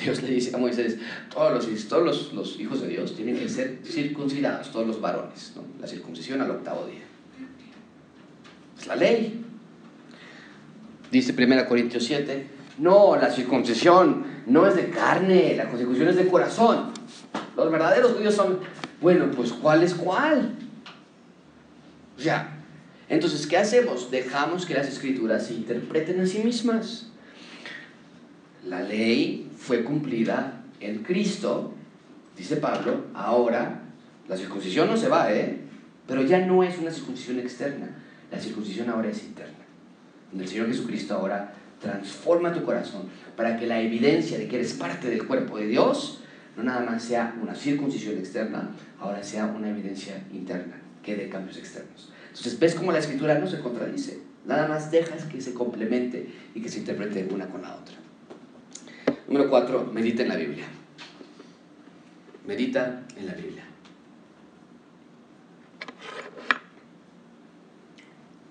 Dios 0.02 0.22
le 0.22 0.28
dice 0.28 0.54
a 0.54 0.58
Moisés, 0.58 0.98
todos 1.32 1.52
los, 1.52 1.88
todos 1.88 2.32
los, 2.34 2.60
hijos 2.60 2.82
de 2.82 2.88
Dios 2.88 3.16
tienen 3.16 3.38
que 3.38 3.48
ser 3.48 3.78
circuncidados, 3.84 4.70
todos 4.70 4.86
los 4.86 5.00
varones, 5.00 5.54
la 5.80 5.86
circuncisión 5.86 6.40
al 6.42 6.50
octavo 6.50 6.86
día. 6.86 7.00
Es 8.78 8.86
la 8.86 8.96
ley. 8.96 9.42
Dice 11.10 11.32
1 11.32 11.66
Corintios 11.66 12.04
7, 12.04 12.46
no, 12.78 13.16
la 13.16 13.30
circuncisión 13.30 14.24
no 14.46 14.66
es 14.66 14.76
de 14.76 14.90
carne, 14.90 15.54
la 15.56 15.64
circuncisión 15.70 16.08
es 16.08 16.16
de 16.16 16.28
corazón. 16.28 16.90
Los 17.56 17.70
verdaderos 17.70 18.12
judíos 18.12 18.34
son, 18.34 18.58
bueno, 19.00 19.30
pues 19.34 19.52
¿cuál 19.52 19.82
es 19.82 19.94
cuál? 19.94 20.56
O 22.18 22.20
sea, 22.20 22.55
entonces, 23.08 23.46
¿qué 23.46 23.56
hacemos? 23.56 24.10
Dejamos 24.10 24.66
que 24.66 24.74
las 24.74 24.88
escrituras 24.88 25.46
se 25.46 25.54
interpreten 25.54 26.20
a 26.20 26.26
sí 26.26 26.40
mismas. 26.40 27.06
La 28.64 28.82
ley 28.82 29.48
fue 29.56 29.84
cumplida 29.84 30.64
en 30.80 31.02
Cristo, 31.04 31.72
dice 32.36 32.56
Pablo, 32.56 33.06
ahora 33.14 33.82
la 34.28 34.36
circuncisión 34.36 34.88
no 34.88 34.96
se 34.96 35.08
va, 35.08 35.32
¿eh? 35.32 35.60
Pero 36.08 36.22
ya 36.22 36.44
no 36.44 36.64
es 36.64 36.78
una 36.78 36.90
circuncisión 36.90 37.38
externa, 37.38 37.88
la 38.30 38.40
circuncisión 38.40 38.90
ahora 38.90 39.08
es 39.10 39.22
interna. 39.22 39.54
El 40.36 40.48
Señor 40.48 40.66
Jesucristo 40.66 41.14
ahora 41.14 41.54
transforma 41.80 42.52
tu 42.52 42.64
corazón 42.64 43.02
para 43.36 43.56
que 43.56 43.66
la 43.66 43.80
evidencia 43.80 44.36
de 44.36 44.48
que 44.48 44.56
eres 44.56 44.72
parte 44.72 45.08
del 45.08 45.26
cuerpo 45.26 45.58
de 45.58 45.68
Dios 45.68 46.20
no 46.56 46.64
nada 46.64 46.80
más 46.80 47.04
sea 47.04 47.36
una 47.40 47.54
circuncisión 47.54 48.18
externa, 48.18 48.70
ahora 48.98 49.22
sea 49.22 49.46
una 49.46 49.68
evidencia 49.68 50.24
interna 50.32 50.74
que 51.02 51.14
dé 51.14 51.28
cambios 51.28 51.58
externos. 51.58 52.10
Entonces 52.36 52.58
ves 52.58 52.74
cómo 52.74 52.92
la 52.92 52.98
escritura 52.98 53.38
no 53.38 53.46
se 53.46 53.60
contradice, 53.60 54.18
nada 54.44 54.68
más 54.68 54.90
dejas 54.90 55.24
que 55.24 55.40
se 55.40 55.54
complemente 55.54 56.28
y 56.54 56.60
que 56.60 56.68
se 56.68 56.80
interprete 56.80 57.26
una 57.32 57.48
con 57.48 57.62
la 57.62 57.74
otra. 57.74 57.94
Número 59.26 59.48
cuatro, 59.48 59.90
medita 59.90 60.22
en 60.22 60.28
la 60.28 60.36
Biblia. 60.36 60.66
Medita 62.46 63.06
en 63.16 63.26
la 63.26 63.32
Biblia. 63.32 63.64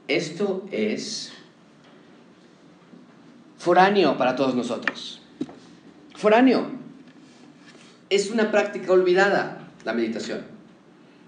Esto 0.07 0.67
es 0.71 1.31
foráneo 3.59 4.17
para 4.17 4.35
todos 4.35 4.55
nosotros. 4.55 5.21
Foráneo. 6.15 6.71
Es 8.09 8.31
una 8.31 8.49
práctica 8.51 8.91
olvidada 8.91 9.67
la 9.83 9.93
meditación 9.93 10.41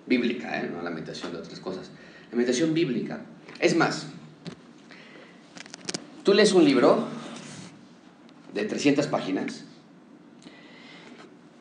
bíblica, 0.08 0.60
¿eh? 0.60 0.72
no 0.74 0.82
la 0.82 0.90
meditación 0.90 1.32
de 1.32 1.40
otras 1.40 1.60
cosas 1.60 1.92
la 2.32 2.38
meditación 2.38 2.74
bíblica. 2.74 3.22
Es 3.60 3.76
más, 3.76 4.08
tú 6.24 6.34
lees 6.34 6.54
un 6.54 6.66
libro 6.66 7.08
de 8.54 8.66
300 8.66 9.08
páginas, 9.08 9.64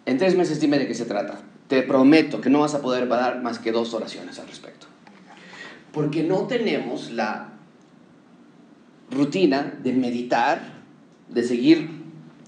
en 0.07 0.19
tres 0.19 0.37
meses 0.37 0.61
dime 0.61 0.79
de 0.79 0.87
qué 0.87 0.95
se 0.95 1.05
trata. 1.05 1.41
Te 1.67 1.83
prometo 1.83 2.41
que 2.41 2.49
no 2.49 2.61
vas 2.61 2.75
a 2.75 2.81
poder 2.81 3.09
dar 3.09 3.43
más 3.43 3.59
que 3.59 3.73
dos 3.73 3.93
oraciones 3.93 4.39
al 4.39 4.47
respecto. 4.47 4.87
Porque 5.93 6.23
no 6.23 6.47
tenemos 6.47 7.11
la 7.11 7.55
rutina 9.11 9.75
de 9.83 9.93
meditar, 9.93 10.63
de 11.29 11.43
seguir 11.43 11.91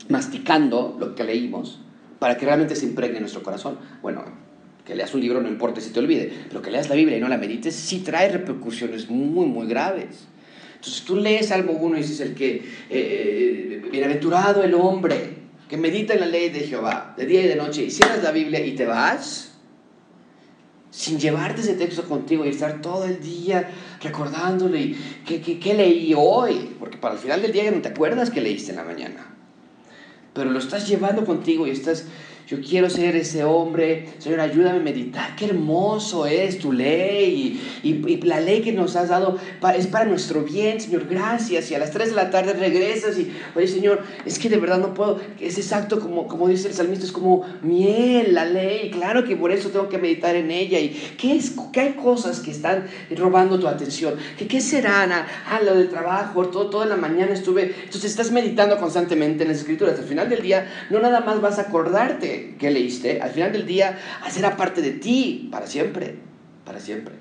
masticando 0.09 0.97
lo 1.01 1.17
que 1.17 1.25
leímos, 1.25 1.81
para 2.21 2.37
que 2.37 2.47
realmente 2.47 2.77
se 2.77 2.87
impregne 2.87 3.17
en 3.17 3.23
nuestro 3.23 3.43
corazón. 3.43 3.79
Bueno, 4.03 4.25
que 4.89 4.95
leas 4.95 5.13
un 5.13 5.21
libro 5.21 5.43
no 5.43 5.49
importa 5.49 5.83
si 5.83 5.91
te 5.91 6.01
olvide, 6.01 6.33
pero 6.49 6.63
que 6.63 6.71
leas 6.71 6.89
la 6.89 6.95
Biblia 6.95 7.19
y 7.19 7.21
no 7.21 7.29
la 7.29 7.37
medites 7.37 7.75
sí 7.75 7.99
trae 7.99 8.31
repercusiones 8.31 9.11
muy, 9.11 9.45
muy 9.45 9.69
graves. 9.69 10.27
Entonces 10.77 11.03
tú 11.03 11.17
lees 11.17 11.49
Salmo 11.49 11.73
1 11.73 11.99
y 11.99 12.01
dices 12.01 12.21
el 12.21 12.35
que, 12.35 12.55
eh, 12.55 12.63
eh, 12.89 13.89
bienaventurado 13.93 14.65
el 14.65 14.73
hombre 14.73 15.35
que 15.69 15.77
medita 15.77 16.15
en 16.15 16.21
la 16.21 16.27
ley 16.27 16.49
de 16.49 16.61
Jehová 16.61 17.15
de 17.19 17.27
día 17.27 17.43
y 17.43 17.49
de 17.49 17.57
noche 17.57 17.85
y 17.85 17.91
cierras 17.91 18.23
la 18.23 18.33
Biblia 18.33 18.65
y 18.65 18.75
te 18.77 18.87
vas 18.87 19.53
sin 20.91 21.19
llevarte 21.19 21.61
ese 21.61 21.75
texto 21.75 22.05
contigo 22.05 22.47
y 22.47 22.49
estar 22.49 22.81
todo 22.81 23.05
el 23.05 23.21
día 23.21 23.69
recordándole 24.03 24.97
qué, 25.27 25.43
qué, 25.43 25.59
qué 25.61 25.75
leí 25.75 26.15
hoy, 26.17 26.77
porque 26.79 26.97
para 26.97 27.13
el 27.15 27.21
final 27.21 27.43
del 27.43 27.53
día 27.53 27.65
ya 27.65 27.73
no 27.73 27.83
te 27.83 27.89
acuerdas 27.89 28.31
que 28.31 28.41
leíste 28.41 28.71
en 28.71 28.77
la 28.77 28.85
mañana, 28.85 29.35
pero 30.33 30.51
lo 30.51 30.59
estás 30.59 30.89
llevando 30.89 31.27
contigo 31.27 31.67
y 31.67 31.71
estás 31.71 32.07
yo 32.49 32.63
quiero 32.63 32.89
ser 32.89 33.15
ese 33.15 33.45
hombre. 33.45 34.09
Señor, 34.19 34.41
ayúdame 34.41 34.79
a 34.79 34.83
meditar. 34.83 35.37
Qué 35.37 35.45
hermoso 35.45 36.25
es 36.25 36.59
tu 36.59 36.73
ley. 36.73 37.61
Y, 37.83 38.19
la 38.25 38.41
ley 38.41 38.63
que 38.63 38.73
nos 38.73 38.97
has 38.97 39.11
dado 39.11 39.39
es 39.77 39.87
para 39.87 40.07
nuestro 40.07 40.43
bien, 40.45 40.81
Señor. 40.81 41.07
Gracias. 41.11 41.71
Y 41.71 41.75
a 41.75 41.79
las 41.79 41.91
3 41.91 42.09
de 42.09 42.15
la 42.15 42.31
tarde 42.31 42.55
regresas 42.55 43.19
y, 43.19 43.31
oye, 43.55 43.69
Señor, 43.69 44.03
es 44.25 44.39
que 44.39 44.49
de 44.49 44.57
verdad 44.57 44.79
no 44.79 44.95
puedo. 44.95 45.21
Es 45.39 45.59
exacto 45.59 46.01
como, 46.01 46.27
como 46.27 46.49
dice 46.49 46.69
el 46.69 46.75
salmista, 46.75 47.05
es 47.05 47.13
como 47.13 47.45
miel 47.61 48.33
la 48.33 48.47
ley. 48.47 48.91
Claro 48.93 49.25
que 49.25 49.37
por 49.37 49.53
eso 49.53 49.69
tengo 49.69 49.91
que 49.91 49.99
meditar 49.99 50.35
en 50.35 50.51
ella. 50.51 50.81
¿Y 50.81 50.89
qué, 51.19 51.37
es, 51.37 51.53
qué 51.71 51.81
hay 51.81 51.93
cosas 51.93 52.41
que 52.41 52.51
están 52.51 52.87
robando 53.15 53.61
tu 53.61 53.69
atención? 53.69 54.15
¿Qué, 54.39 54.47
qué 54.47 54.63
serán? 54.63 55.13
Ah, 55.13 55.27
ah, 55.51 55.61
lo 55.61 55.75
del 55.75 55.91
trabajo. 55.91 56.47
Todo, 56.47 56.71
toda 56.71 56.87
la 56.87 56.97
mañana 56.97 57.35
estuve. 57.35 57.75
Entonces 57.85 58.11
estás 58.11 58.31
meditando 58.31 58.79
constantemente 58.79 59.43
en 59.43 59.51
las 59.51 59.59
escrituras. 59.59 59.99
Al 59.99 60.07
final 60.07 60.31
del 60.31 60.41
día, 60.41 60.67
no 60.89 60.99
nada 60.99 61.21
más 61.21 61.43
vas 61.43 61.59
a 61.59 61.63
acordarte 61.63 62.38
que, 62.59 62.71
leíste, 62.71 63.21
al 63.21 63.31
final 63.31 63.53
del 63.53 63.67
día 63.67 63.99
será 64.31 64.57
parte 64.57 64.83
de 64.83 64.93
ti 64.93 65.49
para 65.51 65.67
siempre, 65.67 66.17
para 66.65 66.81
siempre. 66.81 67.15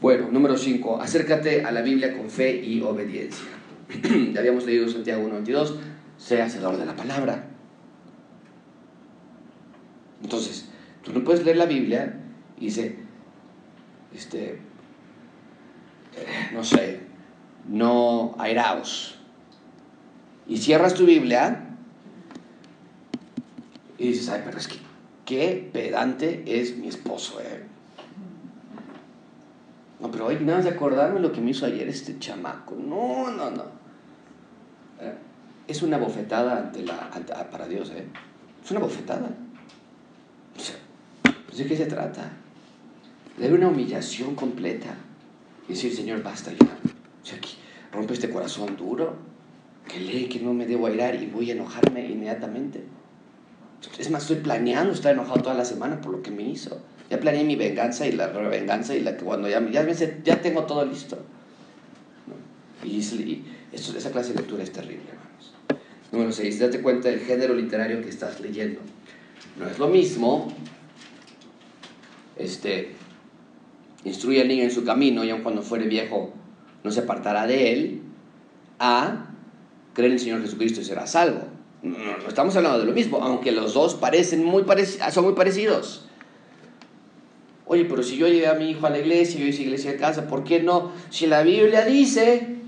Bueno, 0.00 0.28
número 0.30 0.56
5, 0.56 1.00
acércate 1.00 1.64
a 1.64 1.70
la 1.70 1.80
Biblia 1.82 2.16
con 2.16 2.28
fe 2.28 2.56
y 2.56 2.80
obediencia. 2.82 3.46
ya 4.32 4.40
habíamos 4.40 4.66
leído 4.66 4.88
Santiago 4.88 5.22
1.22, 5.28 5.76
sé 6.18 6.42
hacedor 6.42 6.76
de 6.76 6.86
la 6.86 6.96
palabra. 6.96 7.46
Entonces, 10.22 10.68
tú 11.02 11.12
no 11.12 11.22
puedes 11.22 11.44
leer 11.44 11.56
la 11.56 11.66
Biblia 11.66 12.20
y 12.58 12.66
dice, 12.66 12.96
este, 14.14 14.58
no 16.52 16.64
sé, 16.64 17.00
no 17.68 18.34
airaos. 18.38 19.18
Y 20.46 20.56
cierras 20.56 20.94
tu 20.94 21.06
Biblia 21.06 21.71
y 24.02 24.08
dices, 24.08 24.28
ay, 24.30 24.42
pero 24.44 24.58
es 24.58 24.66
que 24.66 24.78
qué 25.24 25.70
pedante 25.72 26.42
es 26.44 26.76
mi 26.76 26.88
esposo, 26.88 27.40
eh. 27.40 27.62
No, 30.00 30.10
pero 30.10 30.26
hoy 30.26 30.38
nada 30.40 30.56
más 30.56 30.64
de 30.64 30.72
acordarme 30.72 31.20
lo 31.20 31.30
que 31.30 31.40
me 31.40 31.52
hizo 31.52 31.66
ayer 31.66 31.88
este 31.88 32.18
chamaco. 32.18 32.74
No, 32.74 33.30
no, 33.30 33.52
no. 33.52 33.62
Eh, 34.98 35.14
es 35.68 35.82
una 35.82 35.98
bofetada 35.98 36.58
ante 36.58 36.82
la, 36.82 37.10
ah, 37.12 37.48
para 37.48 37.68
Dios, 37.68 37.90
¿eh? 37.90 38.04
Es 38.64 38.70
una 38.72 38.80
bofetada. 38.80 39.30
O 40.56 40.60
sea, 40.60 40.74
pues, 41.46 41.58
¿de 41.58 41.66
qué 41.66 41.76
se 41.76 41.86
trata? 41.86 42.32
De 43.38 43.52
una 43.52 43.68
humillación 43.68 44.34
completa. 44.34 44.96
Y 45.68 45.74
decir, 45.74 45.94
Señor, 45.94 46.24
basta 46.24 46.50
ya. 46.50 46.76
O 47.22 47.24
sea, 47.24 47.38
aquí, 47.38 47.54
rompe 47.92 48.14
este 48.14 48.30
corazón 48.30 48.76
duro, 48.76 49.14
que 49.86 50.00
lee 50.00 50.28
que 50.28 50.40
no 50.40 50.52
me 50.52 50.66
debo 50.66 50.88
airar 50.88 51.14
y 51.14 51.26
voy 51.26 51.50
a 51.50 51.54
enojarme 51.54 52.04
inmediatamente. 52.04 52.82
Es 53.98 54.10
más, 54.10 54.22
estoy 54.22 54.36
planeando 54.36 54.92
estar 54.92 55.12
enojado 55.12 55.42
toda 55.42 55.54
la 55.54 55.64
semana 55.64 56.00
por 56.00 56.12
lo 56.12 56.22
que 56.22 56.30
me 56.30 56.42
hizo. 56.42 56.80
Ya 57.10 57.20
planeé 57.20 57.44
mi 57.44 57.56
venganza 57.56 58.06
y 58.06 58.12
la 58.12 58.28
revenganza 58.28 58.94
y 58.94 59.00
la 59.00 59.16
que 59.16 59.24
cuando 59.24 59.48
ya, 59.48 59.60
ya, 59.70 59.86
ya 60.24 60.40
tengo 60.40 60.64
todo 60.64 60.84
listo. 60.84 61.18
Y, 62.84 62.98
esto, 63.72 63.96
esa 63.96 64.10
clase 64.10 64.32
de 64.32 64.40
lectura 64.40 64.62
es 64.62 64.72
terrible, 64.72 65.04
hermanos. 65.08 65.54
Número 66.10 66.32
6, 66.32 66.58
date 66.58 66.80
cuenta 66.80 67.08
del 67.08 67.20
género 67.20 67.54
literario 67.54 68.02
que 68.02 68.08
estás 68.08 68.40
leyendo. 68.40 68.80
No 69.58 69.68
es 69.68 69.78
lo 69.78 69.88
mismo 69.88 70.52
este, 72.36 72.92
instruye 74.04 74.40
al 74.40 74.48
niño 74.48 74.64
en 74.64 74.70
su 74.70 74.84
camino 74.84 75.24
y 75.24 75.30
aun 75.30 75.42
cuando 75.42 75.62
fuere 75.62 75.86
viejo 75.86 76.32
no 76.82 76.90
se 76.90 77.00
apartará 77.00 77.46
de 77.46 77.72
él, 77.72 78.02
a 78.78 79.26
creer 79.94 80.10
en 80.10 80.14
el 80.14 80.20
Señor 80.20 80.42
Jesucristo 80.42 80.80
y 80.80 80.84
será 80.84 81.06
salvo. 81.06 81.46
No, 81.82 81.96
estamos 82.28 82.54
hablando 82.54 82.78
de 82.78 82.86
lo 82.86 82.92
mismo, 82.92 83.18
aunque 83.22 83.50
los 83.50 83.74
dos 83.74 83.96
parecen 83.96 84.44
muy 84.44 84.64
son 85.10 85.24
muy 85.24 85.34
parecidos. 85.34 86.06
Oye, 87.66 87.84
pero 87.86 88.02
si 88.02 88.16
yo 88.16 88.28
llevé 88.28 88.46
a 88.46 88.54
mi 88.54 88.70
hijo 88.70 88.86
a 88.86 88.90
la 88.90 88.98
iglesia, 88.98 89.40
yo 89.40 89.46
hice 89.46 89.62
iglesia 89.62 89.92
en 89.92 89.98
casa, 89.98 90.28
¿por 90.28 90.44
qué 90.44 90.62
no? 90.62 90.92
Si 91.10 91.26
la 91.26 91.42
Biblia 91.42 91.84
dice, 91.84 92.58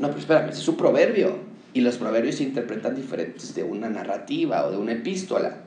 No, 0.00 0.08
pero 0.08 0.18
espérame, 0.18 0.48
es 0.50 0.68
un 0.68 0.76
proverbio. 0.76 1.36
Y 1.74 1.82
los 1.82 1.98
proverbios 1.98 2.36
se 2.36 2.44
interpretan 2.44 2.94
diferentes 2.94 3.54
de 3.54 3.62
una 3.62 3.90
narrativa 3.90 4.66
o 4.66 4.70
de 4.70 4.78
una 4.78 4.92
epístola. 4.92 5.58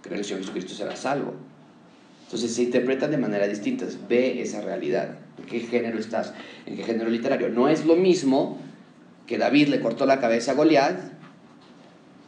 Creo 0.00 0.14
que 0.14 0.20
el 0.20 0.24
Señor 0.24 0.40
Jesucristo 0.40 0.72
será 0.72 0.96
salvo. 0.96 1.34
Entonces 2.24 2.54
se 2.54 2.62
interpretan 2.62 3.10
de 3.10 3.18
manera 3.18 3.46
distinta. 3.46 3.86
Ve 4.08 4.40
esa 4.40 4.62
realidad. 4.62 5.18
¿En 5.38 5.44
qué 5.44 5.60
género 5.60 5.98
estás? 5.98 6.32
¿En 6.64 6.76
qué 6.76 6.84
género 6.84 7.10
literario? 7.10 7.50
No 7.50 7.68
es 7.68 7.84
lo 7.84 7.96
mismo 7.96 8.58
que 9.26 9.36
David 9.36 9.68
le 9.68 9.80
cortó 9.80 10.06
la 10.06 10.20
cabeza 10.20 10.52
a 10.52 10.54
Goliat 10.54 11.13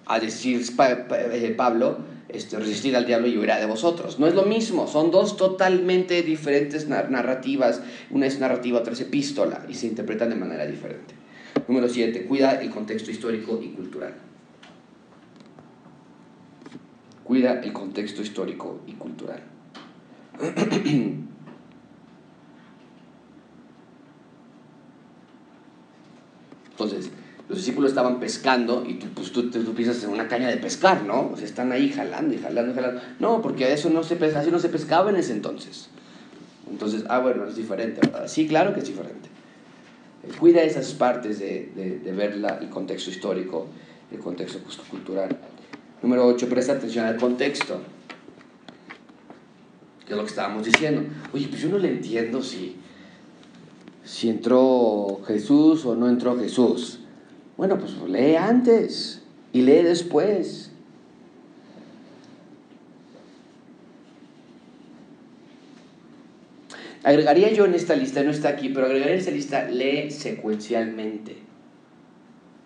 a 0.06 0.20
decir 0.20 0.62
eh, 0.78 1.54
Pablo, 1.56 1.98
este, 2.28 2.58
resistir 2.58 2.96
al 2.96 3.06
diablo 3.06 3.26
y 3.28 3.36
huirá 3.36 3.58
de 3.58 3.66
vosotros. 3.66 4.18
No 4.18 4.26
es 4.26 4.34
lo 4.34 4.44
mismo, 4.44 4.86
son 4.86 5.10
dos 5.10 5.36
totalmente 5.36 6.22
diferentes 6.22 6.88
narrativas. 6.88 7.82
Una 8.10 8.26
es 8.26 8.38
narrativa, 8.38 8.78
otra 8.78 8.92
es 8.92 9.00
epístola 9.00 9.66
y 9.68 9.74
se 9.74 9.86
interpretan 9.86 10.30
de 10.30 10.36
manera 10.36 10.66
diferente. 10.66 11.14
Número 11.68 11.88
7. 11.88 12.24
Cuida 12.26 12.60
el 12.60 12.70
contexto 12.70 13.10
histórico 13.10 13.60
y 13.62 13.68
cultural. 13.70 14.14
Cuida 17.24 17.60
el 17.60 17.72
contexto 17.72 18.22
histórico 18.22 18.82
y 18.86 18.92
cultural. 18.92 19.42
Entonces, 26.70 27.10
los 27.48 27.58
discípulos 27.58 27.90
estaban 27.90 28.18
pescando 28.18 28.84
y 28.86 28.94
tú, 28.94 29.06
pues, 29.14 29.30
tú, 29.30 29.50
tú, 29.50 29.74
piensas 29.74 30.02
en 30.02 30.10
una 30.10 30.26
caña 30.26 30.48
de 30.48 30.56
pescar, 30.56 31.04
¿no? 31.04 31.30
O 31.32 31.36
sea, 31.36 31.46
están 31.46 31.70
ahí 31.70 31.90
jalando 31.90 32.34
y 32.34 32.38
jalando 32.38 32.72
y 32.72 32.74
jalando. 32.74 33.00
No, 33.20 33.40
porque 33.40 33.72
eso 33.72 33.88
no 33.90 34.02
se, 34.02 34.14
así 34.36 34.50
no 34.50 34.58
se 34.58 34.68
pescaba 34.68 35.10
en 35.10 35.16
ese 35.16 35.32
entonces. 35.32 35.88
Entonces, 36.68 37.04
ah, 37.08 37.20
bueno, 37.20 37.46
es 37.46 37.54
diferente, 37.54 38.00
¿verdad? 38.02 38.26
Sí, 38.26 38.48
claro 38.48 38.74
que 38.74 38.80
es 38.80 38.86
diferente. 38.86 39.28
Cuida 40.40 40.62
esas 40.62 40.92
partes 40.94 41.38
de, 41.38 42.00
de, 42.02 42.12
ver 42.12 42.42
el 42.60 42.68
contexto 42.68 43.10
histórico, 43.10 43.68
el 44.10 44.18
contexto 44.18 44.58
cultural. 44.90 45.38
Número 46.02 46.26
8, 46.26 46.48
presta 46.48 46.72
atención 46.72 47.06
al 47.06 47.16
contexto. 47.16 47.80
Que 50.04 50.12
es 50.12 50.16
lo 50.16 50.24
que 50.24 50.30
estábamos 50.30 50.64
diciendo. 50.64 51.02
Oye, 51.32 51.46
pues 51.46 51.62
yo 51.62 51.68
no 51.68 51.78
le 51.78 51.88
entiendo 51.90 52.42
si, 52.42 52.76
si 54.04 54.28
entró 54.28 55.20
Jesús 55.28 55.86
o 55.86 55.94
no 55.94 56.08
entró 56.08 56.36
Jesús. 56.36 57.00
Bueno, 57.56 57.78
pues 57.78 57.96
lee 58.08 58.36
antes 58.36 59.22
y 59.52 59.62
lee 59.62 59.82
después. 59.82 60.70
Agregaría 67.02 67.52
yo 67.52 67.64
en 67.64 67.74
esta 67.74 67.94
lista, 67.94 68.22
no 68.24 68.30
está 68.30 68.48
aquí, 68.48 68.68
pero 68.68 68.86
agregaría 68.86 69.14
en 69.14 69.20
esta 69.20 69.30
lista, 69.30 69.68
lee 69.68 70.10
secuencialmente. 70.10 71.36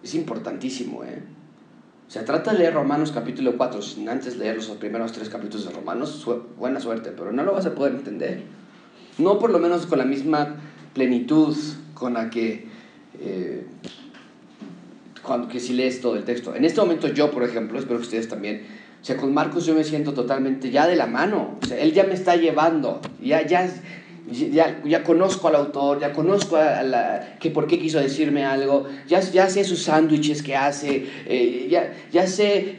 Es 0.02 0.14
importantísimo, 0.14 1.04
¿eh? 1.04 1.22
O 2.08 2.12
sea, 2.12 2.24
trata 2.24 2.52
de 2.52 2.58
leer 2.58 2.74
Romanos 2.74 3.12
capítulo 3.12 3.56
4 3.56 3.82
sin 3.82 4.08
antes 4.08 4.36
leer 4.36 4.56
los 4.56 4.66
primeros 4.70 5.12
tres 5.12 5.28
capítulos 5.28 5.66
de 5.66 5.72
Romanos. 5.72 6.26
buena 6.58 6.80
suerte, 6.80 7.12
pero 7.16 7.30
no 7.30 7.44
lo 7.44 7.52
vas 7.52 7.66
a 7.66 7.74
poder 7.76 7.92
entender. 7.94 8.42
No 9.18 9.38
por 9.38 9.50
lo 9.50 9.60
menos 9.60 9.86
con 9.86 9.98
la 9.98 10.04
misma 10.04 10.56
plenitud 10.92 11.56
con 11.94 12.14
la 12.14 12.30
que, 12.30 12.66
eh, 13.20 13.64
cuando, 15.22 15.48
que 15.48 15.60
si 15.60 15.72
lees 15.72 16.00
todo 16.00 16.16
el 16.16 16.24
texto. 16.24 16.54
En 16.54 16.64
este 16.64 16.80
momento 16.80 17.08
yo, 17.08 17.30
por 17.30 17.42
ejemplo, 17.42 17.78
espero 17.78 17.98
que 17.98 18.04
ustedes 18.04 18.28
también, 18.28 18.62
o 19.00 19.04
sea, 19.04 19.16
con 19.16 19.32
Marcos 19.32 19.66
yo 19.66 19.74
me 19.74 19.84
siento 19.84 20.12
totalmente 20.12 20.70
ya 20.70 20.86
de 20.86 20.96
la 20.96 21.06
mano. 21.06 21.58
O 21.62 21.66
sea, 21.66 21.78
él 21.78 21.92
ya 21.92 22.04
me 22.04 22.14
está 22.14 22.36
llevando. 22.36 23.00
Ya, 23.20 23.46
ya, 23.46 23.68
ya, 24.30 24.82
ya 24.84 25.02
conozco 25.02 25.48
al 25.48 25.56
autor, 25.56 26.00
ya 26.00 26.12
conozco 26.12 26.56
a 26.56 26.82
la, 26.82 27.36
que 27.40 27.50
por 27.50 27.66
qué 27.66 27.78
quiso 27.78 27.98
decirme 27.98 28.44
algo, 28.44 28.86
ya, 29.08 29.20
ya 29.20 29.48
sé 29.48 29.64
sus 29.64 29.82
sándwiches 29.82 30.42
que 30.42 30.56
hace, 30.56 31.06
eh, 31.26 31.66
ya, 31.68 31.92
ya 32.12 32.26
sé 32.26 32.76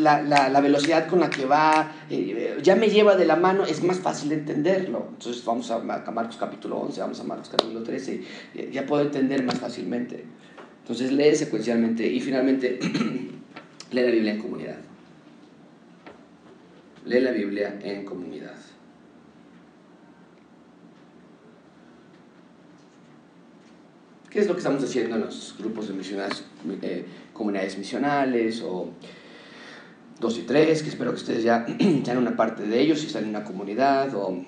la, 0.00 0.22
la, 0.22 0.48
la, 0.48 0.60
velocidad 0.60 1.06
con 1.06 1.20
la 1.20 1.30
que 1.30 1.44
va, 1.44 1.92
eh, 2.10 2.58
ya 2.62 2.74
me 2.74 2.88
lleva 2.88 3.16
de 3.16 3.26
la 3.26 3.36
mano, 3.36 3.64
es 3.64 3.82
más 3.82 3.98
fácil 3.98 4.30
de 4.30 4.36
entenderlo. 4.36 5.06
Entonces 5.10 5.44
vamos 5.44 5.70
a 5.70 5.78
Marcos 5.78 6.36
capítulo 6.36 6.78
11, 6.78 7.00
vamos 7.00 7.20
a 7.20 7.24
Marcos 7.24 7.48
capítulo 7.48 7.82
13, 7.82 8.22
ya 8.72 8.84
puedo 8.86 9.02
entender 9.02 9.42
más 9.44 9.58
fácilmente. 9.58 10.24
Entonces 10.88 11.12
lee 11.12 11.36
secuencialmente 11.36 12.06
y 12.06 12.18
finalmente 12.18 12.78
lee 13.90 14.00
la 14.00 14.10
Biblia 14.10 14.32
en 14.32 14.38
comunidad. 14.38 14.76
Lee 17.04 17.20
la 17.20 17.30
Biblia 17.30 17.78
en 17.82 18.06
comunidad. 18.06 18.56
¿Qué 24.30 24.40
es 24.40 24.46
lo 24.46 24.54
que 24.54 24.60
estamos 24.60 24.82
haciendo 24.82 25.16
en 25.16 25.22
los 25.22 25.54
grupos 25.58 25.88
de 25.88 25.94
misiones, 25.94 26.44
eh, 26.80 27.04
comunidades 27.34 27.76
misionales 27.76 28.62
o 28.62 28.88
dos 30.20 30.38
y 30.38 30.42
tres, 30.42 30.82
que 30.82 30.88
espero 30.88 31.10
que 31.10 31.16
ustedes 31.16 31.44
ya 31.44 31.66
sean 32.02 32.16
una 32.16 32.34
parte 32.34 32.62
de 32.62 32.80
ellos, 32.80 33.00
si 33.00 33.08
están 33.08 33.24
en 33.24 33.30
una 33.30 33.44
comunidad 33.44 34.14
o, 34.14 34.42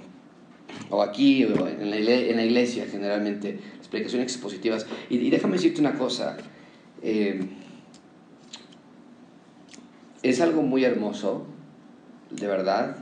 o 0.90 1.02
aquí 1.02 1.44
o 1.44 1.68
en 1.68 1.90
la, 1.90 2.44
iglesia 2.44 2.86
generalmente, 2.90 3.58
explicaciones 3.78 4.32
expositivas. 4.32 4.86
Y, 5.08 5.30
déjame 5.30 5.54
decirte 5.56 5.80
una 5.80 5.94
cosa, 5.94 6.36
eh, 7.02 7.40
es 10.22 10.40
algo 10.40 10.62
muy 10.62 10.84
hermoso, 10.84 11.46
de 12.30 12.46
verdad, 12.46 12.96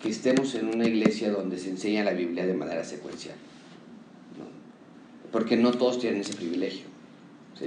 que 0.00 0.08
estemos 0.10 0.54
en 0.54 0.66
una 0.66 0.86
iglesia 0.86 1.30
donde 1.30 1.58
se 1.58 1.70
enseña 1.70 2.04
la 2.04 2.12
Biblia 2.12 2.46
de 2.46 2.54
manera 2.54 2.84
secuencial 2.84 3.36
porque 5.36 5.54
no 5.56 5.70
todos 5.72 5.98
tienen 5.98 6.22
ese 6.22 6.34
privilegio. 6.34 6.86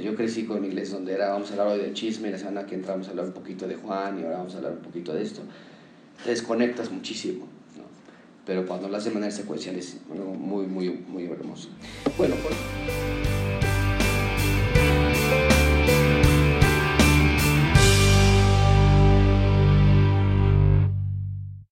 Yo 0.04 0.16
crecí 0.16 0.46
con 0.46 0.66
inglés 0.66 0.92
donde 0.92 1.14
era, 1.14 1.30
vamos 1.30 1.50
a 1.50 1.54
hablar 1.54 1.68
hoy 1.68 1.80
de 1.80 1.94
chisme, 1.94 2.32
la 2.32 2.40
semana 2.40 2.66
que 2.66 2.74
entramos 2.74 3.08
a 3.08 3.12
hablar 3.12 3.26
un 3.26 3.32
poquito 3.32 3.68
de 3.68 3.76
Juan 3.76 4.20
y 4.20 4.24
ahora 4.24 4.38
vamos 4.38 4.56
a 4.56 4.58
hablar 4.58 4.74
un 4.74 4.80
poquito 4.80 5.14
de 5.14 5.22
esto. 5.22 5.42
Te 6.24 6.32
desconectas 6.32 6.92
muchísimo. 6.92 7.48
Pero 8.50 8.66
cuando 8.66 8.90
lo 8.90 8.98
haces 8.98 9.14
de 9.14 9.20
manera 9.20 9.32
secuencial 9.32 9.76
es 9.76 9.98
muy, 10.10 10.66
muy, 10.66 10.90
muy 10.90 11.26
hermoso. 11.26 11.70
Bueno, 12.18 12.34
pues... 12.42 12.56